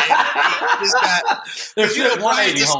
he 1.76 1.86
just. 1.86 1.96
You 1.96 2.04
know, 2.04 2.16
Brian 2.16 2.56
just 2.56 2.76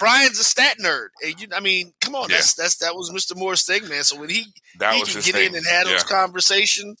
Brian's 0.00 0.38
a 0.40 0.44
stat 0.44 0.78
nerd. 0.82 1.08
And 1.24 1.40
you, 1.40 1.48
I 1.54 1.60
mean, 1.60 1.92
come 2.00 2.14
on, 2.14 2.28
yeah. 2.30 2.36
that's 2.36 2.54
that's 2.54 2.76
that 2.76 2.96
was 2.96 3.10
Mr. 3.10 3.36
Moore's 3.36 3.64
thing, 3.64 3.86
man. 3.88 4.02
So 4.02 4.18
when 4.18 4.30
he 4.30 4.46
that 4.78 4.94
he 4.94 5.02
can 5.02 5.20
get 5.20 5.34
thing. 5.34 5.50
in 5.50 5.56
and 5.56 5.66
have 5.66 5.86
yeah. 5.86 5.92
those 5.92 6.04
conversations 6.04 6.98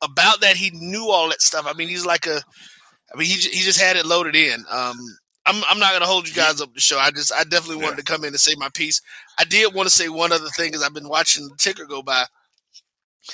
about 0.00 0.40
that, 0.40 0.56
he 0.56 0.70
knew 0.70 1.10
all 1.10 1.28
that 1.28 1.42
stuff. 1.42 1.66
I 1.68 1.72
mean, 1.74 1.88
he's 1.88 2.06
like 2.06 2.26
a, 2.26 2.40
I 3.12 3.18
mean, 3.18 3.26
he 3.26 3.34
he 3.34 3.64
just 3.64 3.80
had 3.80 3.96
it 3.96 4.06
loaded 4.06 4.36
in. 4.36 4.64
Um, 4.70 4.96
I'm 5.44 5.62
I'm 5.68 5.80
not 5.80 5.92
gonna 5.92 6.06
hold 6.06 6.28
you 6.28 6.34
guys 6.34 6.60
up 6.60 6.72
the 6.72 6.80
show. 6.80 6.98
I 6.98 7.10
just 7.10 7.32
I 7.32 7.42
definitely 7.42 7.82
wanted 7.82 7.96
yeah. 7.98 8.04
to 8.04 8.04
come 8.04 8.22
in 8.22 8.28
and 8.28 8.40
say 8.40 8.54
my 8.56 8.68
piece. 8.72 9.02
I 9.36 9.44
did 9.44 9.74
want 9.74 9.88
to 9.88 9.94
say 9.94 10.08
one 10.08 10.30
other 10.32 10.48
thing 10.48 10.68
because 10.70 10.84
I've 10.84 10.94
been 10.94 11.08
watching 11.08 11.48
the 11.48 11.56
ticker 11.56 11.84
go 11.84 12.00
by. 12.00 12.24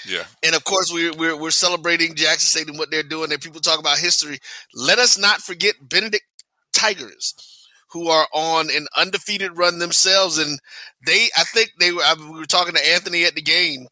Yeah. 0.06 0.24
And 0.42 0.54
of 0.54 0.64
course, 0.64 0.92
we're, 0.92 1.12
we're, 1.14 1.36
we're 1.36 1.50
celebrating 1.50 2.14
Jackson 2.14 2.60
State 2.60 2.68
and 2.68 2.78
what 2.78 2.90
they're 2.90 3.02
doing. 3.02 3.32
And 3.32 3.40
people 3.40 3.60
talk 3.60 3.78
about 3.78 3.98
history. 3.98 4.38
Let 4.74 4.98
us 4.98 5.18
not 5.18 5.40
forget 5.40 5.74
Benedict 5.80 6.24
Tigers 6.72 7.34
who 7.96 8.08
are 8.08 8.26
on 8.32 8.68
an 8.70 8.86
undefeated 8.96 9.56
run 9.56 9.78
themselves, 9.78 10.38
and 10.38 10.58
they 11.06 11.28
I 11.36 11.44
think 11.44 11.70
they 11.78 11.92
were 11.92 12.02
I, 12.02 12.14
we 12.18 12.38
were 12.38 12.44
talking 12.44 12.74
to 12.74 12.88
Anthony 12.88 13.24
at 13.24 13.34
the 13.34 13.42
game, 13.42 13.86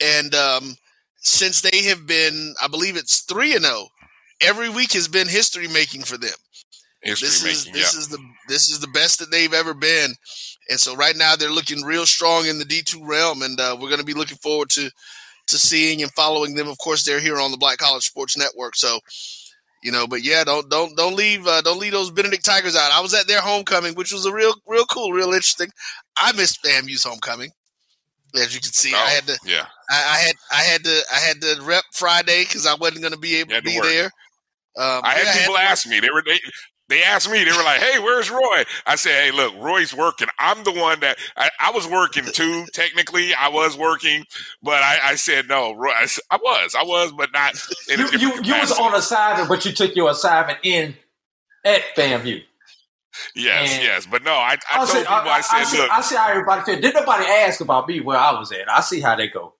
and 0.00 0.34
um, 0.34 0.76
since 1.18 1.60
they 1.60 1.84
have 1.84 2.06
been 2.06 2.54
I 2.60 2.68
believe 2.68 2.96
it's 2.96 3.20
three 3.20 3.54
and 3.54 3.64
zero, 3.64 3.74
oh, 3.76 3.86
every 4.40 4.68
week 4.68 4.92
has 4.94 5.06
been 5.06 5.28
history 5.28 5.68
making 5.68 6.02
for 6.02 6.16
them. 6.16 6.32
History 7.02 7.28
this 7.28 7.44
making, 7.44 7.56
is 7.56 7.64
this 7.64 7.94
yeah. 7.94 8.00
is 8.00 8.08
the 8.08 8.18
this 8.48 8.70
is 8.70 8.80
the 8.80 8.88
best 8.88 9.18
that 9.20 9.30
they've 9.30 9.54
ever 9.54 9.74
been, 9.74 10.14
and 10.70 10.80
so 10.80 10.96
right 10.96 11.16
now 11.16 11.36
they're 11.36 11.50
looking 11.50 11.82
real 11.82 12.06
strong 12.06 12.46
in 12.46 12.58
the 12.58 12.64
D 12.64 12.82
two 12.82 13.04
realm, 13.04 13.42
and 13.42 13.60
uh, 13.60 13.76
we're 13.78 13.90
going 13.90 14.00
to 14.00 14.04
be 14.04 14.14
looking 14.14 14.38
forward 14.38 14.70
to 14.70 14.90
to 15.46 15.58
seeing 15.58 16.02
and 16.02 16.12
following 16.12 16.54
them. 16.54 16.68
Of 16.68 16.78
course, 16.78 17.04
they're 17.04 17.20
here 17.20 17.38
on 17.38 17.50
the 17.50 17.56
Black 17.56 17.78
College 17.78 18.06
Sports 18.06 18.36
Network, 18.36 18.76
so 18.76 18.98
you 19.82 19.92
know. 19.92 20.06
But 20.06 20.22
yeah, 20.22 20.44
don't 20.44 20.68
don't 20.70 20.96
don't 20.96 21.16
leave 21.16 21.46
uh, 21.46 21.62
don't 21.62 21.78
leave 21.78 21.92
those 21.92 22.10
Benedict 22.10 22.44
Tigers 22.44 22.76
out. 22.76 22.92
I 22.92 23.00
was 23.00 23.14
at 23.14 23.26
their 23.26 23.40
homecoming, 23.40 23.94
which 23.94 24.12
was 24.12 24.26
a 24.26 24.32
real 24.32 24.54
real 24.66 24.86
cool, 24.86 25.12
real 25.12 25.32
interesting. 25.32 25.70
I 26.16 26.32
missed 26.32 26.62
FAMU's 26.62 27.04
homecoming, 27.04 27.50
as 28.34 28.54
you 28.54 28.60
can 28.60 28.72
see. 28.72 28.92
Oh, 28.94 28.98
I 28.98 29.10
had 29.10 29.26
to 29.26 29.38
yeah. 29.44 29.66
I, 29.90 29.94
I, 29.94 30.18
had 30.18 30.36
I 30.50 30.62
had 30.62 30.84
to 30.84 31.02
I 31.12 31.18
had 31.18 31.40
to 31.42 31.62
rep 31.62 31.84
Friday 31.92 32.44
because 32.44 32.66
I 32.66 32.74
wasn't 32.74 33.00
going 33.00 33.12
to 33.12 33.18
be 33.18 33.36
able 33.36 33.54
to 33.54 33.62
be 33.62 33.80
there. 33.80 34.10
Um, 34.78 35.00
I 35.04 35.14
had 35.14 35.38
people 35.38 35.56
had 35.56 35.70
ask 35.70 35.86
me. 35.86 36.00
They 36.00 36.10
were 36.10 36.22
they, 36.22 36.38
they 36.88 37.02
asked 37.02 37.30
me, 37.30 37.42
they 37.42 37.50
were 37.50 37.64
like, 37.64 37.80
"Hey, 37.80 37.98
where's 37.98 38.30
Roy?" 38.30 38.64
I 38.86 38.96
said, 38.96 39.24
"Hey, 39.24 39.30
look, 39.32 39.54
Roy's 39.58 39.94
working. 39.94 40.28
I'm 40.38 40.62
the 40.64 40.72
one 40.72 41.00
that 41.00 41.18
I, 41.36 41.50
I 41.60 41.70
was 41.72 41.86
working 41.86 42.24
too. 42.24 42.64
Technically, 42.72 43.34
I 43.34 43.48
was 43.48 43.76
working, 43.76 44.24
but 44.62 44.82
I, 44.82 44.98
I 45.02 45.14
said 45.16 45.48
no. 45.48 45.74
Roy, 45.74 45.90
I, 45.90 46.06
I, 46.30 46.36
was, 46.36 46.74
I 46.74 46.84
was, 46.84 47.12
but 47.12 47.32
not. 47.32 47.54
you 47.88 48.08
you, 48.18 48.42
you 48.42 48.54
was 48.54 48.72
on 48.72 48.94
assignment, 48.94 49.48
but 49.48 49.64
you 49.64 49.72
took 49.72 49.96
your 49.96 50.10
assignment 50.10 50.60
in 50.62 50.96
at 51.64 51.82
FAMU. 51.96 52.42
Yes, 53.34 53.74
and 53.74 53.82
yes, 53.82 54.06
but 54.06 54.22
no, 54.22 54.32
I, 54.32 54.56
I, 54.70 54.76
told 54.84 54.90
people, 54.90 55.14
I, 55.14 55.40
said, 55.40 55.64
see, 55.64 55.78
look, 55.78 55.90
I 55.90 56.00
see 56.02 56.16
how 56.16 56.28
everybody 56.28 56.62
feel. 56.62 56.80
Did 56.80 56.94
nobody 56.94 57.24
ask 57.24 57.60
about 57.60 57.88
me 57.88 58.00
where 58.00 58.18
I 58.18 58.38
was 58.38 58.52
at? 58.52 58.70
I 58.70 58.80
see 58.80 59.00
how 59.00 59.16
they 59.16 59.28
go. 59.28 59.54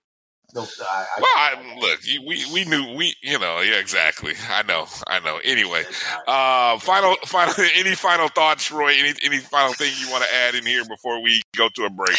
No, 0.56 0.62
I, 0.62 1.04
I, 1.16 1.20
well, 1.20 1.26
I, 1.36 1.76
look, 1.80 2.00
we 2.26 2.50
we 2.50 2.64
knew 2.64 2.96
we 2.96 3.14
you 3.22 3.38
know 3.38 3.60
yeah 3.60 3.78
exactly. 3.78 4.32
I 4.50 4.62
know 4.62 4.86
I 5.06 5.20
know. 5.20 5.38
Anyway, 5.44 5.84
uh, 6.26 6.78
final 6.78 7.14
final 7.26 7.54
any 7.74 7.94
final 7.94 8.28
thoughts, 8.28 8.72
Roy? 8.72 8.94
Any 8.94 9.12
any 9.22 9.38
final 9.38 9.74
thing 9.74 9.92
you 10.00 10.10
want 10.10 10.24
to 10.24 10.34
add 10.34 10.54
in 10.54 10.64
here 10.64 10.84
before 10.86 11.22
we 11.22 11.42
go 11.54 11.68
to 11.74 11.84
a 11.84 11.90
break? 11.90 12.16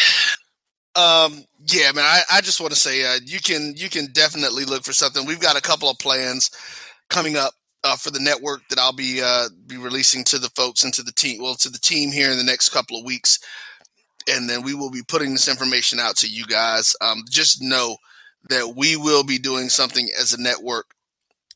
Um, 0.96 1.46
yeah, 1.66 1.92
man. 1.94 2.04
I, 2.06 2.22
I 2.34 2.42
just 2.42 2.62
want 2.62 2.74
to 2.74 2.80
say 2.80 3.06
uh, 3.06 3.20
you 3.26 3.40
can 3.40 3.74
you 3.76 3.90
can 3.90 4.12
definitely 4.12 4.66
look 4.66 4.84
for 4.84 4.94
something. 4.94 5.26
We've 5.26 5.40
got 5.40 5.58
a 5.58 5.62
couple 5.62 5.90
of 5.90 5.98
plans 5.98 6.52
coming 7.10 7.38
up 7.38 7.54
uh, 7.84 7.96
for 7.96 8.12
the 8.12 8.20
network 8.20 8.68
that 8.70 8.78
I'll 8.78 8.94
be 8.94 9.20
uh, 9.24 9.50
be 9.66 9.78
releasing 9.78 10.24
to 10.26 10.38
the 10.38 10.50
folks 10.50 10.84
and 10.84 10.94
to 10.94 11.02
the 11.02 11.12
team. 11.12 11.42
Well, 11.42 11.56
to 11.56 11.70
the 11.70 11.80
team 11.80 12.12
here 12.12 12.30
in 12.30 12.38
the 12.38 12.44
next 12.44 12.70
couple 12.70 13.00
of 13.00 13.06
weeks, 13.06 13.40
and 14.30 14.48
then 14.48 14.62
we 14.62 14.76
will 14.76 14.92
be 14.92 15.02
putting 15.08 15.32
this 15.32 15.48
information 15.48 16.00
out 16.00 16.18
to 16.18 16.28
you 16.28 16.46
guys. 16.46 16.96
Um, 17.02 17.24
just 17.28 17.64
know 17.64 17.98
that 18.50 18.74
we 18.76 18.96
will 18.96 19.24
be 19.24 19.38
doing 19.38 19.70
something 19.70 20.10
as 20.20 20.34
a 20.34 20.42
network 20.42 20.88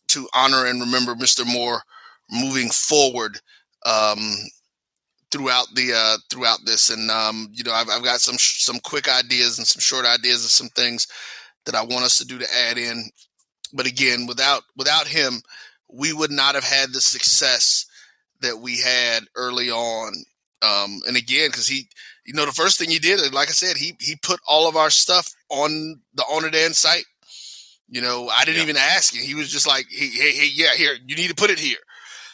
to 0.10 0.28
honor 0.34 0.66
and 0.66 0.82
remember 0.82 1.16
Mr. 1.16 1.46
Moore 1.46 1.82
moving 2.30 2.70
forward 2.70 3.39
um, 3.86 4.36
throughout 5.32 5.68
the 5.74 5.94
uh, 5.96 6.18
throughout 6.30 6.60
this. 6.66 6.89
And 6.89 7.10
um, 7.10 7.50
you 7.54 7.64
know, 7.64 7.74
I've, 7.74 7.89
I've 7.89 8.04
got 8.04 8.20
some 8.20 8.36
some 8.38 8.80
quick 8.80 9.08
ideas 9.10 9.58
and 9.58 9.68
some 9.68 9.80
short 9.80 10.06
ideas 10.06 10.42
and 10.42 10.50
some 10.50 10.70
things 10.70 11.08
that 11.66 11.76
I 11.76 11.82
want 11.82 12.06
us 12.06 12.18
to 12.18 12.26
do 12.26 12.38
to 12.39 12.48
add 12.70 12.78
in. 12.78 13.10
But 13.74 13.88
again, 13.88 14.26
without 14.28 14.64
without 14.76 15.08
him, 15.08 15.42
we 15.89 16.14
would 16.14 16.32
not 16.32 16.56
have 16.56 16.66
had 16.66 16.92
the 16.92 17.02
success 17.02 17.86
that 18.42 18.58
we 18.58 18.80
had 18.80 19.24
early 19.36 19.70
on. 19.70 20.14
Um, 20.64 21.02
and 21.08 21.18
again, 21.18 21.50
because 21.50 21.68
he 21.68 21.88
you 22.26 22.34
know, 22.34 22.46
the 22.46 22.52
first 22.52 22.78
thing 22.78 22.89
he 22.89 23.00
did, 23.00 23.34
like 23.34 23.50
I 23.50 23.52
said, 23.52 23.78
he 23.78 23.96
he 24.00 24.16
put 24.16 24.39
all 24.48 24.68
of 24.68 24.76
our 24.76 24.89
stuff 24.89 25.34
on 25.52 26.02
the 26.14 26.24
Onnidan 26.24 26.74
site. 26.74 27.06
You 27.89 28.02
know, 28.02 28.30
I 28.30 28.45
didn't 28.45 28.58
yeah. 28.58 28.64
even 28.64 28.78
ask 28.78 29.14
him. 29.14 29.24
He 29.24 29.36
was 29.36 29.52
just 29.52 29.68
like, 29.68 29.86
hey, 29.91 30.08
hey, 30.08 30.32
hey, 30.32 30.49
yeah, 30.54 30.74
here, 30.76 30.95
you 31.06 31.16
need 31.16 31.28
to 31.28 31.36
put 31.36 31.49
it 31.49 31.60
here. 31.60 31.78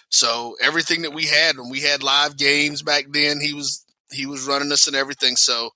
So 0.09 0.55
everything 0.61 1.01
that 1.01 1.13
we 1.13 1.25
had 1.25 1.57
when 1.57 1.69
we 1.69 1.81
had 1.81 2.03
live 2.03 2.37
games 2.37 2.81
back 2.81 3.07
then, 3.11 3.41
he 3.41 3.53
was 3.53 3.83
he 4.11 4.25
was 4.25 4.47
running 4.47 4.71
us 4.71 4.87
and 4.87 4.95
everything. 4.95 5.35
So, 5.35 5.71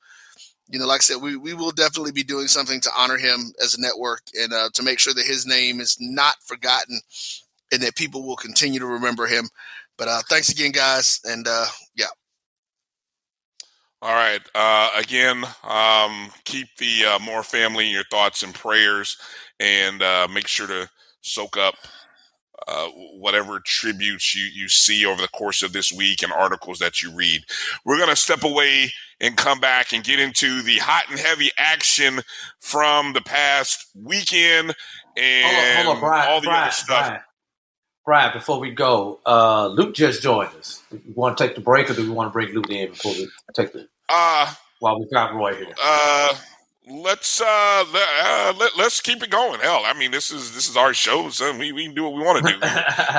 you 0.69 0.79
know, 0.79 0.85
like 0.85 1.01
I 1.01 1.03
said, 1.03 1.21
we, 1.21 1.35
we 1.35 1.53
will 1.53 1.71
definitely 1.71 2.13
be 2.13 2.23
doing 2.23 2.47
something 2.47 2.79
to 2.81 2.91
honor 2.97 3.17
him 3.17 3.53
as 3.61 3.75
a 3.75 3.81
network 3.81 4.21
and 4.39 4.53
uh, 4.53 4.69
to 4.75 4.83
make 4.83 4.99
sure 4.99 5.13
that 5.13 5.25
his 5.25 5.45
name 5.45 5.81
is 5.81 5.97
not 5.99 6.35
forgotten 6.45 7.01
and 7.73 7.81
that 7.81 7.95
people 7.95 8.23
will 8.23 8.37
continue 8.37 8.79
to 8.79 8.85
remember 8.85 9.27
him 9.27 9.49
But 9.97 10.07
uh, 10.07 10.21
thanks 10.29 10.49
again, 10.49 10.71
guys, 10.71 11.19
and 11.25 11.47
uh. 11.47 11.65
All 14.01 14.13
right. 14.13 14.41
Uh, 14.55 14.89
again, 14.97 15.43
um, 15.63 16.31
keep 16.43 16.67
the 16.77 17.05
uh, 17.05 17.19
Moore 17.19 17.43
family 17.43 17.87
in 17.87 17.91
your 17.93 18.03
thoughts 18.05 18.41
and 18.41 18.53
prayers, 18.53 19.17
and 19.59 20.01
uh, 20.01 20.27
make 20.33 20.47
sure 20.47 20.67
to 20.67 20.89
soak 21.21 21.55
up 21.55 21.75
uh, 22.67 22.87
whatever 23.17 23.59
tributes 23.63 24.35
you, 24.35 24.43
you 24.45 24.69
see 24.69 25.05
over 25.05 25.21
the 25.21 25.27
course 25.29 25.63
of 25.63 25.73
this 25.73 25.91
week 25.91 26.23
and 26.23 26.31
articles 26.31 26.79
that 26.79 27.01
you 27.01 27.11
read. 27.13 27.41
We're 27.85 27.97
going 27.97 28.09
to 28.09 28.15
step 28.15 28.43
away 28.43 28.91
and 29.19 29.35
come 29.35 29.59
back 29.59 29.93
and 29.93 30.03
get 30.03 30.19
into 30.19 30.61
the 30.61 30.77
hot 30.77 31.05
and 31.09 31.19
heavy 31.19 31.51
action 31.57 32.21
from 32.59 33.13
the 33.13 33.21
past 33.21 33.87
weekend 33.95 34.75
and 35.17 35.45
Hold 35.45 35.57
on, 35.57 35.85
hold 35.85 35.95
on, 35.95 36.01
Brian, 36.01 36.29
all 36.31 36.41
the 36.41 36.47
Brian, 36.47 36.63
other 36.63 36.71
stuff. 36.71 37.07
Brian, 37.07 37.21
Brian, 38.05 38.33
before 38.33 38.59
we 38.59 38.71
go, 38.71 39.19
uh, 39.25 39.69
Lut 39.69 39.93
just 39.93 40.21
joined 40.23 40.49
us. 40.59 40.81
You 40.91 41.01
want 41.13 41.37
to 41.37 41.43
take 41.47 41.55
the 41.55 41.61
break, 41.61 41.89
or 41.89 41.93
do 41.93 42.03
we 42.03 42.09
want 42.09 42.29
to 42.29 42.31
bring 42.31 42.53
Lut 42.55 42.69
in 42.69 42.89
before 42.89 43.13
we 43.13 43.29
take 43.55 43.73
the 43.73 43.87
Uh, 44.09 44.53
while 44.79 44.99
we 44.99 45.07
got 45.13 45.33
Roy 45.35 45.53
here? 45.55 45.73
uh, 45.83 46.33
let's 46.89 47.39
uh, 47.39 47.85
let, 47.93 48.09
uh 48.25 48.53
let, 48.59 48.75
let's 48.77 49.01
keep 49.01 49.21
it 49.21 49.29
going. 49.29 49.59
Hell, 49.59 49.83
I 49.85 49.93
mean, 49.93 50.09
this 50.11 50.31
is 50.31 50.55
this 50.55 50.67
is 50.67 50.75
our 50.75 50.93
show, 50.95 51.29
so 51.29 51.55
we, 51.55 51.71
we 51.71 51.85
can 51.85 51.93
do 51.95 52.03
what 52.03 52.13
we 52.13 52.21
want 52.21 52.45
to 52.45 52.53
do. 52.53 52.59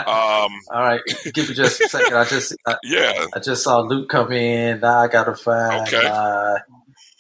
Um, 0.03 0.53
All 0.73 0.81
right, 0.83 1.01
give 1.33 1.49
me 1.49 1.55
just 1.55 1.81
a 1.81 1.89
second. 1.89 2.17
I 2.17 2.25
just 2.25 2.55
I, 2.67 2.77
yeah, 2.83 3.27
I 3.35 3.39
just 3.39 3.63
saw 3.63 3.79
Lut 3.81 4.09
come 4.09 4.33
in. 4.33 4.81
Now 4.81 4.99
I 4.99 5.09
gotta 5.09 5.35
find. 5.35 5.87
Okay. 5.87 6.05
Uh, 6.07 6.59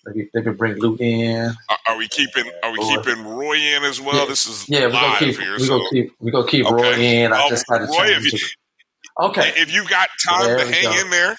maybe 0.06 0.30
maybe 0.34 0.50
bring 0.52 0.78
Lut 0.80 1.00
in. 1.00 1.54
are, 1.70 1.78
are 1.88 1.96
we 1.96 2.08
keeping 2.08 2.50
are 2.62 2.72
we 2.72 2.78
Lord. 2.78 3.04
keeping 3.04 3.24
Roy 3.26 3.56
in 3.56 3.84
as 3.84 4.00
well? 4.00 4.20
Yeah. 4.20 4.26
This 4.26 4.46
is 4.46 4.68
Yeah, 4.68 4.86
we're 4.86 4.92
gonna 4.92 5.18
keep 5.18 5.38
here. 5.38 5.54
we 5.58 5.66
so 5.66 5.78
gonna 5.78 5.90
keep 5.90 6.12
we 6.20 6.30
gonna 6.32 6.46
keep 6.48 6.66
Roy 6.70 6.94
in. 6.94 7.32
I 7.32 7.42
Oh, 7.44 7.48
just 7.50 7.66
had 7.70 7.78
to 7.78 7.84
Roy, 7.86 8.06
if 8.16 8.24
you- 8.32 8.38
it. 8.38 8.42
Okay, 9.20 9.52
if 9.56 9.72
you 9.72 9.86
got 9.88 10.08
time 10.26 10.44
There 10.46 10.58
to 10.58 10.66
hang 10.72 10.84
go. 10.84 11.00
in 11.00 11.10
there, 11.10 11.36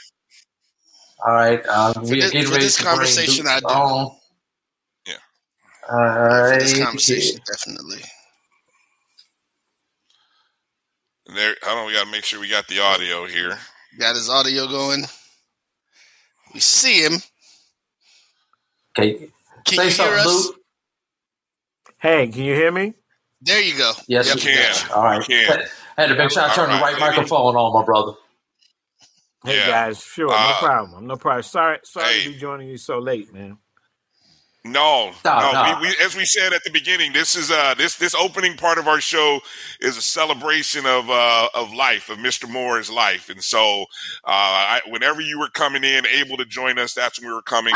all 1.26 1.34
right. 1.34 1.66
Um, 1.68 2.04
we 2.04 2.22
are 2.24 2.30
getting 2.32 2.46
for 2.46 2.52
ready 2.54 2.66
this 2.66 2.78
to 2.78 2.84
bring 2.84 2.90
conversation, 2.90 3.46
Luke 3.46 3.54
I 3.54 3.60
do. 3.62 3.66
on. 3.68 4.18
Yeah. 5.08 5.14
All 5.92 5.98
For 6.54 6.60
this 6.60 6.74
conversation, 6.84 7.42
definitely. 7.52 8.02
there. 11.36 11.56
I 11.66 11.76
don't. 11.76 11.88
We 11.88 11.94
got 11.94 12.06
to 12.06 12.12
make 12.12 12.26
sure 12.26 12.40
we 12.40 12.50
got 12.50 12.68
the 12.68 12.80
audio 12.82 13.26
here. 13.26 13.58
Got 14.00 14.16
his 14.16 14.30
audio 14.30 14.68
going. 14.68 15.06
We 16.54 16.60
see 16.60 17.02
him. 17.04 17.22
Okay. 18.98 19.32
Can 19.66 19.76
Say 19.76 19.90
you 19.90 19.92
hear 19.92 19.92
something, 19.92 20.16
us? 20.18 20.26
Lut. 20.26 20.56
Hey, 22.00 22.28
can 22.28 22.44
you 22.44 22.56
hear 22.56 22.72
me? 22.72 22.94
There 23.42 23.62
you 23.62 23.78
go. 23.78 23.94
Yes, 24.08 24.28
Yep. 24.28 24.36
we 24.36 24.42
can. 24.42 24.92
All 24.96 25.04
right. 25.04 25.20
We 25.20 25.26
can. 25.26 25.64
Had 25.98 26.08
to 26.08 26.16
make 26.16 26.32
sure 26.32 26.44
I 26.44 26.54
turn 26.54 26.70
the 26.70 26.76
All 26.76 26.82
right, 26.82 26.94
right 26.94 27.02
maybe. 27.10 27.16
microphone 27.18 27.56
on, 27.56 27.74
my 27.74 27.86
brother. 27.86 28.14
Hey 29.46 29.58
Yeah. 29.58 29.68
guys, 29.68 30.02
sure, 30.04 30.30
Uh, 30.34 30.44
no 30.44 30.54
problem, 30.54 31.08
no 31.08 31.18
problem. 31.18 31.44
Sorry, 31.44 31.80
sorry 31.84 32.14
hey. 32.14 32.24
to 32.24 32.32
be 32.32 32.36
joining 32.38 32.70
you 32.70 32.78
so 32.78 33.00
late, 33.00 33.34
man. 33.34 33.58
No, 34.66 35.12
No, 35.26 35.40
no. 35.40 35.52
no. 35.52 35.80
We, 35.82 35.90
we, 35.90 35.96
as 36.06 36.16
we 36.16 36.24
said 36.24 36.54
at 36.54 36.64
the 36.64 36.72
beginning, 36.72 37.12
this 37.14 37.36
is 37.36 37.52
uh 37.52 37.74
this 37.78 37.96
this 37.98 38.16
opening 38.16 38.56
part 38.56 38.78
of 38.78 38.88
our 38.88 39.02
show 39.02 39.42
is 39.82 39.98
a 39.98 40.02
celebration 40.02 40.86
of 40.86 41.10
uh 41.10 41.50
of 41.54 41.74
life 41.74 42.10
of 42.10 42.20
Mr. 42.20 42.50
Moore's 42.50 42.90
life, 42.90 43.30
and 43.30 43.44
so 43.44 43.82
uh 44.24 44.28
I, 44.28 44.82
whenever 44.88 45.20
you 45.20 45.40
were 45.40 45.50
coming 45.50 45.84
in, 45.84 46.06
able 46.06 46.38
to 46.38 46.46
join 46.46 46.80
us, 46.80 46.94
that's 46.94 47.20
when 47.20 47.28
we 47.30 47.34
were 47.34 47.42
coming 47.42 47.74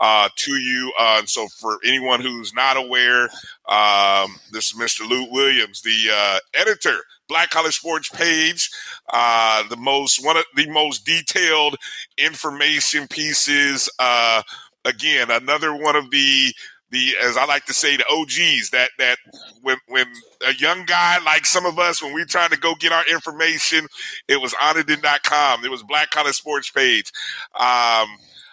uh 0.00 0.28
to 0.36 0.52
you. 0.52 0.92
Uh, 0.98 1.16
and 1.20 1.28
so 1.28 1.48
for 1.48 1.78
anyone 1.84 2.20
who's 2.20 2.52
not 2.52 2.76
aware, 2.76 3.24
um, 3.68 4.36
this 4.52 4.72
is 4.72 4.74
Mr. 4.78 5.08
Lut 5.08 5.30
Williams, 5.30 5.82
the 5.82 6.10
uh, 6.12 6.38
editor. 6.54 6.98
Black 7.28 7.50
College 7.50 7.74
Sports 7.74 8.08
page, 8.08 8.70
uh, 9.08 9.66
the 9.68 9.76
most 9.76 10.24
one 10.24 10.36
of 10.36 10.44
the 10.54 10.70
most 10.70 11.04
detailed 11.04 11.74
information 12.16 13.08
pieces 13.08 13.90
uh, 13.98 14.42
again 14.86 15.30
another 15.30 15.74
one 15.74 15.96
of 15.96 16.10
the 16.10 16.54
the 16.90 17.14
as 17.22 17.36
I 17.36 17.44
like 17.46 17.66
to 17.66 17.74
say 17.74 17.96
the 17.96 18.06
OGs 18.08 18.70
that 18.70 18.90
that 18.98 19.18
when 19.62 19.76
when 19.88 20.06
a 20.46 20.54
young 20.54 20.84
guy 20.86 21.18
like 21.24 21.44
some 21.44 21.66
of 21.66 21.78
us 21.78 22.02
when 22.02 22.14
we're 22.14 22.24
trying 22.24 22.50
to 22.50 22.58
go 22.58 22.74
get 22.76 22.92
our 22.92 23.04
information 23.10 23.86
it 24.28 24.40
was 24.40 24.54
onnidan.com 24.54 25.64
it 25.64 25.70
was 25.70 25.82
black 25.82 26.10
college 26.10 26.36
sports 26.36 26.70
page. 26.70 27.10
Um 27.54 28.08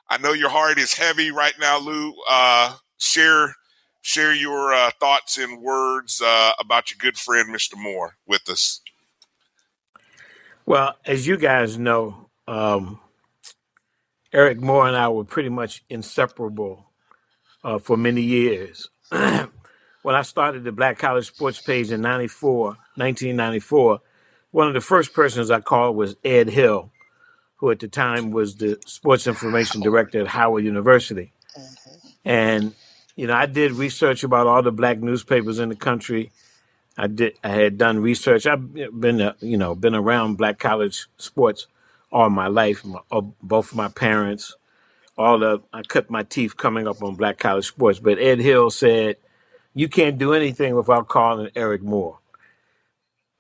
I 0.10 0.18
know 0.20 0.34
your 0.34 0.50
heart 0.50 0.78
is 0.80 0.94
heavy 0.94 1.32
right 1.32 1.54
now 1.60 1.80
Lut. 1.80 2.16
Uh 2.30 2.76
share 2.98 3.56
share 4.04 4.34
your 4.34 4.74
uh, 4.74 4.92
thoughts 5.00 5.38
and 5.38 5.62
words 5.62 6.22
uh, 6.22 6.52
about 6.60 6.92
your 6.92 6.98
good 7.00 7.18
friend 7.18 7.50
Mr. 7.50 7.76
Moore 7.76 8.18
with 8.28 8.48
us. 8.50 8.82
Well, 10.66 10.96
as 11.06 11.26
you 11.26 11.38
guys 11.38 11.78
know, 11.78 12.30
um, 12.48 13.00
Eric 14.34 14.60
Moore 14.60 14.88
and 14.88 14.98
I 14.98 15.10
were 15.10 15.24
pretty 15.24 15.50
much 15.50 15.84
inseparable 15.90 16.88
uh, 17.64 17.78
for 17.78 17.96
many 17.96 18.22
years. 18.22 18.90
when 19.10 20.16
I 20.16 20.24
started 20.24 20.64
the 20.64 20.72
Black 20.72 20.98
College 20.98 21.28
Sports 21.28 21.62
page 21.62 21.92
in 21.92 22.02
94, 22.02 22.66
1994, 22.96 24.02
one 24.50 24.68
of 24.68 24.74
the 24.74 24.82
first 24.82 25.14
persons 25.14 25.52
I 25.52 25.62
called 25.62 25.96
was 25.96 26.16
Ed 26.26 26.50
Hill, 26.50 26.92
who 27.58 27.70
at 27.70 27.80
the 27.80 27.88
time 27.88 28.32
was 28.32 28.56
the 28.56 28.80
sports 28.88 29.28
information 29.28 29.82
director 29.82 30.22
at 30.22 30.28
Howard 30.28 30.64
University. 30.64 31.32
And, 32.26 32.74
you 33.16 33.28
know, 33.28 33.34
I 33.36 33.46
did 33.46 33.74
research 33.74 34.24
about 34.24 34.48
all 34.48 34.64
the 34.64 34.72
black 34.72 35.00
newspapers 35.00 35.60
in 35.60 35.70
the 35.70 35.76
country. 35.76 36.32
I 36.98 37.08
did. 37.08 37.34
I 37.44 37.50
had 37.50 37.78
done 37.78 38.00
research. 38.00 38.46
I've 38.46 38.74
been, 38.74 39.22
uh, 39.22 39.34
you 39.42 39.58
know, 39.58 39.76
been 39.76 39.96
around 39.96 40.38
black 40.38 40.60
college 40.60 41.08
sports 41.18 41.68
all 42.14 42.32
my 42.32 42.48
life. 42.48 42.86
My, 42.86 43.02
uh, 43.12 43.24
both 43.44 43.76
my 43.76 43.90
parents, 43.90 44.56
all 45.18 45.40
the. 45.40 45.62
I 45.74 45.84
cut 45.84 46.10
my 46.12 46.24
teeth 46.24 46.58
coming 46.58 46.88
up 46.88 47.04
on 47.04 47.16
black 47.16 47.40
college 47.40 47.68
sports. 47.68 48.00
But 48.00 48.20
Ed 48.20 48.40
Hill 48.40 48.72
said, 48.72 49.18
"You 49.76 49.90
can't 49.90 50.20
do 50.20 50.34
anything 50.34 50.76
without 50.76 51.10
calling 51.10 51.52
Eric 51.56 51.84
Moore." 51.84 52.20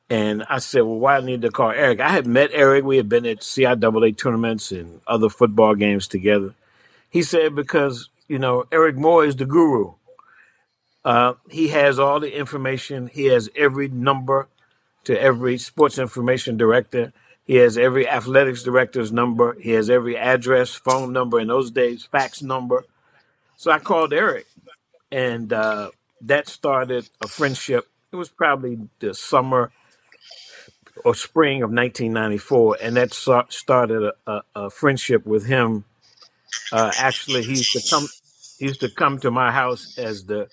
And 0.09 0.43
I 0.49 0.59
said, 0.59 0.81
"Well, 0.83 0.99
why 0.99 1.19
do 1.19 1.23
I 1.23 1.27
need 1.27 1.43
to 1.43 1.51
call 1.51 1.71
Eric?" 1.71 2.01
I 2.01 2.09
had 2.09 2.27
met 2.27 2.51
Eric. 2.53 2.85
We 2.85 2.97
had 2.97 3.09
been 3.09 3.25
at 3.25 3.41
CIAA 3.41 4.17
tournaments 4.17 4.71
and 4.71 5.01
other 5.07 5.29
football 5.29 5.75
games 5.75 6.07
together. 6.07 6.55
He 7.09 7.23
said, 7.23 7.55
"Because 7.55 8.09
you 8.27 8.39
know, 8.39 8.65
Eric 8.71 8.97
Moore 8.97 9.25
is 9.25 9.37
the 9.37 9.45
guru." 9.45 9.93
Uh, 11.05 11.33
he 11.49 11.69
has 11.69 11.99
all 11.99 12.19
the 12.19 12.37
information. 12.37 13.07
He 13.07 13.25
has 13.25 13.49
every 13.55 13.87
number 13.89 14.47
to 15.05 15.19
every 15.21 15.57
sports 15.57 15.99
information 15.99 16.57
director. 16.57 17.13
He 17.45 17.55
has 17.55 17.77
every 17.77 18.07
athletics 18.07 18.63
director's 18.63 19.11
number. 19.11 19.57
He 19.59 19.71
has 19.71 19.89
every 19.89 20.17
address, 20.17 20.71
phone 20.75 21.11
number, 21.13 21.39
in 21.39 21.47
those 21.49 21.71
days, 21.71 22.05
fax 22.05 22.41
number. 22.41 22.85
So 23.57 23.71
I 23.71 23.79
called 23.79 24.13
Eric, 24.13 24.45
and 25.11 25.51
uh, 25.53 25.91
that 26.21 26.47
started 26.47 27.09
a 27.21 27.27
friendship. 27.27 27.87
It 28.11 28.15
was 28.15 28.29
probably 28.29 28.89
the 28.99 29.13
summer 29.13 29.71
or 31.03 31.15
spring 31.15 31.63
of 31.63 31.69
1994, 31.69 32.77
and 32.81 32.95
that 32.97 33.13
started 33.49 34.03
a, 34.03 34.13
a, 34.31 34.41
a 34.55 34.69
friendship 34.69 35.25
with 35.25 35.45
him. 35.45 35.85
Uh, 36.71 36.91
actually, 36.97 37.43
he 37.43 37.51
used 37.51 37.73
to 37.73 37.81
come. 37.89 38.07
He 38.59 38.65
used 38.65 38.81
to 38.81 38.89
come 38.89 39.19
to 39.19 39.31
my 39.31 39.51
house 39.51 39.97
as 39.97 40.25
the 40.25 40.49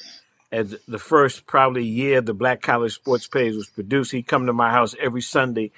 as 0.53 0.77
the 0.89 0.99
first 0.99 1.47
probably 1.47 1.85
year 1.85 2.21
the 2.21 2.35
Black 2.35 2.63
College 2.63 2.95
Sports 2.95 3.29
page 3.29 3.55
was 3.55 3.69
produced. 3.69 4.13
He'd 4.13 4.27
come 4.27 4.47
to 4.47 4.53
my 4.53 4.71
house 4.71 4.95
every 5.01 5.23
Sunday. 5.23 5.71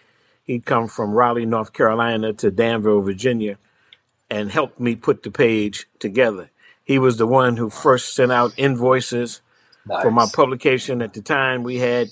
He'd 0.53 0.67
come 0.67 0.87
from 0.87 1.13
Raleigh, 1.13 1.47
North 1.47 1.73
Carolina 1.73 2.35
to 2.35 2.51
Danville, 2.51 3.01
Virginia, 3.01 3.57
and 4.29 4.51
helped 4.51 4.79
me 4.79 4.95
put 4.95 5.23
the 5.23 5.31
page 5.31 5.87
together. 5.99 6.51
He 6.85 6.99
was 6.99 7.17
the 7.17 7.27
one 7.27 7.57
who 7.57 7.71
first 7.71 8.15
sent 8.15 8.31
out 8.31 8.53
invoices 8.59 9.41
for 10.03 10.11
my 10.11 10.27
publication. 10.31 11.01
At 11.01 11.15
the 11.15 11.23
time, 11.23 11.63
we 11.63 11.79
had 11.79 12.11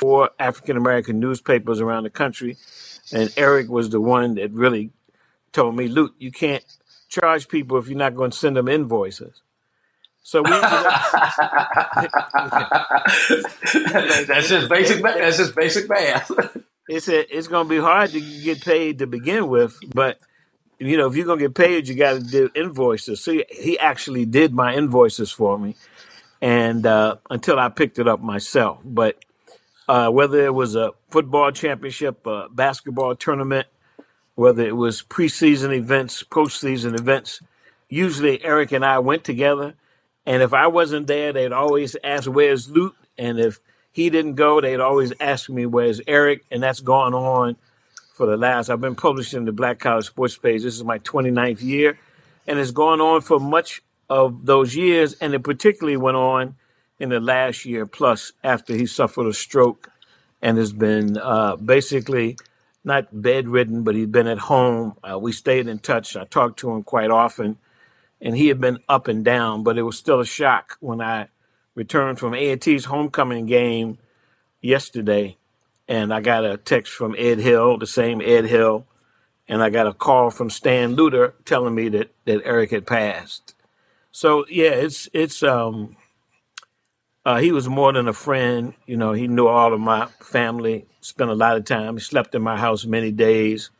four 0.00 0.30
African 0.36 0.76
American 0.76 1.20
newspapers 1.20 1.80
around 1.80 2.02
the 2.02 2.10
country, 2.10 2.56
and 3.12 3.32
Eric 3.36 3.68
was 3.68 3.90
the 3.90 4.00
one 4.00 4.34
that 4.34 4.50
really 4.50 4.90
told 5.52 5.76
me, 5.76 5.86
Lut, 5.86 6.10
you 6.18 6.32
can't 6.32 6.64
charge 7.08 7.46
people 7.46 7.78
if 7.78 7.86
you're 7.86 7.96
not 7.96 8.16
going 8.16 8.32
to 8.32 8.36
send 8.36 8.56
them 8.56 8.66
invoices. 8.66 9.42
So 10.24 10.42
we 10.42 10.50
that's 10.60 11.12
just 14.48 14.68
basic. 14.68 15.00
That's 15.04 15.36
just 15.36 15.54
basic 15.54 15.88
math. 15.88 16.32
it's 16.90 17.08
it's 17.08 17.48
going 17.48 17.66
to 17.68 17.70
be 17.70 17.80
hard 17.80 18.12
to 18.12 18.20
get 18.20 18.62
paid 18.62 19.00
to 19.00 19.08
begin 19.08 19.48
with, 19.48 19.78
but 19.94 20.18
you 20.78 20.96
know 20.96 21.08
if 21.08 21.16
you're 21.16 21.26
going 21.26 21.38
to 21.40 21.46
get 21.46 21.54
paid, 21.54 21.88
you 21.88 21.96
got 21.96 22.14
to 22.14 22.20
do 22.20 22.50
invoices. 22.54 23.22
So 23.22 23.32
he, 23.32 23.44
he 23.50 23.78
actually 23.78 24.26
did 24.26 24.54
my 24.54 24.74
invoices 24.74 25.32
for 25.32 25.58
me, 25.58 25.76
and 26.42 26.86
uh, 26.86 27.16
until 27.30 27.58
I 27.58 27.70
picked 27.70 27.98
it 27.98 28.08
up 28.08 28.20
myself. 28.20 28.80
But 28.84 29.18
uh, 29.88 30.10
whether 30.10 30.46
it 30.46 30.54
was 30.54 30.76
a 30.76 30.92
football 31.10 31.52
championship, 31.52 32.26
a 32.26 32.48
basketball 32.50 33.16
tournament, 33.16 33.68
whether 34.36 34.64
it 34.64 34.76
was 34.76 35.02
preseason 35.02 35.76
events, 35.76 36.22
postseason 36.24 36.98
events, 36.98 37.42
usually 37.88 38.44
Eric 38.44 38.72
and 38.72 38.84
I 38.84 39.00
went 39.00 39.24
together. 39.24 39.74
And 40.26 40.42
if 40.42 40.54
I 40.54 40.68
wasn't 40.68 41.08
there, 41.08 41.32
they'd 41.32 41.52
always 41.52 41.96
ask, 42.04 42.30
"Where's 42.30 42.70
Lut?" 42.70 42.94
And 43.18 43.40
if 43.40 43.60
he 43.92 44.10
didn't 44.10 44.34
go, 44.34 44.60
they'd 44.60 44.80
always 44.80 45.12
ask 45.20 45.48
me, 45.50 45.66
"Where's 45.66 46.00
Eric?" 46.06 46.44
And 46.50 46.62
that's 46.62 46.80
gone 46.80 47.14
on 47.14 47.56
for 48.14 48.26
the 48.26 48.36
last. 48.36 48.70
I've 48.70 48.80
been 48.80 48.94
publishing 48.94 49.44
the 49.44 49.52
Black 49.52 49.78
College 49.78 50.06
Sports 50.06 50.36
page. 50.36 50.62
This 50.62 50.76
is 50.76 50.84
my 50.84 50.98
29th 50.98 51.62
year, 51.62 51.98
and 52.46 52.58
it's 52.58 52.70
gone 52.70 53.00
on 53.00 53.20
for 53.20 53.40
much 53.40 53.82
of 54.08 54.46
those 54.46 54.76
years, 54.76 55.14
and 55.14 55.34
it 55.34 55.42
particularly 55.42 55.96
went 55.96 56.16
on 56.16 56.56
in 56.98 57.08
the 57.08 57.20
last 57.20 57.64
year 57.64 57.86
plus 57.86 58.32
after 58.44 58.74
he 58.74 58.86
suffered 58.86 59.26
a 59.26 59.32
stroke 59.32 59.90
and 60.42 60.58
has 60.58 60.72
been 60.72 61.16
uh, 61.16 61.56
basically 61.56 62.36
not 62.84 63.08
bedridden, 63.22 63.82
but 63.82 63.94
he's 63.94 64.06
been 64.06 64.26
at 64.26 64.38
home. 64.38 64.94
Uh, 65.02 65.18
we 65.18 65.32
stayed 65.32 65.66
in 65.66 65.78
touch. 65.78 66.16
I 66.16 66.24
talked 66.24 66.58
to 66.60 66.70
him 66.70 66.82
quite 66.82 67.10
often, 67.10 67.58
and 68.20 68.36
he 68.36 68.48
had 68.48 68.60
been 68.60 68.78
up 68.88 69.08
and 69.08 69.24
down, 69.24 69.62
but 69.62 69.78
it 69.78 69.82
was 69.82 69.98
still 69.98 70.20
a 70.20 70.26
shock 70.26 70.76
when 70.80 71.00
I 71.00 71.28
returned 71.74 72.18
from 72.18 72.34
A&T's 72.34 72.86
homecoming 72.86 73.46
game 73.46 73.98
yesterday, 74.60 75.36
and 75.88 76.12
I 76.12 76.20
got 76.20 76.44
a 76.44 76.56
text 76.56 76.92
from 76.92 77.14
Ed 77.18 77.38
Hill, 77.38 77.78
the 77.78 77.86
same 77.86 78.20
Ed 78.20 78.46
Hill, 78.46 78.86
and 79.48 79.62
I 79.62 79.70
got 79.70 79.86
a 79.86 79.92
call 79.92 80.30
from 80.30 80.50
Stan 80.50 80.96
Luter 80.96 81.32
telling 81.44 81.74
me 81.74 81.88
that 81.90 82.12
that 82.24 82.42
Eric 82.44 82.70
had 82.70 82.86
passed. 82.86 83.54
So 84.12 84.44
yeah, 84.48 84.70
it's 84.70 85.08
it's 85.12 85.42
um 85.42 85.96
uh, 87.24 87.38
he 87.38 87.52
was 87.52 87.68
more 87.68 87.92
than 87.92 88.08
a 88.08 88.12
friend. 88.12 88.74
You 88.86 88.96
know, 88.96 89.12
he 89.12 89.28
knew 89.28 89.46
all 89.46 89.74
of 89.74 89.80
my 89.80 90.06
family. 90.20 90.86
Spent 91.00 91.30
a 91.30 91.34
lot 91.34 91.56
of 91.56 91.64
time. 91.64 91.94
He 91.96 92.00
slept 92.00 92.34
in 92.34 92.42
my 92.42 92.56
house 92.56 92.84
many 92.84 93.10
days. 93.10 93.70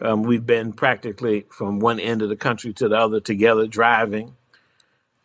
Um, 0.00 0.22
we've 0.22 0.44
been 0.44 0.72
practically 0.72 1.46
from 1.50 1.80
one 1.80 1.98
end 1.98 2.22
of 2.22 2.28
the 2.28 2.36
country 2.36 2.72
to 2.74 2.88
the 2.88 2.96
other 2.96 3.20
together, 3.20 3.66
driving. 3.66 4.36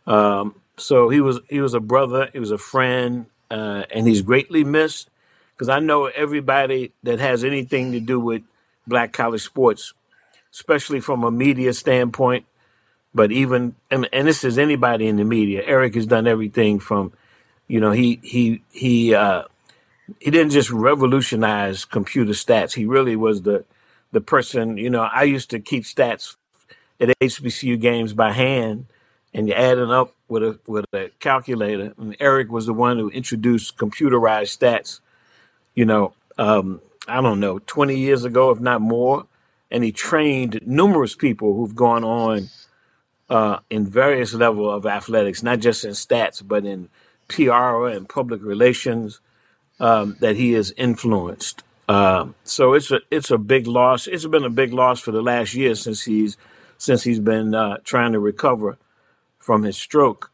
Um, 0.07 0.60
so 0.77 1.09
he 1.09 1.21
was 1.21 1.39
he 1.49 1.61
was 1.61 1.73
a 1.73 1.79
brother. 1.79 2.29
He 2.33 2.39
was 2.39 2.51
a 2.51 2.57
friend, 2.57 3.27
uh, 3.49 3.83
and 3.93 4.07
he's 4.07 4.21
greatly 4.21 4.63
missed. 4.63 5.09
Because 5.53 5.69
I 5.69 5.79
know 5.79 6.05
everybody 6.05 6.91
that 7.03 7.19
has 7.19 7.43
anything 7.43 7.91
to 7.91 7.99
do 7.99 8.19
with 8.19 8.41
black 8.87 9.13
college 9.13 9.43
sports, 9.43 9.93
especially 10.51 10.99
from 10.99 11.23
a 11.23 11.29
media 11.29 11.73
standpoint, 11.73 12.45
but 13.13 13.31
even 13.31 13.75
and, 13.91 14.09
and 14.11 14.27
this 14.27 14.43
is 14.43 14.57
anybody 14.57 15.07
in 15.07 15.17
the 15.17 15.23
media. 15.23 15.61
Eric 15.65 15.95
has 15.95 16.07
done 16.07 16.25
everything 16.25 16.79
from 16.79 17.13
you 17.71 17.79
know, 17.79 17.91
he 17.91 18.19
he 18.21 18.61
he 18.71 19.15
uh, 19.15 19.43
he 20.19 20.29
didn't 20.29 20.51
just 20.51 20.71
revolutionize 20.71 21.85
computer 21.85 22.33
stats. 22.33 22.73
He 22.73 22.85
really 22.85 23.15
was 23.15 23.43
the 23.43 23.63
the 24.11 24.19
person. 24.19 24.75
You 24.75 24.89
know, 24.89 25.03
I 25.03 25.23
used 25.23 25.49
to 25.51 25.59
keep 25.61 25.83
stats 25.83 26.35
at 26.99 27.17
HBCU 27.21 27.79
games 27.79 28.13
by 28.13 28.33
hand, 28.33 28.87
and 29.33 29.47
you 29.47 29.53
add 29.53 29.77
them 29.77 29.89
up 29.89 30.13
with 30.31 30.43
a 30.43 30.59
with 30.65 30.85
a 30.93 31.11
calculator. 31.19 31.93
And 31.97 32.15
Eric 32.19 32.49
was 32.49 32.65
the 32.65 32.73
one 32.73 32.97
who 32.97 33.09
introduced 33.09 33.77
computerized 33.77 34.57
stats. 34.57 35.01
You 35.75 35.85
know, 35.85 36.13
um, 36.37 36.81
I 37.07 37.21
don't 37.21 37.41
know, 37.41 37.59
twenty 37.59 37.99
years 37.99 38.23
ago, 38.23 38.49
if 38.49 38.59
not 38.59 38.81
more, 38.81 39.27
and 39.69 39.83
he 39.83 39.91
trained 39.91 40.61
numerous 40.65 41.15
people 41.15 41.53
who've 41.53 41.75
gone 41.75 42.05
on 42.05 42.49
uh, 43.29 43.59
in 43.69 43.85
various 43.85 44.33
level 44.33 44.71
of 44.71 44.85
athletics, 44.85 45.43
not 45.43 45.59
just 45.59 45.83
in 45.83 45.91
stats, 45.91 46.41
but 46.45 46.65
in 46.65 46.89
PR 47.27 47.87
and 47.87 48.07
public 48.07 48.41
relations 48.41 49.19
um, 49.79 50.15
that 50.21 50.37
he 50.37 50.53
has 50.53 50.71
influenced. 50.77 51.63
Um, 51.89 52.35
so 52.45 52.73
it's 52.73 52.89
a 52.89 53.01
it's 53.11 53.31
a 53.31 53.37
big 53.37 53.67
loss. 53.67 54.07
It's 54.07 54.25
been 54.25 54.45
a 54.45 54.49
big 54.49 54.71
loss 54.71 55.01
for 55.01 55.11
the 55.11 55.21
last 55.21 55.53
year 55.53 55.75
since 55.75 56.03
he's 56.03 56.37
since 56.77 57.03
he's 57.03 57.19
been 57.19 57.53
uh, 57.53 57.77
trying 57.83 58.13
to 58.13 58.19
recover 58.19 58.77
from 59.41 59.63
his 59.63 59.77
stroke. 59.77 60.31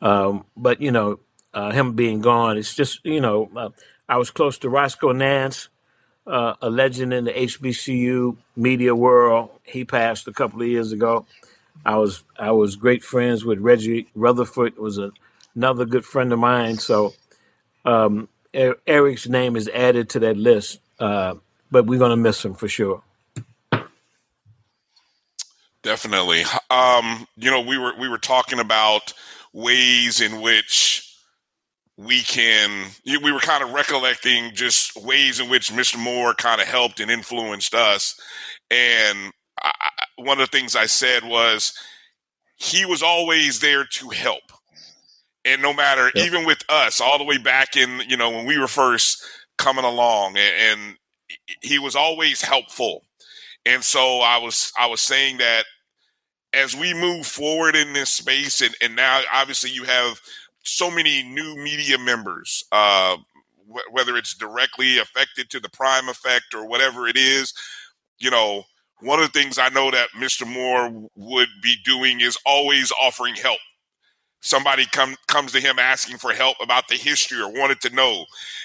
Um, 0.00 0.44
but 0.56 0.80
you 0.80 0.90
know, 0.90 1.20
uh, 1.54 1.70
him 1.70 1.94
being 1.94 2.20
gone, 2.20 2.58
it's 2.58 2.74
just 2.74 3.04
you 3.04 3.20
know, 3.20 3.50
uh, 3.56 3.70
I 4.08 4.18
was 4.18 4.30
close 4.30 4.58
to 4.58 4.68
Roscoe 4.68 5.12
Nance, 5.12 5.68
uh, 6.26 6.54
a 6.60 6.68
legend 6.68 7.12
in 7.14 7.24
the 7.24 7.32
HBCU 7.32 8.36
media 8.56 8.94
world. 8.94 9.50
He 9.62 9.84
passed 9.84 10.28
a 10.28 10.32
couple 10.32 10.60
of 10.60 10.68
years 10.68 10.92
ago. 10.92 11.26
I 11.84 11.96
was 11.96 12.24
I 12.38 12.52
was 12.52 12.76
great 12.76 13.02
friends 13.02 13.44
with 13.44 13.60
Reggie 13.60 14.08
Rutherford. 14.14 14.76
Was 14.76 14.98
a 14.98 15.12
another 15.54 15.84
good 15.84 16.04
friend 16.04 16.32
of 16.32 16.38
mine. 16.38 16.78
So 16.78 17.14
um, 17.84 18.28
Eric's 18.54 19.28
name 19.28 19.56
is 19.56 19.68
added 19.68 20.10
to 20.10 20.20
that 20.20 20.36
list, 20.36 20.80
uh, 20.98 21.34
but 21.70 21.86
we're 21.86 21.98
to 21.98 22.16
miss 22.16 22.44
him 22.44 22.54
for 22.54 22.68
sure. 22.68 23.02
Definitely. 25.82 26.44
Um, 26.70 27.26
you 27.36 27.50
know, 27.50 27.60
we 27.60 27.76
were 27.78 27.92
we 27.98 28.08
were 28.08 28.18
talking 28.18 28.60
about 28.60 29.12
ways 29.52 30.20
in 30.20 30.40
which 30.40 31.08
we 31.96 32.20
can. 32.20 32.90
We 33.04 33.32
were 33.32 33.40
kind 33.40 33.64
of 33.64 33.72
recollecting 33.72 34.54
just 34.54 34.96
ways 34.96 35.40
in 35.40 35.48
which 35.48 35.72
Mr. 35.72 35.98
Moore 35.98 36.34
kind 36.34 36.60
of 36.60 36.68
helped 36.68 37.00
and 37.00 37.10
influenced 37.10 37.74
us. 37.74 38.18
And 38.70 39.32
I, 39.60 39.72
one 40.16 40.40
of 40.40 40.50
the 40.50 40.56
things 40.56 40.76
I 40.76 40.86
said 40.86 41.24
was 41.24 41.72
he 42.56 42.84
was 42.84 43.02
always 43.02 43.60
there 43.60 43.84
to 43.84 44.10
help 44.10 44.42
and 45.44 45.62
no 45.62 45.72
matter 45.72 46.10
yep. 46.14 46.26
even 46.26 46.46
with 46.46 46.62
us 46.68 47.00
all 47.00 47.18
the 47.18 47.24
way 47.24 47.38
back 47.38 47.76
in 47.76 48.02
you 48.08 48.16
know 48.16 48.30
when 48.30 48.46
we 48.46 48.58
were 48.58 48.68
first 48.68 49.24
coming 49.58 49.84
along 49.84 50.36
and, 50.36 50.80
and, 50.80 50.96
he 51.62 51.78
was 51.78 51.96
always 51.96 52.42
helpful 52.42 53.04
and 53.64 53.82
so 53.82 54.18
i 54.20 54.36
was 54.36 54.70
i 54.78 54.86
was 54.86 55.00
saying 55.00 55.38
that 55.38 55.64
as 56.54 56.76
we 56.76 56.92
move 56.94 57.26
forward 57.26 57.74
in 57.74 57.92
this 57.92 58.10
space 58.10 58.60
and, 58.60 58.74
and 58.82 58.94
now 58.96 59.20
obviously 59.32 59.70
you 59.70 59.84
have 59.84 60.20
so 60.62 60.90
many 60.90 61.22
new 61.22 61.56
media 61.56 61.98
members 61.98 62.64
uh, 62.72 63.16
wh- 63.68 63.92
whether 63.92 64.16
it's 64.16 64.34
directly 64.34 64.98
affected 64.98 65.50
to 65.50 65.60
the 65.60 65.70
prime 65.70 66.08
effect 66.08 66.54
or 66.54 66.66
whatever 66.66 67.08
it 67.08 67.16
is 67.16 67.52
you 68.18 68.30
know 68.30 68.64
one 69.00 69.18
of 69.20 69.32
the 69.32 69.38
things 69.38 69.58
i 69.58 69.68
know 69.70 69.90
that 69.90 70.08
mr 70.18 70.46
moore 70.46 71.08
would 71.16 71.48
be 71.62 71.76
doing 71.84 72.20
is 72.20 72.36
always 72.46 72.92
offering 73.02 73.34
help. 73.34 73.58
Somebody 74.44 74.86
come 74.86 75.14
comes 75.28 75.52
to 75.52 75.60
him 75.60 75.78
asking 75.78 76.18
for 76.18 76.32
help 76.32 76.56
about 76.60 76.88
the 76.88 76.96
history 76.96 77.40
or 77.40 77.48
wanted 77.52 77.80
to 77.82 77.90
know 77.94 78.24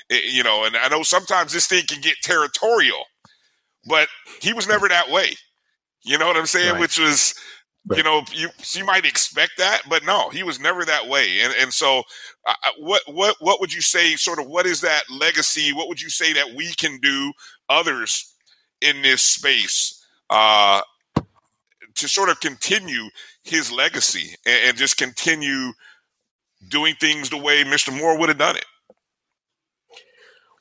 eh, 0.09 0.21
you 0.27 0.43
know 0.43 0.63
and 0.65 0.75
i 0.75 0.87
know 0.87 1.03
sometimes 1.03 1.53
this 1.53 1.67
thing 1.67 1.83
can 1.87 2.01
get 2.01 2.15
territorial 2.23 3.03
but 3.87 4.07
he 4.41 4.53
was 4.53 4.67
never 4.67 4.87
that 4.89 5.09
way. 5.09 5.35
You 6.03 6.17
know 6.17 6.27
what 6.27 6.37
i'm 6.37 6.45
saying? 6.47 6.73
Right. 6.73 6.81
which 6.81 6.99
was 6.99 7.35
right. 7.87 7.97
you 7.97 8.03
know 8.03 8.23
you 8.33 8.49
you 8.73 8.85
might 8.85 9.05
expect 9.05 9.51
that 9.57 9.81
but 9.89 10.05
no 10.05 10.29
he 10.29 10.43
was 10.43 10.59
never 10.59 10.85
that 10.85 11.07
way 11.07 11.41
and 11.41 11.53
and 11.59 11.73
so 11.73 12.03
uh, 12.45 12.53
what 12.79 13.01
what 13.07 13.35
what 13.39 13.59
would 13.59 13.73
you 13.73 13.81
say 13.81 14.15
sort 14.15 14.39
of 14.39 14.47
what 14.47 14.65
is 14.65 14.81
that 14.81 15.03
legacy 15.09 15.73
what 15.73 15.87
would 15.87 16.01
you 16.01 16.09
say 16.09 16.33
that 16.33 16.53
we 16.55 16.67
can 16.73 16.99
do 16.99 17.31
others 17.69 18.33
in 18.81 19.01
this 19.01 19.21
space 19.21 20.05
uh 20.29 20.81
to 21.95 22.07
sort 22.07 22.29
of 22.29 22.39
continue 22.39 23.09
his 23.43 23.71
legacy 23.71 24.35
and, 24.45 24.69
and 24.69 24.77
just 24.77 24.97
continue 24.97 25.71
doing 26.69 26.95
things 26.95 27.29
the 27.29 27.37
way 27.37 27.63
Mr. 27.63 27.95
Moore 27.97 28.17
would 28.17 28.29
have 28.29 28.37
done 28.37 28.55
it? 28.55 28.65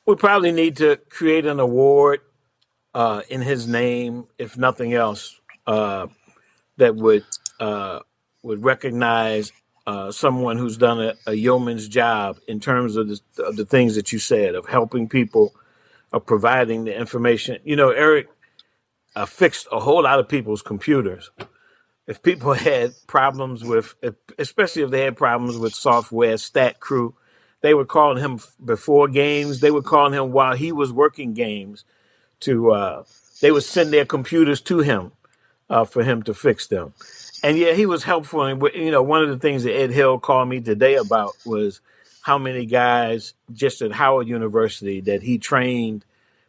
We 0.07 0.14
probably 0.14 0.53
need 0.53 0.77
to 0.77 0.97
create 1.09 1.47
an 1.47 1.61
award 1.61 2.20
uh, 2.95 3.22
in 3.29 3.43
his 3.43 3.66
name, 3.66 4.27
if 4.39 4.57
nothing 4.57 4.95
else, 4.95 5.39
uh, 5.66 6.07
that 6.77 6.97
would 6.97 7.24
uh, 7.61 8.01
would 8.43 8.64
recognize 8.64 9.53
uh, 9.87 10.11
someone 10.11 10.57
who's 10.57 10.77
done 10.77 11.01
a, 11.01 11.14
a, 11.27 11.35
yeoman's 11.35 11.89
job 11.89 12.39
in 12.49 12.59
terms 12.59 12.97
of 12.97 13.09
the, 13.09 13.20
of 13.45 13.57
the 13.57 13.64
things 13.64 13.95
that 13.95 14.12
you 14.12 14.18
said 14.18 14.55
of 14.55 14.66
helping 14.66 15.09
people, 15.09 15.55
of 16.12 16.27
providing 16.27 16.85
the 16.85 16.99
information. 16.99 17.59
You 17.64 17.77
know, 17.77 17.91
Eric 17.91 18.29
uh, 19.14 19.27
fixed 19.27 19.68
a 19.70 19.79
whole 19.79 20.03
lot 20.03 20.18
of 20.18 20.29
people's 20.29 20.61
computers 20.61 21.31
if 22.07 22.22
people 22.22 22.53
had 22.55 22.95
problems 23.07 23.64
with, 23.64 23.95
especially 24.39 24.83
if 24.83 24.91
they 24.91 25.03
had 25.03 25.16
problems 25.16 25.59
with 25.59 25.74
software, 25.74 26.37
Stat 26.37 26.81
Crew, 26.81 27.14
they 27.62 27.74
were 27.74 27.85
calling 27.85 28.22
him 28.22 28.39
before 28.64 29.09
games. 29.09 29.61
They 29.61 29.70
were 29.70 29.83
calling 29.83 30.12
him 30.12 30.33
while 30.33 30.55
he 30.55 30.72
was 30.72 30.93
working 30.93 31.35
games. 31.35 31.85
To 32.41 32.70
uh, 32.72 33.05
they 33.41 33.51
would 33.51 33.62
send 33.62 33.93
their 33.93 34.05
computers 34.05 34.61
to 34.62 34.81
him 34.81 35.12
uh, 35.69 35.85
for 35.85 36.03
him 36.03 36.23
to 36.25 36.35
fix 36.35 36.67
them. 36.67 36.93
And 37.43 37.59
yeah, 37.59 37.73
he 37.73 37.87
was 37.87 38.05
helpful. 38.05 38.43
And 38.43 38.62
you 38.75 38.91
know, 38.91 39.03
one 39.03 39.23
of 39.23 39.29
the 39.29 39.39
things 39.39 39.64
that 39.64 39.77
Ed 39.77 39.91
Hill 39.91 40.19
called 40.19 40.49
me 40.49 40.61
today 40.61 40.97
about 40.97 41.37
was 41.45 41.81
how 42.23 42.39
many 42.39 42.67
guys 42.67 43.35
just 43.53 43.83
at 43.83 43.93
Howard 43.93 44.29
University 44.29 45.01
that 45.03 45.23
he 45.23 45.39
trained 45.39 46.05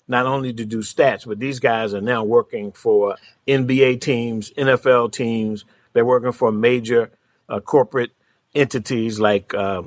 not 0.08 0.26
only 0.26 0.54
to 0.54 0.66
do 0.66 0.80
stats, 0.80 1.28
but 1.28 1.40
these 1.40 1.60
guys 1.60 1.94
are 1.94 2.02
now 2.02 2.24
working 2.24 2.72
for 2.72 3.18
NBA 3.48 4.02
teams, 4.02 4.52
NFL 4.52 5.12
teams. 5.12 5.66
They're 5.94 6.06
working 6.06 6.32
for 6.32 6.52
major 6.52 7.12
uh, 7.50 7.60
corporate 7.60 8.12
entities 8.56 9.20
like 9.20 9.54
uh, 9.54 9.84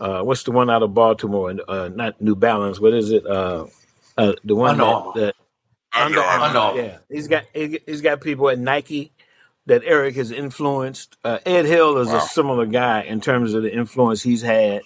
uh, 0.00 0.22
what's 0.22 0.42
the 0.42 0.50
one 0.50 0.70
out 0.70 0.82
of 0.82 0.92
Baltimore? 0.92 1.54
Uh, 1.68 1.88
not 1.88 2.20
New 2.20 2.34
Balance. 2.34 2.80
What 2.80 2.94
is 2.94 3.10
it? 3.10 3.26
Uh, 3.26 3.66
uh, 4.18 4.32
the 4.44 4.54
one 4.54 4.80
Under 4.80 5.20
that, 5.20 5.34
that 5.94 6.06
Under 6.06 6.20
Armour. 6.58 6.82
Yeah, 6.82 6.98
he's 7.10 7.28
got 7.28 7.44
he, 7.54 7.80
has 7.88 8.00
got 8.00 8.20
people 8.20 8.48
at 8.50 8.58
Nike 8.58 9.12
that 9.66 9.82
Eric 9.84 10.16
has 10.16 10.30
influenced. 10.30 11.16
Ed 11.24 11.66
Hill 11.66 11.98
is 11.98 12.08
wow. 12.08 12.18
a 12.18 12.20
similar 12.22 12.66
guy 12.66 13.02
in 13.02 13.20
terms 13.20 13.54
of 13.54 13.62
the 13.62 13.74
influence 13.74 14.22
he's 14.22 14.42
had, 14.42 14.82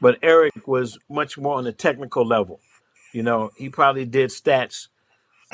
but 0.00 0.18
Eric 0.22 0.66
was 0.66 0.98
much 1.08 1.38
more 1.38 1.56
on 1.58 1.64
the 1.64 1.72
technical 1.72 2.26
level. 2.26 2.60
You 3.12 3.22
know, 3.22 3.50
he 3.56 3.70
probably 3.70 4.04
did 4.04 4.30
stats 4.30 4.88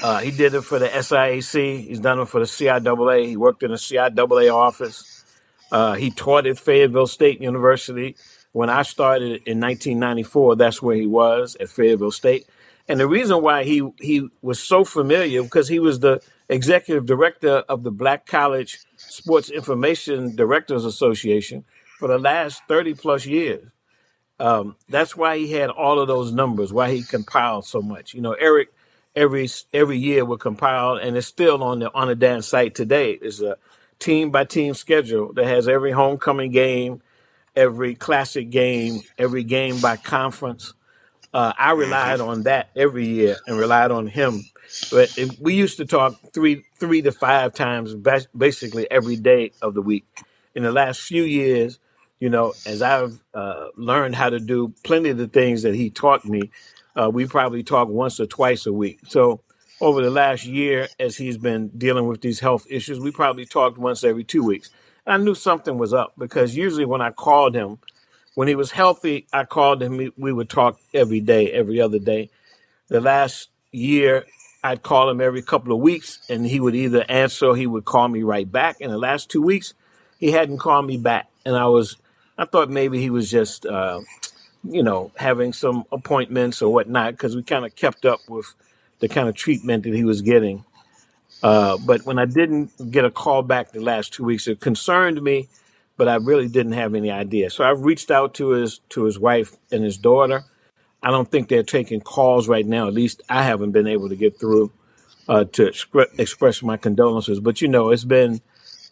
Uh, 0.02 0.18
he 0.20 0.30
did 0.30 0.54
it 0.54 0.62
for 0.62 0.78
the 0.78 0.88
SIAC. 0.88 1.86
He's 1.86 2.00
done 2.00 2.20
it 2.20 2.26
for 2.28 2.40
the 2.40 2.46
CIAA. 2.46 3.28
He 3.28 3.36
worked 3.36 3.62
in 3.62 3.70
the 3.70 3.76
CIAA 3.76 4.52
office. 4.52 5.24
Uh, 5.70 5.94
he 5.94 6.10
taught 6.10 6.46
at 6.46 6.58
Fayetteville 6.58 7.06
State 7.06 7.40
University. 7.40 8.16
When 8.52 8.70
I 8.70 8.82
started 8.82 9.42
in 9.46 9.60
1994, 9.60 10.56
that's 10.56 10.82
where 10.82 10.96
he 10.96 11.06
was 11.06 11.56
at 11.60 11.68
Fayetteville 11.68 12.12
State. 12.12 12.46
And 12.88 13.00
the 13.00 13.08
reason 13.08 13.42
why 13.42 13.64
he 13.64 13.88
he 14.00 14.28
was 14.42 14.62
so 14.62 14.84
familiar 14.84 15.42
because 15.42 15.68
he 15.68 15.78
was 15.78 16.00
the 16.00 16.20
executive 16.48 17.06
director 17.06 17.64
of 17.68 17.82
the 17.82 17.90
Black 17.90 18.26
College 18.26 18.78
Sports 18.96 19.50
Information 19.50 20.36
Directors 20.36 20.84
Association 20.84 21.64
for 21.98 22.08
the 22.08 22.18
last 22.18 22.62
30 22.68 22.94
plus 22.94 23.26
years. 23.26 23.66
Um, 24.38 24.76
that's 24.88 25.16
why 25.16 25.38
he 25.38 25.52
had 25.52 25.70
all 25.70 26.00
of 26.00 26.08
those 26.08 26.32
numbers, 26.32 26.72
why 26.72 26.90
he 26.90 27.02
compiled 27.02 27.66
so 27.66 27.80
much. 27.80 28.14
You 28.14 28.20
know, 28.20 28.32
Eric 28.32 28.68
every 29.16 29.48
every 29.72 29.98
year 29.98 30.24
would 30.24 30.40
compile, 30.40 30.96
and 30.96 31.16
it's 31.16 31.26
still 31.26 31.62
on 31.62 31.80
the 31.80 31.92
on 31.94 32.08
the 32.08 32.14
dance 32.14 32.46
site 32.46 32.74
today. 32.74 33.12
It's 33.12 33.40
a 33.40 33.56
team 33.98 34.30
by 34.30 34.44
team 34.44 34.74
schedule 34.74 35.32
that 35.34 35.46
has 35.46 35.68
every 35.68 35.92
homecoming 35.92 36.50
game, 36.50 37.00
every 37.56 37.94
classic 37.94 38.50
game, 38.50 39.00
every 39.18 39.44
game 39.44 39.80
by 39.80 39.96
conference. 39.96 40.74
Uh, 41.34 41.54
I 41.58 41.72
hmm 41.78 41.82
relied 41.82 42.20
on 42.22 42.44
that 42.44 42.70
every 42.76 43.06
year 43.06 43.42
and 43.46 43.58
relied 43.58 43.92
on 43.92 44.08
him. 44.08 44.48
But 44.90 45.12
it, 45.16 45.40
we 45.40 45.54
used 45.54 45.78
to 45.78 45.86
talk 45.86 46.20
three 46.34 46.66
three 46.80 47.02
to 47.02 47.12
five 47.12 47.54
times, 47.54 47.94
bas- 47.96 48.28
basically 48.36 48.90
every 48.90 49.16
day 49.16 49.54
of 49.62 49.74
the 49.74 49.82
week. 49.82 50.06
In 50.56 50.64
the 50.64 50.72
last 50.72 51.02
few 51.02 51.24
years, 51.24 51.80
you 52.20 52.30
know, 52.30 52.56
as 52.66 52.82
I've 52.82 53.22
uh, 53.34 53.68
learned 53.76 54.16
how 54.16 54.30
to 54.30 54.40
do 54.40 54.74
plenty 54.84 55.10
of 55.10 55.18
the 55.18 55.28
things 55.28 55.62
that 55.64 55.76
he 55.76 55.90
taught 55.90 56.26
me, 56.26 56.52
uh, 56.96 57.10
we 57.14 57.26
probably 57.26 57.64
talk 57.64 57.88
once 57.88 58.20
or 58.20 58.26
twice 58.26 58.66
a 58.66 58.74
week. 58.74 59.00
So 59.08 59.42
over 59.80 60.02
the 60.02 60.10
last 60.10 60.46
year, 60.46 60.90
as 61.00 61.18
he's 61.18 61.38
been 61.38 61.70
dealing 61.78 62.08
with 62.08 62.22
these 62.22 62.40
health 62.40 62.66
issues, 62.70 63.00
we 63.00 63.12
probably 63.12 63.46
talked 63.46 63.78
once 63.78 64.04
every 64.04 64.24
two 64.24 64.44
weeks. 64.44 64.70
I 65.06 65.18
knew 65.18 65.36
something 65.36 65.78
was 65.78 65.94
up 65.94 66.14
because 66.18 66.56
usually 66.56 66.86
when 66.86 67.02
I 67.02 67.12
called 67.12 67.54
him, 67.56 67.78
when 68.34 68.48
he 68.48 68.54
was 68.54 68.70
healthy, 68.70 69.26
I 69.32 69.44
called 69.44 69.82
him. 69.82 70.12
We, 70.16 70.32
would 70.32 70.50
talk 70.50 70.78
every 70.92 71.20
day, 71.20 71.52
every 71.52 71.80
other 71.80 71.98
day. 71.98 72.30
The 72.88 73.00
last 73.00 73.48
year, 73.70 74.26
I'd 74.62 74.82
call 74.82 75.08
him 75.10 75.20
every 75.20 75.42
couple 75.42 75.72
of 75.72 75.80
weeks, 75.80 76.20
and 76.28 76.46
he 76.46 76.60
would 76.60 76.74
either 76.74 77.04
answer 77.08 77.46
or 77.46 77.56
he 77.56 77.66
would 77.66 77.84
call 77.84 78.08
me 78.08 78.22
right 78.22 78.50
back. 78.50 78.80
In 78.80 78.90
the 78.90 78.98
last 78.98 79.30
two 79.30 79.42
weeks, 79.42 79.74
he 80.18 80.32
hadn't 80.32 80.58
called 80.58 80.86
me 80.86 80.96
back, 80.96 81.28
and 81.44 81.56
I 81.56 81.66
was, 81.66 81.96
I 82.38 82.44
thought 82.44 82.70
maybe 82.70 83.00
he 83.00 83.10
was 83.10 83.30
just, 83.30 83.66
uh, 83.66 84.00
you 84.64 84.82
know, 84.82 85.12
having 85.16 85.52
some 85.52 85.84
appointments 85.92 86.62
or 86.62 86.72
whatnot 86.72 87.12
because 87.12 87.36
we 87.36 87.42
kind 87.42 87.64
of 87.64 87.76
kept 87.76 88.04
up 88.04 88.20
with 88.28 88.54
the 89.00 89.08
kind 89.08 89.28
of 89.28 89.34
treatment 89.34 89.84
that 89.84 89.94
he 89.94 90.04
was 90.04 90.22
getting. 90.22 90.64
Uh, 91.42 91.76
but 91.84 92.06
when 92.06 92.18
I 92.18 92.24
didn't 92.24 92.90
get 92.90 93.04
a 93.04 93.10
call 93.10 93.42
back 93.42 93.72
the 93.72 93.80
last 93.80 94.14
two 94.14 94.24
weeks, 94.24 94.48
it 94.48 94.60
concerned 94.60 95.20
me, 95.22 95.48
but 95.96 96.08
I 96.08 96.16
really 96.16 96.48
didn't 96.48 96.72
have 96.72 96.94
any 96.94 97.10
idea. 97.10 97.50
So 97.50 97.64
I've 97.64 97.82
reached 97.82 98.10
out 98.10 98.34
to 98.34 98.50
his 98.50 98.80
to 98.90 99.04
his 99.04 99.18
wife 99.18 99.56
and 99.72 99.84
his 99.84 99.98
daughter. 99.98 100.44
I 101.02 101.10
don't 101.10 101.30
think 101.30 101.48
they're 101.48 101.62
taking 101.64 102.00
calls 102.00 102.48
right 102.48 102.66
now. 102.66 102.88
At 102.88 102.94
least 102.94 103.22
I 103.28 103.44
haven't 103.44 103.72
been 103.72 103.86
able 103.88 104.08
to 104.10 104.16
get 104.16 104.40
through 104.40 104.72
uh, 105.28 105.44
to 105.44 105.66
expre- 105.66 106.18
express 106.18 106.62
my 106.62 106.76
condolences. 106.78 107.40
But 107.40 107.62
you 107.62 107.68
know, 107.68 107.90
it's 107.90 108.04
been 108.04 108.42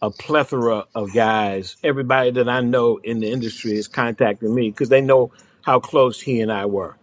a 0.03 0.11
plethora 0.11 0.86
of 0.94 1.14
guys. 1.14 1.76
Everybody 1.84 2.32
that 2.32 2.48
I 2.48 2.61
know 2.62 2.98
in 2.98 3.20
the 3.20 3.30
industry 3.32 3.76
is 3.76 3.88
contacting 3.88 4.55
me 4.55 4.70
because 4.70 4.90
they 4.90 5.00
know 5.03 5.32
how 5.62 5.80
close 5.80 6.20
he 6.22 6.40
and 6.40 6.53
I 6.53 6.66
were. 6.66 6.96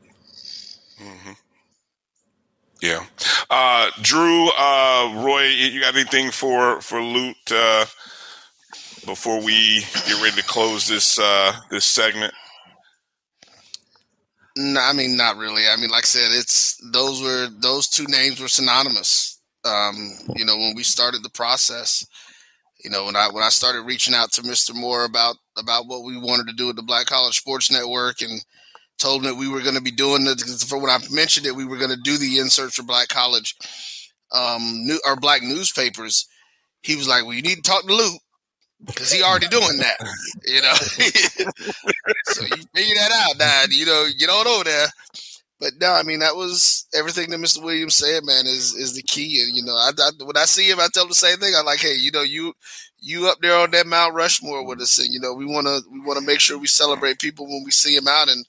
hmm 1.00 1.32
Yeah. 2.82 3.06
Uh, 3.50 3.92
Drew, 4.02 4.50
uh, 4.58 5.14
Roy, 5.26 5.46
you 5.48 5.82
got 5.82 5.96
anything 5.96 6.32
for 6.32 6.82
for 6.82 7.02
Lut 7.02 7.52
before 9.06 9.42
we 9.42 9.82
get 10.08 10.22
ready 10.22 10.36
to 10.36 10.48
close 10.48 10.88
this 10.88 11.20
uh, 11.20 11.54
this 11.70 11.86
segment? 11.86 12.34
No, 14.58 14.82
I 14.82 14.94
mean 14.94 15.16
not 15.16 15.38
really. 15.38 15.64
I 15.68 15.76
mean, 15.78 15.90
like 15.90 16.04
I 16.04 16.08
said, 16.08 16.32
it's 16.32 16.78
those 16.92 17.22
were 17.22 17.48
those 17.60 17.88
two 17.88 18.06
names 18.08 18.40
were 18.40 18.48
synonymous. 18.48 19.40
Um, 19.66 20.12
you 20.36 20.46
know, 20.46 20.56
when 20.56 20.74
we 20.76 20.84
started 20.84 21.24
the 21.24 21.30
process, 21.30 22.06
you 22.84 22.90
know, 22.90 23.06
when 23.06 23.16
I 23.16 23.30
when 23.32 23.44
I 23.44 23.50
started 23.50 23.82
reaching 23.84 24.14
out 24.14 24.32
to 24.34 24.42
Mr. 24.42 24.74
Moore 24.74 25.06
about 25.06 25.36
about 25.58 25.88
what 25.88 26.04
we 26.04 26.18
wanted 26.18 26.48
to 26.48 26.56
do 26.56 26.68
with 26.68 26.76
the 26.76 26.84
Black 26.84 27.06
College 27.06 27.38
Sports 27.38 27.72
Network 27.72 28.22
and 28.22 28.44
told 28.98 29.24
him 29.24 29.30
that 29.30 29.40
we 29.40 29.48
were 29.48 29.62
going 29.62 29.76
to 29.76 29.82
be 29.82 29.92
doing 29.92 30.26
it 30.28 30.42
for 30.68 30.78
when 30.80 30.90
I 30.90 31.00
mentioned 31.12 31.46
it, 31.46 31.56
we 31.56 31.66
were 31.66 31.78
going 31.78 31.92
to 31.92 32.02
do 32.04 32.18
the 32.18 32.40
in 32.40 32.50
search 32.50 32.76
for 32.76 32.84
Black 32.84 33.08
College 33.08 33.56
um 34.32 34.86
new 34.86 35.00
or 35.06 35.16
Black 35.16 35.42
newspapers. 35.42 36.28
He 36.82 36.96
was 36.96 37.08
like, 37.08 37.24
"Well, 37.24 37.34
you 37.34 37.42
need 37.42 37.56
to 37.56 37.62
talk 37.62 37.86
to 37.86 37.94
Lut 37.94 38.20
because 38.86 39.12
he 39.12 39.22
already 39.24 39.48
doing 39.48 39.78
that." 39.78 39.98
You 40.46 40.62
know, 40.62 40.74
so 42.26 42.44
you 42.44 42.64
figure 42.74 42.96
that 42.96 43.12
out 43.12 43.38
now. 43.38 43.64
You 43.70 43.86
know, 43.86 44.08
get 44.18 44.30
on 44.30 44.48
over 44.48 44.64
there. 44.64 44.88
But 45.60 45.74
no, 45.82 45.92
I 45.92 46.04
mean 46.04 46.20
that 46.20 46.38
was 46.38 46.88
everything 46.94 47.30
that 47.32 47.40
Mr. 47.40 47.62
Williams 47.62 47.96
said. 47.96 48.24
Man, 48.24 48.46
is 48.46 48.74
is 48.76 48.96
the 48.96 49.02
key. 49.02 49.44
And 49.44 49.56
you 49.56 49.64
know, 49.64 49.76
I, 49.76 49.92
I, 49.98 50.24
when 50.24 50.38
I 50.38 50.46
see 50.46 50.70
him, 50.70 50.80
I 50.80 50.88
tell 50.94 51.04
him 51.04 51.10
the 51.10 51.16
same 51.16 51.38
thing. 51.38 51.54
I'm 51.58 51.66
like, 51.66 51.82
hey, 51.82 51.96
you 51.96 52.12
know, 52.12 52.22
you 52.22 52.54
you 53.02 53.28
up 53.28 53.40
there 53.42 53.58
on 53.58 53.72
that 53.72 53.86
Mount 53.86 54.14
Rushmore 54.14 54.66
with 54.66 54.82
us, 54.82 54.98
and 55.00 55.14
you 55.14 55.20
know, 55.20 55.34
we 55.34 55.46
want 55.46 55.68
to 55.68 55.82
we 55.92 56.00
want 56.00 56.18
to 56.18 56.26
make 56.26 56.40
sure 56.40 56.58
we 56.58 56.68
celebrate 56.68 57.20
people 57.20 57.46
when 57.46 57.64
we 57.66 57.72
see 57.72 57.94
them 57.96 58.08
out. 58.08 58.30
And 58.30 58.46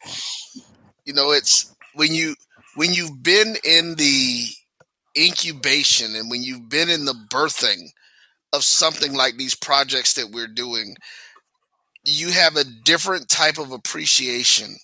you 1.04 1.12
know, 1.12 1.32
it's 1.32 1.74
when 1.94 2.14
you 2.14 2.36
when 2.76 2.92
you've 2.92 3.22
been 3.22 3.56
in 3.64 3.96
the 3.96 4.44
incubation 5.18 6.14
and 6.14 6.30
when 6.30 6.44
you've 6.44 6.68
been 6.68 6.88
in 6.88 7.04
the 7.04 7.14
birthing 7.28 7.90
of 8.52 8.64
something 8.64 9.14
like 9.14 9.36
these 9.36 9.54
projects 9.54 10.14
that 10.14 10.30
we're 10.30 10.48
doing, 10.48 10.96
you 12.04 12.30
have 12.30 12.56
a 12.56 12.64
different 12.84 13.28
type 13.28 13.58
of 13.58 13.72
appreciation 13.72 14.76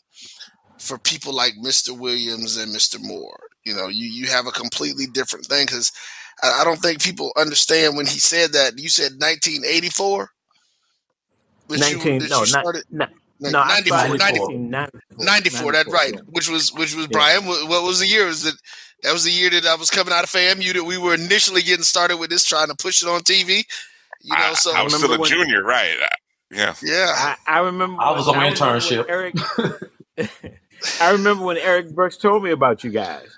for 0.78 0.98
people 0.98 1.32
like 1.34 1.54
Mr. 1.62 1.98
Williams 1.98 2.56
and 2.56 2.74
Mr. 2.74 3.02
Moore. 3.02 3.38
You 3.64 3.74
know, 3.74 3.88
you 3.88 4.06
you 4.08 4.26
have 4.26 4.46
a 4.46 4.52
completely 4.52 5.06
different 5.06 5.46
thing 5.46 5.66
because 5.66 5.90
I, 6.42 6.60
I 6.60 6.64
don't 6.64 6.76
think 6.80 7.02
people 7.02 7.32
understand 7.36 7.96
when 7.96 8.06
he 8.06 8.18
said 8.18 8.52
that. 8.52 8.78
You 8.78 8.88
said 8.88 9.12
1984. 9.18 10.30
That 11.68 11.90
you, 11.90 11.96
19, 11.96 12.18
that 12.20 12.30
no, 12.30 12.36
you 12.36 12.40
not, 12.40 12.46
started 12.46 12.84
not, 12.90 13.10
Like 13.40 13.52
no, 13.52 13.58
I 13.60 13.80
94, 13.80 13.98
started 13.98 14.18
94, 14.20 14.48
1994. 15.18 15.24
94, 15.24 15.72
That's 15.72 15.88
94, 15.88 15.92
right. 15.92 16.14
yeah. 16.14 16.20
Which 16.30 16.48
was 16.48 16.72
which 16.74 16.94
was 16.94 17.08
Yeah. 17.10 17.10
Brian. 17.10 17.44
What, 17.46 17.68
what 17.68 17.82
was 17.82 17.98
the 17.98 18.06
year? 18.06 18.26
Was 18.26 18.46
it 18.46 18.54
that 19.02 19.12
was 19.12 19.24
the 19.24 19.30
year 19.30 19.50
that 19.50 19.66
I 19.66 19.74
was 19.76 19.90
coming 19.90 20.12
out 20.12 20.24
of 20.24 20.30
FAMU 20.30 20.72
that 20.74 20.84
we 20.84 20.98
were 20.98 21.14
initially 21.14 21.62
getting 21.62 21.84
started 21.84 22.16
with 22.16 22.30
this, 22.30 22.44
trying 22.44 22.68
to 22.68 22.74
push 22.74 23.02
it 23.02 23.08
on 23.08 23.20
TV. 23.20 23.64
You 24.22 24.32
know, 24.36 24.44
I, 24.44 24.54
so 24.54 24.74
I 24.74 24.82
was 24.82 24.94
still 24.96 25.12
a 25.12 25.18
when- 25.18 25.28
junior, 25.30 25.62
right? 25.62 25.96
Uh, 26.02 26.06
Yeah. 26.50 26.74
yeah, 26.82 27.12
I, 27.16 27.36
I 27.46 27.58
remember. 27.60 28.02
I 28.02 28.12
was 28.12 28.28
on 28.28 28.36
I 28.36 28.48
remember 28.48 28.64
when 28.64 28.80
internship. 28.80 29.06
Eric, 29.08 29.34
I 31.00 31.10
remember 31.12 31.44
when 31.44 31.58
Eric 31.58 31.94
Brooks 31.94 32.16
told 32.16 32.42
me 32.42 32.50
about 32.50 32.84
you 32.84 32.90
guys. 32.90 33.28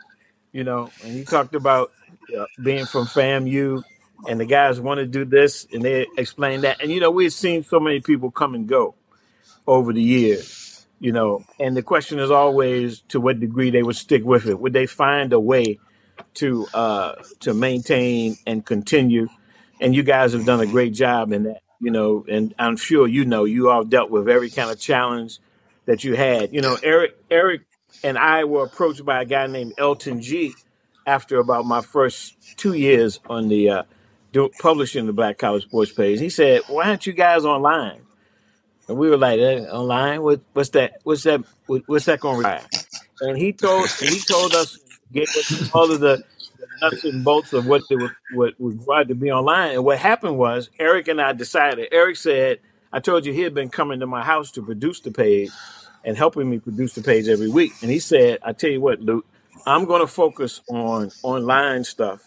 You 0.53 0.65
know, 0.65 0.91
and 1.05 1.13
he 1.13 1.25
talked 1.25 1.55
about 1.55 1.93
uh, 2.37 2.45
being 2.63 2.87
from 2.87 3.07
FAMU, 3.07 3.83
and 4.29 4.41
the 4.41 4.47
guys 4.47 4.81
want 4.81 4.99
to 4.99 5.07
do 5.07 5.25
this, 5.25 5.67
and 5.73 5.83
they 5.83 6.07
explained 6.17 6.63
that. 6.65 6.81
And 6.83 6.91
you 6.91 7.01
know, 7.01 7.11
we've 7.11 7.33
seen 7.33 7.63
so 7.65 7.79
many 7.79 8.01
people 8.01 8.31
come 8.31 8.55
and 8.55 8.67
go 8.67 8.95
over 9.67 9.93
the 9.93 10.03
years. 10.03 10.68
You 11.01 11.13
know, 11.13 11.45
and 11.61 11.77
the 11.77 11.83
question 11.83 12.19
is 12.19 12.31
always 12.31 13.01
to 13.09 13.21
what 13.21 13.39
degree 13.39 13.71
they 13.71 13.83
would 13.85 13.97
stick 13.97 14.25
with 14.25 14.47
it. 14.47 14.59
Would 14.59 14.73
they 14.73 14.87
find 14.87 15.33
a 15.33 15.39
way 15.39 15.79
to 16.35 16.67
uh, 16.75 17.15
to 17.41 17.55
maintain 17.55 18.37
and 18.47 18.67
continue? 18.67 19.29
And 19.81 19.95
you 19.95 20.03
guys 20.03 20.33
have 20.33 20.45
done 20.45 20.61
a 20.61 20.67
great 20.67 20.93
job 20.93 21.33
in 21.33 21.45
that. 21.45 21.63
You 21.81 21.93
know, 21.93 22.27
and 22.29 22.53
I'm 22.59 22.77
sure 22.77 23.07
you 23.07 23.25
know 23.25 23.45
you 23.45 23.71
all 23.71 23.85
dealt 23.85 24.11
with 24.11 24.29
every 24.29 24.51
kind 24.51 24.71
of 24.71 24.81
challenge 24.81 25.39
that 25.87 26.03
you 26.03 26.17
had. 26.17 26.53
You 26.53 26.61
know, 26.61 26.77
Eric, 26.83 27.17
Eric, 27.31 27.63
and 28.03 28.19
I 28.19 28.43
were 28.45 28.65
approached 28.65 29.05
by 29.05 29.23
a 29.23 29.25
guy 29.25 29.47
named 29.47 29.75
Elton 29.79 30.21
G. 30.21 30.55
After 31.07 31.39
about 31.39 31.65
my 31.65 31.81
first 31.81 32.59
two 32.59 32.75
years 32.75 33.21
on 33.31 33.49
the 33.49 33.71
uh, 33.71 33.83
publishing 34.61 35.07
the 35.07 35.13
Black 35.13 35.39
College 35.39 35.63
Sports 35.63 35.93
page, 35.93 36.19
he 36.19 36.29
said, 36.29 36.63
"Why 36.67 36.89
aren't 36.89 37.07
you 37.07 37.13
guys 37.13 37.45
online?" 37.45 38.03
And 38.89 38.99
we 38.99 39.11
were 39.11 39.19
like, 39.19 39.41
"Online? 39.41 40.23
What, 40.23 40.43
what's 40.55 40.71
that? 40.71 40.95
What's 41.05 41.25
that? 41.25 41.43
What, 41.67 41.85
what's 41.87 42.07
that 42.07 42.21
going 42.21 42.37
to 42.37 42.41
require?" 42.41 42.67
And 43.21 43.39
he 43.39 43.53
told 43.53 43.91
he 44.01 44.21
told 44.23 44.55
us, 44.55 44.79
gave 45.13 45.29
us 45.37 45.53
all 45.75 45.93
of 45.93 46.01
the, 46.01 46.23
the 46.59 46.69
nuts 46.83 47.05
and 47.05 47.25
bolts 47.25 47.53
of 47.55 47.67
what 47.67 47.89
they 47.89 47.97
were, 47.97 48.13
what 48.29 48.61
was 48.61 48.77
required 48.77 49.09
to 49.09 49.17
be 49.17 49.33
online. 49.33 49.73
And 49.75 49.85
what 49.85 49.99
happened 49.99 50.39
was, 50.39 50.71
Eric 50.79 51.09
and 51.09 51.21
I 51.21 51.33
decided. 51.35 51.89
Eric 51.93 52.17
said, 52.17 52.61
"I 52.93 53.01
told 53.01 53.27
you 53.27 53.33
he 53.35 53.43
had 53.43 53.55
been 53.55 53.71
coming 53.71 54.01
to 54.01 54.07
my 54.09 54.25
house 54.25 54.53
to 54.53 54.63
produce 54.63 55.01
the 55.01 55.13
page." 55.13 55.51
and 56.05 56.17
helping 56.17 56.51
me 56.51 56.59
produce 56.59 56.95
the 56.95 57.03
page 57.03 57.29
every 57.29 57.49
week. 57.51 57.73
And 57.83 57.91
he 57.91 57.99
said, 57.99 58.39
I 58.43 58.53
tell 58.53 58.71
you 58.71 58.81
what, 58.81 59.03
Lut, 59.03 59.25
I'm 59.67 59.87
going 59.87 60.03
to 60.03 60.07
focus 60.09 60.63
on 60.69 61.13
online 61.23 61.85
stuff 61.85 62.23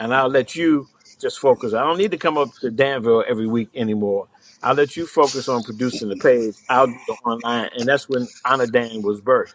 and 0.00 0.14
I'll 0.14 0.28
let 0.30 0.56
you 0.56 0.88
just 1.20 1.38
focus. 1.40 1.74
I 1.74 1.82
don't 1.82 1.98
need 1.98 2.12
to 2.12 2.18
come 2.18 2.38
up 2.38 2.50
to 2.60 2.70
Danville 2.70 3.24
every 3.28 3.46
week 3.46 3.70
anymore. 3.74 4.28
I'll 4.62 4.74
let 4.76 4.96
you 4.96 5.06
focus 5.06 5.48
on 5.48 5.64
producing 5.64 6.10
the 6.10 6.16
page. 6.16 6.56
I'll 6.68 6.88
do 6.88 6.98
the 7.08 7.14
online. 7.24 7.70
And 7.76 7.88
that's 7.88 8.08
when 8.08 8.28
Onnidan 8.46 9.02
was 9.02 9.20
birthed. 9.22 9.54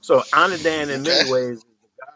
So 0.00 0.24
Onnidan, 0.34 0.90
in 0.90 1.04
Okay. 1.04 1.04
many 1.04 1.24
ways, 1.24 1.58
is 1.58 1.64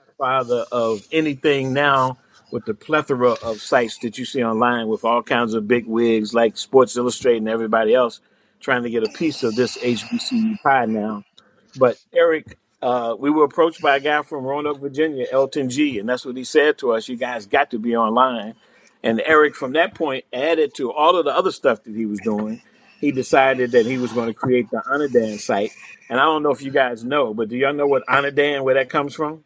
the 0.06 0.12
father 0.18 0.66
of 0.72 1.02
anything 1.12 1.72
now 1.74 2.18
with 2.50 2.66
the 2.66 2.74
plethora 2.74 3.32
of 3.32 3.60
sites 3.62 3.98
that 4.00 4.18
you 4.18 4.24
see 4.26 4.44
online 4.44 4.88
with 4.88 5.04
all 5.04 5.22
kinds 5.22 5.54
of 5.54 5.68
big 5.68 5.86
wigs 5.86 6.34
like 6.34 6.58
Sports 6.58 6.96
Illustrated 6.96 7.38
and 7.38 7.48
everybody 7.48 7.94
else 7.94 8.20
trying 8.60 8.84
to 8.84 8.90
get 8.90 9.04
a 9.04 9.08
piece 9.08 9.42
of 9.44 9.56
this 9.56 9.78
HBCU 9.78 10.60
pie 10.62 10.86
now. 10.86 11.24
But 11.76 11.98
Eric, 12.14 12.58
uh, 12.82 13.16
we 13.18 13.30
were 13.30 13.44
approached 13.44 13.82
by 13.82 13.96
a 13.96 14.00
guy 14.00 14.22
from 14.22 14.44
Roanoke, 14.44 14.80
Virginia, 14.80 15.26
Elton 15.32 15.70
G, 15.70 15.98
and 15.98 16.08
that's 16.08 16.26
what 16.26 16.36
he 16.36 16.44
said 16.44 16.78
to 16.78 16.92
us. 16.92 17.08
You 17.08 17.16
guys 17.16 17.46
got 17.46 17.70
to 17.72 17.78
be 17.78 17.96
online. 17.96 18.54
And 19.02 19.22
Eric, 19.24 19.54
from 19.56 19.72
that 19.72 19.94
point, 19.94 20.24
added 20.32 20.74
to 20.74 20.92
all 20.92 21.16
of 21.16 21.24
the 21.24 21.34
other 21.34 21.52
stuff 21.52 21.84
that 21.84 21.94
he 21.94 22.06
was 22.06 22.20
doing. 22.20 22.62
He 23.00 23.12
decided 23.12 23.72
that 23.72 23.86
he 23.86 23.96
was 23.96 24.12
going 24.12 24.28
to 24.28 24.34
create 24.34 24.70
the 24.70 24.82
Onnidan 24.86 25.40
site. 25.40 25.72
And 26.10 26.20
I 26.20 26.24
don't 26.24 26.42
know 26.42 26.50
if 26.50 26.60
you 26.62 26.70
guys 26.70 27.02
know, 27.02 27.32
but 27.32 27.48
do 27.48 27.56
y'all 27.56 27.72
know 27.72 27.86
what 27.86 28.06
Onnidan, 28.06 28.62
where 28.62 28.74
that 28.74 28.90
comes 28.90 29.14
from? 29.14 29.44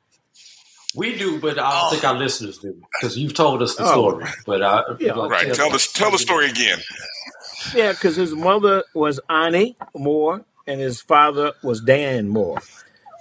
We 0.97 1.17
do, 1.17 1.41
but 1.41 1.59
I 1.59 1.81
don't 1.81 1.91
think 1.91 2.05
our 2.05 2.15
listeners 2.15 2.59
do 2.59 2.81
because 2.93 3.19
you've 3.19 3.35
told 3.35 3.63
us 3.63 3.75
the 3.77 3.85
Oh, 3.85 3.93
story. 3.93 4.25
But 4.47 4.63
uh, 4.63 4.83
Yeah, 5.01 5.15
like, 5.15 5.31
Right. 5.31 5.55
Tell 5.55 5.71
the 5.71 5.79
tell 5.93 6.11
the 6.11 6.19
story 6.19 6.49
again. 6.51 6.79
Yeah, 7.75 7.93
because 7.93 8.15
his 8.17 8.33
mother 8.33 8.85
was 8.95 9.19
Annie 9.29 9.77
Moore 9.95 10.45
and 10.67 10.81
his 10.81 11.01
father 11.01 11.53
was 11.63 11.81
Dan 11.81 12.29
Moore. 12.29 12.61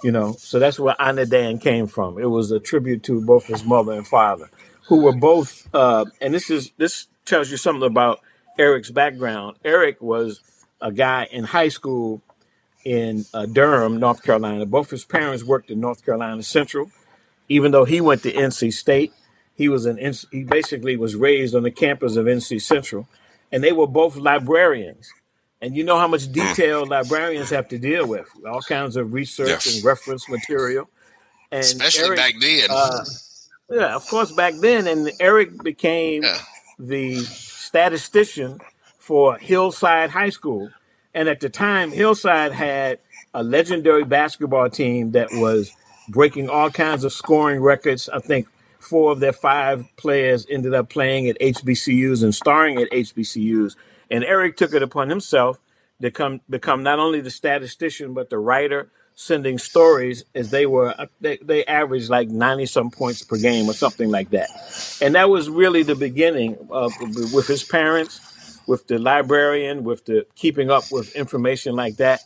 You 0.04 0.12
know, 0.12 0.34
so 0.38 0.58
that's 0.58 0.78
where 0.78 0.94
Anna 1.00 1.26
Dan 1.26 1.58
came 1.58 1.86
from. 1.86 2.18
It 2.18 2.26
was 2.30 2.50
a 2.50 2.60
tribute 2.60 3.02
to 3.04 3.24
both 3.24 3.46
his 3.46 3.64
mother 3.64 3.92
and 3.92 4.06
father, 4.06 4.50
who 4.86 5.02
were 5.02 5.12
both. 5.12 5.68
Uh, 5.74 6.06
and 6.20 6.34
this 6.34 6.50
is 6.50 6.72
this 6.78 7.06
tells 7.24 7.50
you 7.50 7.56
something 7.56 7.86
about 7.86 8.20
Eric's 8.58 8.90
background. 8.90 9.56
Eric 9.64 10.00
was 10.02 10.40
a 10.80 10.92
guy 10.92 11.28
in 11.30 11.44
high 11.44 11.68
school 11.68 12.22
in 12.84 13.24
uh, 13.34 13.46
Durham, 13.46 13.98
North 13.98 14.22
Carolina. 14.22 14.66
Both 14.66 14.90
his 14.90 15.04
parents 15.04 15.44
worked 15.44 15.70
in 15.70 15.80
North 15.80 16.04
Carolina 16.04 16.42
Central. 16.42 16.90
Even 17.48 17.72
though 17.72 17.84
he 17.84 18.00
went 18.00 18.22
to 18.22 18.32
NC 18.32 18.72
State, 18.72 19.12
he 19.54 19.68
was 19.68 19.86
an 19.86 19.98
he 20.32 20.44
basically 20.44 20.96
was 20.96 21.14
raised 21.16 21.54
on 21.54 21.62
the 21.62 21.70
campus 21.70 22.16
of 22.16 22.26
NC 22.26 22.60
Central, 22.62 23.08
and 23.52 23.62
they 23.62 23.72
were 23.72 23.86
both 23.86 24.16
librarians. 24.16 25.10
And 25.62 25.76
you 25.76 25.84
know 25.84 25.98
how 25.98 26.08
much 26.08 26.30
detail 26.30 26.86
librarians 26.86 27.50
have 27.50 27.68
to 27.68 27.78
deal 27.78 28.06
with, 28.06 28.28
all 28.46 28.60
kinds 28.62 28.96
of 28.96 29.14
research 29.14 29.48
Yes. 29.48 29.74
and 29.76 29.84
reference 29.84 30.28
material. 30.28 30.90
And 31.50 31.62
especially 31.64 32.00
Eric, 32.08 32.18
back 32.18 32.34
then. 32.40 32.70
uh, 32.70 33.04
yeah, 33.70 33.94
of 33.94 34.06
course, 34.06 34.32
back 34.32 34.54
then, 34.60 34.86
and 34.86 35.10
Eric 35.20 35.62
became 35.62 36.22
yeah. 36.22 36.38
the 36.78 37.16
statistician 37.16 38.60
for 38.98 39.36
Hillside 39.38 40.10
High 40.10 40.30
School. 40.30 40.70
And 41.12 41.28
at 41.28 41.40
the 41.40 41.48
time, 41.48 41.90
Hillside 41.90 42.52
had 42.52 42.98
a 43.32 43.42
legendary 43.42 44.04
basketball 44.04 44.70
team 44.70 45.12
that 45.12 45.28
was 45.32 45.72
breaking 46.08 46.48
all 46.48 46.70
kinds 46.70 47.04
of 47.04 47.12
scoring 47.12 47.60
records. 47.60 48.08
I 48.08 48.18
think 48.18 48.48
four 48.78 49.12
of 49.12 49.20
their 49.20 49.32
five 49.32 49.86
players 49.96 50.46
ended 50.48 50.74
up 50.74 50.88
playing 50.88 51.28
at 51.28 51.38
HBCUs 51.40 52.22
and 52.22 52.34
starring 52.34 52.80
at 52.80 52.90
HBCUs. 52.90 53.76
And 54.10 54.24
Eric 54.24 54.56
took 54.56 54.74
it 54.74 54.82
upon 54.82 55.08
himself 55.08 55.58
to 56.02 56.10
come 56.10 56.40
become 56.50 56.82
not 56.82 56.98
only 56.98 57.20
the 57.20 57.30
statistician 57.30 58.14
but 58.14 58.30
the 58.30 58.38
writer, 58.38 58.90
sending 59.14 59.58
stories 59.58 60.24
as 60.34 60.50
they 60.50 60.66
were 60.66 60.94
they, 61.20 61.36
they 61.38 61.64
averaged 61.66 62.10
like 62.10 62.28
90 62.28 62.66
some 62.66 62.90
points 62.90 63.22
per 63.22 63.36
game 63.36 63.68
or 63.68 63.72
something 63.72 64.10
like 64.10 64.30
that. 64.30 64.48
And 65.00 65.14
that 65.14 65.30
was 65.30 65.48
really 65.48 65.82
the 65.82 65.94
beginning 65.94 66.56
of 66.70 66.92
with 67.32 67.46
his 67.46 67.62
parents, 67.62 68.60
with 68.66 68.86
the 68.86 68.98
librarian, 68.98 69.84
with 69.84 70.04
the 70.04 70.26
keeping 70.34 70.70
up 70.70 70.84
with 70.90 71.14
information 71.14 71.76
like 71.76 71.96
that 71.96 72.20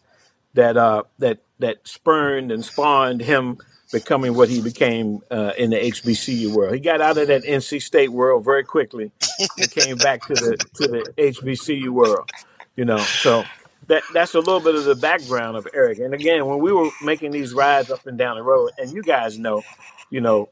that 0.55 0.77
uh 0.77 1.03
that 1.19 1.39
that 1.59 1.87
spurned 1.87 2.51
and 2.51 2.65
spawned 2.65 3.21
him 3.21 3.59
becoming 3.93 4.35
what 4.35 4.49
he 4.49 4.61
became 4.61 5.21
uh, 5.31 5.53
in 5.57 5.71
the 5.71 5.77
HBCU 5.77 6.53
world. 6.53 6.75
He 6.75 6.81
got 6.81 7.01
out 7.01 7.17
of 7.17 7.29
that 7.29 7.43
NC 7.43 7.81
State 7.83 8.11
world 8.11 8.45
very 8.45 8.63
quickly 8.65 9.11
and 9.59 9.71
came 9.71 9.97
back 9.97 10.27
to 10.27 10.35
the 10.35 10.57
to 10.75 10.89
the 10.89 11.13
HBCU 11.17 11.89
world. 11.89 12.31
You 12.77 12.85
know, 12.85 12.99
so 12.99 13.45
that 13.89 14.05
that's 14.15 14.35
a 14.35 14.41
little 14.41 14.61
bit 14.61 14.77
of 14.77 14.87
the 14.87 14.97
background 14.97 15.57
of 15.59 15.69
Eric. 15.75 16.01
And 16.01 16.15
again, 16.15 16.47
when 16.47 16.61
we 16.61 16.73
were 16.73 16.91
making 17.03 17.33
these 17.33 17.55
rides 17.55 17.91
up 17.91 18.07
and 18.07 18.19
down 18.19 18.37
the 18.39 18.45
road, 18.45 18.73
and 18.79 18.93
you 18.93 19.03
guys 19.03 19.39
know, 19.39 19.67
you 20.11 20.23
know, 20.23 20.51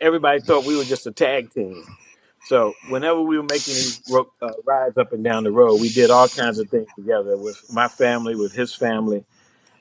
everybody 0.00 0.40
thought 0.40 0.64
we 0.66 0.76
were 0.76 0.84
just 0.84 1.06
a 1.08 1.12
tag 1.12 1.52
team. 1.52 1.84
So 2.42 2.74
whenever 2.88 3.20
we 3.22 3.38
were 3.38 3.44
making 3.44 3.74
these 3.74 4.02
ro- 4.10 4.32
uh, 4.42 4.52
rides 4.66 4.98
up 4.98 5.12
and 5.12 5.24
down 5.24 5.44
the 5.44 5.52
road, 5.52 5.80
we 5.80 5.90
did 5.90 6.10
all 6.10 6.28
kinds 6.28 6.58
of 6.58 6.70
things 6.70 6.88
together 6.96 7.36
with 7.38 7.60
my 7.72 7.88
family, 7.88 8.36
with 8.36 8.52
his 8.54 8.74
family. 8.74 9.24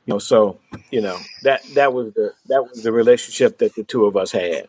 You 0.05 0.15
know, 0.15 0.19
so 0.19 0.59
you 0.91 1.01
know 1.01 1.17
that 1.43 1.63
that 1.75 1.93
was 1.93 2.13
the 2.13 2.33
that 2.47 2.63
was 2.69 2.83
the 2.83 2.91
relationship 2.93 3.59
that 3.59 3.75
the 3.75 3.83
two 3.83 4.05
of 4.05 4.17
us 4.17 4.31
had. 4.31 4.67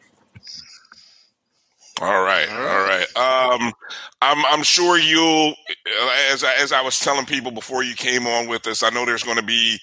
All 2.03 2.22
right, 2.24 2.48
All 2.50 2.82
right. 2.84 3.07
Um, 3.16 3.72
I'm 4.20 4.44
I'm 4.46 4.64
sure 4.64 4.98
you'll, 4.98 5.55
as 6.32 6.42
I, 6.42 6.53
as 6.61 6.72
I 6.72 6.82
was 6.82 6.98
telling 6.98 7.26
people 7.26 7.53
before 7.53 7.84
you 7.84 7.94
came 7.94 8.26
on 8.26 8.48
with 8.48 8.66
us, 8.66 8.82
I 8.82 8.90
know 8.90 9.07
there's 9.07 9.22
going 9.22 9.36
to 9.36 9.44
be 9.44 9.78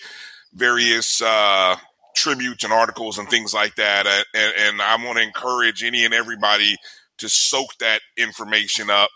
various 0.54 1.22
uh, 1.22 1.78
tributes 2.18 2.66
and 2.66 2.74
articles 2.74 3.20
and 3.20 3.30
things 3.30 3.54
like 3.54 3.76
that, 3.76 4.06
uh, 4.06 4.24
and, 4.34 4.54
and 4.58 4.82
I 4.82 4.98
want 5.02 5.18
to 5.18 5.24
encourage 5.24 5.82
any 5.82 6.04
and 6.04 6.14
everybody 6.14 6.76
to 7.20 7.30
soak 7.30 7.78
that 7.80 8.02
information 8.18 8.90
up 8.90 9.10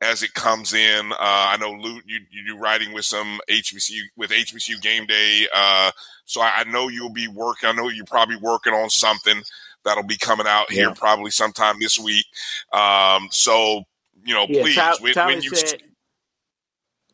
as 0.00 0.22
it 0.22 0.32
comes 0.34 0.72
in. 0.72 1.10
Uh, 1.10 1.16
I 1.18 1.56
know 1.56 1.72
Lut, 1.72 2.04
you 2.06 2.20
you 2.30 2.46
do 2.46 2.58
writing 2.58 2.92
with 2.92 3.06
some 3.06 3.40
HBCU 3.50 4.02
with 4.16 4.30
HBCU 4.30 4.80
Game 4.80 5.06
Day, 5.06 5.48
uh, 5.52 5.90
so 6.26 6.40
I, 6.42 6.58
I 6.58 6.64
know 6.64 6.86
you'll 6.86 7.12
be 7.12 7.26
working. 7.26 7.68
I 7.68 7.72
know 7.72 7.88
you're 7.88 8.04
probably 8.04 8.36
working 8.36 8.72
on 8.72 8.88
something 8.88 9.42
that'll 9.86 10.04
be 10.04 10.18
coming 10.18 10.46
out 10.46 10.70
here 10.70 10.92
probably 10.92 11.30
sometime 11.30 11.76
this 11.80 11.98
week. 11.98 12.26
Um, 12.72 13.28
so 13.30 13.84
you 14.24 14.34
know, 14.34 14.46
yeah. 14.48 14.62
please 14.62 14.76
when, 15.00 15.14
Tyler 15.14 15.32
when 15.32 15.42
you 15.42 15.54
said 15.54 15.82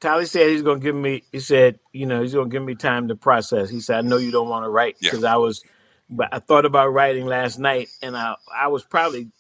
Tyler 0.03 0.27
said 0.27 0.51
he's 0.51 0.63
gonna 0.63 0.81
give 0.81 0.97
me. 0.97 1.23
He 1.31 1.39
said, 1.39 1.79
you 1.93 2.07
know, 2.07 2.23
he's 2.23 2.35
gonna 2.35 2.49
give 2.49 2.65
me 2.65 2.75
time 2.75 3.07
to 3.07 3.15
process. 3.15 3.71
He 3.71 3.79
said, 3.79 3.99
I 3.99 4.01
know 4.01 4.17
you 4.17 4.33
don't 4.33 4.49
want 4.49 4.65
to 4.65 4.69
write 4.69 4.97
yeah 5.01 5.11
because 5.11 5.23
I 5.23 5.37
was, 5.37 5.63
but 6.11 6.29
I 6.33 6.41
thought 6.41 6.65
about 6.65 6.89
writing 6.89 7.25
last 7.27 7.61
night, 7.61 7.89
and 8.03 8.17
I 8.17 8.35
I 8.53 8.67
was 8.67 8.83
probably 8.83 9.31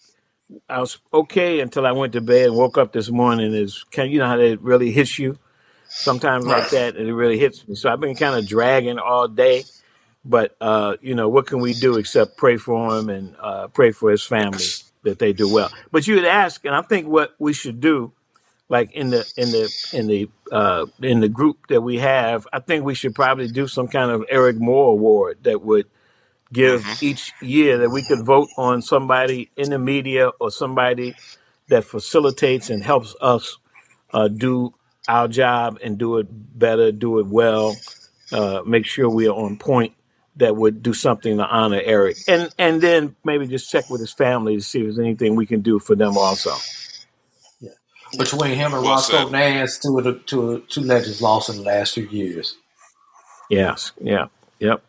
I 0.69 0.79
was 0.79 0.99
okay 1.13 1.59
until 1.59 1.85
I 1.85 1.91
went 1.91 2.13
to 2.13 2.21
bed 2.21 2.47
and 2.47 2.57
woke 2.57 2.79
up 2.79 2.93
this 2.93 3.11
morning. 3.11 3.53
Is 3.53 3.85
can 3.91 4.09
you 4.13 4.21
know 4.21 4.27
how 4.27 4.39
it 4.39 4.61
really 4.63 4.93
hits 4.93 5.19
you 5.19 5.37
sometimes 5.89 6.47
like 6.47 6.71
that, 6.71 6.97
and 6.97 7.09
it 7.09 7.15
really 7.15 7.41
hits 7.41 7.67
me. 7.67 7.75
So 7.75 7.91
I've 7.91 8.01
been 8.01 8.15
kind 8.15 8.39
of 8.39 8.47
dragging 8.47 9.01
all 9.01 9.27
day, 9.27 9.65
but 10.25 10.57
uh, 10.61 10.97
you 11.03 11.15
know, 11.15 11.29
what 11.29 11.47
can 11.47 11.61
we 11.61 11.75
do 11.75 11.97
except 11.97 12.37
pray 12.37 12.57
for 12.59 12.99
him 12.99 13.11
and 13.11 13.37
uh, 13.41 13.69
pray 13.69 13.93
for 13.93 14.11
his 14.11 14.25
family 14.25 14.75
that 15.05 15.19
they 15.21 15.33
do 15.33 15.49
well. 15.49 15.73
But 15.93 16.07
you 16.09 16.17
would 16.17 16.25
ask, 16.27 16.65
and 16.65 16.75
I 16.75 16.83
think 16.83 17.09
what 17.09 17.35
we 17.39 17.53
should 17.55 17.81
do, 17.81 18.13
like 18.69 18.93
in 18.93 19.11
the 19.11 19.27
in 19.37 19.53
the 19.53 19.73
in 19.93 20.07
the 20.09 20.31
uh, 20.53 20.87
in 21.03 21.21
the 21.21 21.29
group 21.29 21.69
that 21.69 21.83
we 21.83 21.99
have, 21.99 22.47
I 22.53 22.61
think 22.61 22.85
we 22.85 22.95
should 22.95 23.15
probably 23.15 23.49
do 23.49 23.69
some 23.69 23.89
kind 23.89 24.11
of 24.11 24.25
Eric 24.31 24.59
Moore 24.59 24.93
Award 24.93 25.41
that 25.45 25.63
would 25.63 25.87
give 26.53 26.91
hmm 26.91 26.95
each 27.01 27.35
year 27.41 27.79
that 27.79 27.91
we 27.91 28.03
could 28.03 28.25
vote 28.25 28.51
on 28.57 28.83
somebody 28.83 29.51
in 29.57 29.71
the 29.71 29.79
media 29.79 30.31
or 30.41 30.51
somebody 30.51 31.17
that 31.69 31.85
facilitates 31.85 32.71
and 32.71 32.85
helps 32.85 33.15
us 33.23 33.59
uh, 34.13 34.29
do 34.29 34.75
our 35.09 35.29
job 35.29 35.79
and 35.85 35.99
do 35.99 36.19
it 36.19 36.27
better, 36.59 36.93
do 36.93 37.19
it 37.21 37.27
well, 37.27 37.83
uh, 38.33 38.63
make 38.67 38.87
sure 38.87 39.09
we 39.11 39.29
are 39.29 39.35
on 39.37 39.59
point. 39.59 39.95
That 40.37 40.57
would 40.57 40.83
do 40.83 40.95
something 40.95 41.39
to 41.39 41.47
honor 41.47 41.81
Eric, 41.85 42.19
and 42.29 42.51
and 42.59 42.81
then 42.83 43.17
maybe 43.25 43.47
just 43.49 43.71
check 43.71 43.91
with 43.91 44.01
his 44.01 44.13
family 44.13 44.57
to 44.57 44.63
see 44.63 44.81
if 44.81 44.85
there's 44.87 44.99
anything 44.99 45.37
we 45.37 45.47
can 45.47 45.61
do 45.63 45.79
for 45.79 45.95
them 45.97 46.19
also. 46.19 46.65
Yeah. 47.61 47.71
Yeah. 48.13 48.21
Between 48.21 48.55
him 48.57 48.75
and 48.75 48.85
Well 48.85 48.97
Roscoe 48.97 48.99
said. 48.99 49.31
Nance, 49.31 49.79
two 49.79 49.99
of 49.99 50.05
the 50.05 50.15
two 50.27 50.65
two 50.69 50.83
legends 50.83 51.23
lost 51.23 51.51
in 51.51 51.57
the 51.59 51.63
last 51.63 51.95
few 51.95 52.09
years. 52.09 52.57
Yes, 53.49 53.93
yeah, 54.01 54.27
yep, 54.61 54.85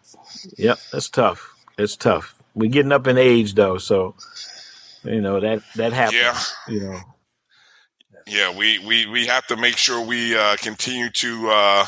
yep. 0.57 0.79
That's 0.91 1.09
tough. 1.09 1.55
It's 1.77 1.97
tough. 1.97 2.35
We're 2.55 2.71
getting 2.71 2.91
up 2.93 3.07
in 3.07 3.17
age 3.17 3.55
though, 3.55 3.77
so 3.79 4.15
you 5.03 5.21
know 5.21 5.39
that 5.41 5.63
that 5.75 5.93
Yeah, 6.03 6.37
happens. 6.37 6.57
You 6.67 6.81
know, 6.81 7.01
yeah. 8.27 8.55
We 8.57 8.79
we 8.79 9.07
we 9.07 9.27
have 9.27 9.47
to 9.47 9.57
make 9.57 9.77
sure 9.77 10.05
we 10.05 10.37
uh, 10.37 10.57
continue 10.57 11.09
to 11.11 11.49
uh, 11.49 11.85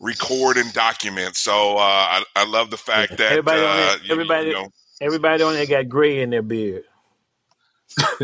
record 0.00 0.56
and 0.56 0.72
document. 0.72 1.36
So 1.36 1.76
uh, 1.76 1.80
I 1.80 2.24
I 2.36 2.44
love 2.46 2.70
the 2.70 2.76
yeah. 2.94 3.06
fact 3.06 3.16
that 3.18 3.32
Everybody 3.32 3.60
on 3.60 3.76
there, 3.76 3.88
uh, 3.90 3.96
you, 3.96 4.00
you 4.04 4.12
everybody, 4.12 4.52
know. 4.52 4.68
everybody 5.00 5.42
on 5.42 5.54
there 5.54 5.66
got 5.66 5.88
gray 5.88 6.20
in 6.20 6.30
their 6.30 6.42
beard. 6.42 6.84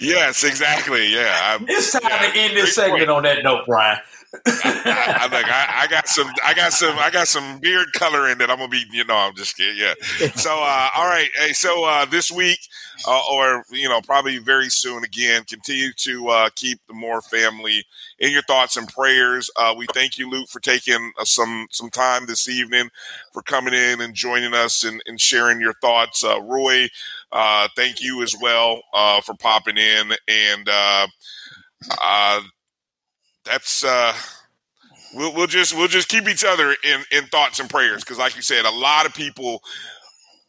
yes, 0.00 0.44
exactly. 0.44 1.12
Yeah, 1.12 1.38
I'm, 1.58 1.66
It's 1.68 1.92
time 1.92 2.02
yeah. 2.04 2.18
to 2.18 2.38
end 2.38 2.56
this 2.56 2.74
Great 2.74 2.88
point. 2.90 3.00
segment 3.00 3.10
on 3.10 3.22
that 3.24 3.42
note, 3.44 3.64
Brian. 3.66 3.98
I, 4.46 5.16
I, 5.22 5.26
like 5.26 5.46
I, 5.46 5.82
I, 5.82 5.86
got 5.88 6.06
some. 6.08 6.30
I 6.44 6.54
got 6.54 6.72
some. 6.72 6.96
I 6.98 7.10
got 7.10 7.26
some 7.26 7.58
beard 7.58 7.88
coloring 7.94 8.38
that 8.38 8.48
I'm 8.50 8.58
gonna 8.58 8.68
be. 8.68 8.84
You 8.92 9.04
know, 9.04 9.16
I'm 9.16 9.34
just 9.34 9.56
kidding. 9.56 9.76
Yeah. 9.76 9.94
So, 10.36 10.50
uh, 10.52 10.88
all 10.96 11.06
right. 11.06 11.28
Hey, 11.34 11.52
so 11.52 11.84
uh, 11.84 12.04
this 12.04 12.30
week, 12.30 12.58
uh, 13.08 13.20
or 13.30 13.64
you 13.70 13.88
know, 13.88 14.00
probably 14.00 14.38
very 14.38 14.68
soon 14.68 15.02
again, 15.02 15.42
continue 15.48 15.92
to 15.96 16.28
uh, 16.28 16.50
keep 16.54 16.78
the 16.86 16.94
Moore 16.94 17.22
family 17.22 17.84
in 18.20 18.30
your 18.30 18.42
thoughts 18.42 18.76
and 18.76 18.86
prayers. 18.88 19.50
Uh, 19.56 19.74
we 19.76 19.86
thank 19.94 20.16
you, 20.16 20.30
Lut, 20.30 20.48
for 20.48 20.60
taking 20.60 21.12
uh, 21.18 21.24
some 21.24 21.66
some 21.72 21.90
time 21.90 22.26
this 22.26 22.48
evening, 22.48 22.88
for 23.32 23.42
coming 23.42 23.74
in 23.74 24.00
and 24.00 24.14
joining 24.14 24.54
us 24.54 24.84
and, 24.84 25.02
and 25.06 25.20
sharing 25.20 25.60
your 25.60 25.74
thoughts. 25.80 26.22
Roy, 26.22 26.88
thank 27.74 28.00
you 28.00 28.22
as 28.22 28.36
well 28.40 28.80
for 29.24 29.34
popping 29.34 29.76
in 29.76 30.12
and. 30.28 30.68
That's 33.50 33.84
we'll, 35.14 35.34
we'll 35.34 35.46
just 35.46 35.76
we'll 35.76 35.88
just 35.88 36.08
keep 36.08 36.28
each 36.28 36.44
other 36.44 36.74
in 36.84 37.02
in 37.12 37.26
thoughts 37.26 37.60
and 37.60 37.68
prayers 37.68 38.02
because, 38.02 38.18
like 38.18 38.36
you 38.36 38.42
said, 38.42 38.64
a 38.64 38.70
lot 38.70 39.06
of 39.06 39.14
people 39.14 39.62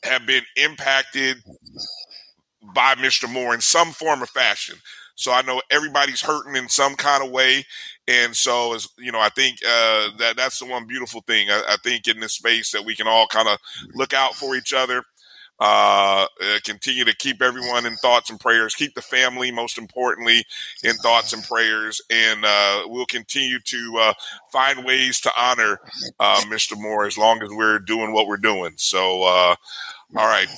have 0.03 0.25
been 0.25 0.43
impacted 0.55 1.37
by 2.73 2.95
Mr. 2.95 3.31
Moore 3.31 3.53
in 3.53 3.61
some 3.61 3.91
form 3.91 4.21
or 4.23 4.27
fashion. 4.27 4.75
So 5.15 5.31
I 5.31 5.41
know 5.43 5.61
everybody's 5.69 6.21
hurting 6.21 6.55
in 6.55 6.67
some 6.69 6.95
kind 6.95 7.23
of 7.23 7.31
way, 7.31 7.65
and 8.07 8.35
so 8.35 8.73
as 8.73 8.87
you 8.97 9.11
know, 9.11 9.19
I 9.19 9.29
think 9.29 9.57
uh, 9.65 10.09
that 10.17 10.33
that's 10.37 10.59
the 10.59 10.65
one 10.65 10.87
beautiful 10.87 11.21
thing. 11.21 11.49
I, 11.49 11.61
I 11.69 11.77
think 11.83 12.07
in 12.07 12.19
this 12.19 12.33
space 12.33 12.71
that 12.71 12.85
we 12.85 12.95
can 12.95 13.07
all 13.07 13.27
kind 13.27 13.47
of 13.47 13.57
look 13.93 14.13
out 14.13 14.35
for 14.35 14.55
each 14.55 14.73
other 14.73 15.03
uh, 15.61 16.25
uh, 16.43 16.59
continue 16.63 17.05
to 17.05 17.15
keep 17.15 17.39
everyone 17.39 17.85
in 17.85 17.95
thoughts 17.97 18.31
and 18.31 18.39
prayers. 18.39 18.73
Keep 18.73 18.95
the 18.95 19.01
family, 19.01 19.51
most 19.51 19.77
importantly, 19.77 20.43
in 20.83 20.95
thoughts 20.95 21.33
and 21.33 21.43
prayers. 21.43 22.01
And 22.09 22.43
uh, 22.43 22.83
we'll 22.87 23.05
continue 23.05 23.59
to 23.59 23.97
uh, 23.99 24.13
find 24.51 24.83
ways 24.83 25.21
to 25.21 25.31
honor 25.37 25.79
uh, 26.19 26.41
Mr. 26.47 26.75
Moore 26.75 27.05
as 27.05 27.15
long 27.15 27.43
as 27.43 27.49
we're 27.51 27.77
doing 27.77 28.11
what 28.11 28.25
we're 28.25 28.37
doing. 28.37 28.73
So, 28.77 29.21
uh, 29.21 29.55
all 30.17 30.27
right, 30.27 30.49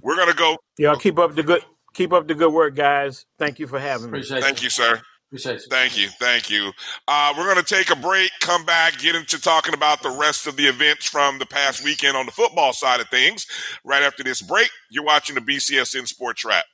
we're 0.00 0.16
gonna 0.16 0.34
go. 0.34 0.56
Y'all 0.78 0.96
keep 0.96 1.18
up 1.18 1.34
the 1.34 1.42
good 1.42 1.62
keep 1.92 2.12
up 2.12 2.26
the 2.26 2.34
good 2.34 2.52
work, 2.52 2.74
guys. 2.74 3.26
Thank 3.38 3.58
you 3.58 3.66
for 3.66 3.78
having 3.78 4.10
me. 4.10 4.18
Appreciate 4.18 4.42
Thank 4.42 4.62
you, 4.62 4.70
sir. 4.70 5.02
Appreciate 5.36 5.60
you. 5.60 5.68
Thank 5.68 5.98
you. 5.98 6.08
Thank 6.08 6.50
you. 6.50 6.72
Uh, 7.06 7.34
we're 7.36 7.44
going 7.44 7.62
to 7.62 7.74
take 7.74 7.90
a 7.90 7.96
break, 7.96 8.30
come 8.40 8.64
back, 8.64 8.98
get 8.98 9.14
into 9.14 9.40
talking 9.40 9.74
about 9.74 10.02
the 10.02 10.10
rest 10.10 10.46
of 10.46 10.56
the 10.56 10.64
events 10.64 11.06
from 11.06 11.38
the 11.38 11.44
past 11.44 11.84
weekend 11.84 12.16
on 12.16 12.24
the 12.24 12.32
football 12.32 12.72
side 12.72 13.00
of 13.00 13.08
things. 13.10 13.46
Right 13.84 14.02
after 14.02 14.22
this 14.22 14.40
break, 14.40 14.70
you're 14.90 15.04
watching 15.04 15.34
the 15.34 15.42
BCSN 15.42 16.08
Sports 16.08 16.44
Wrap. 16.44 16.64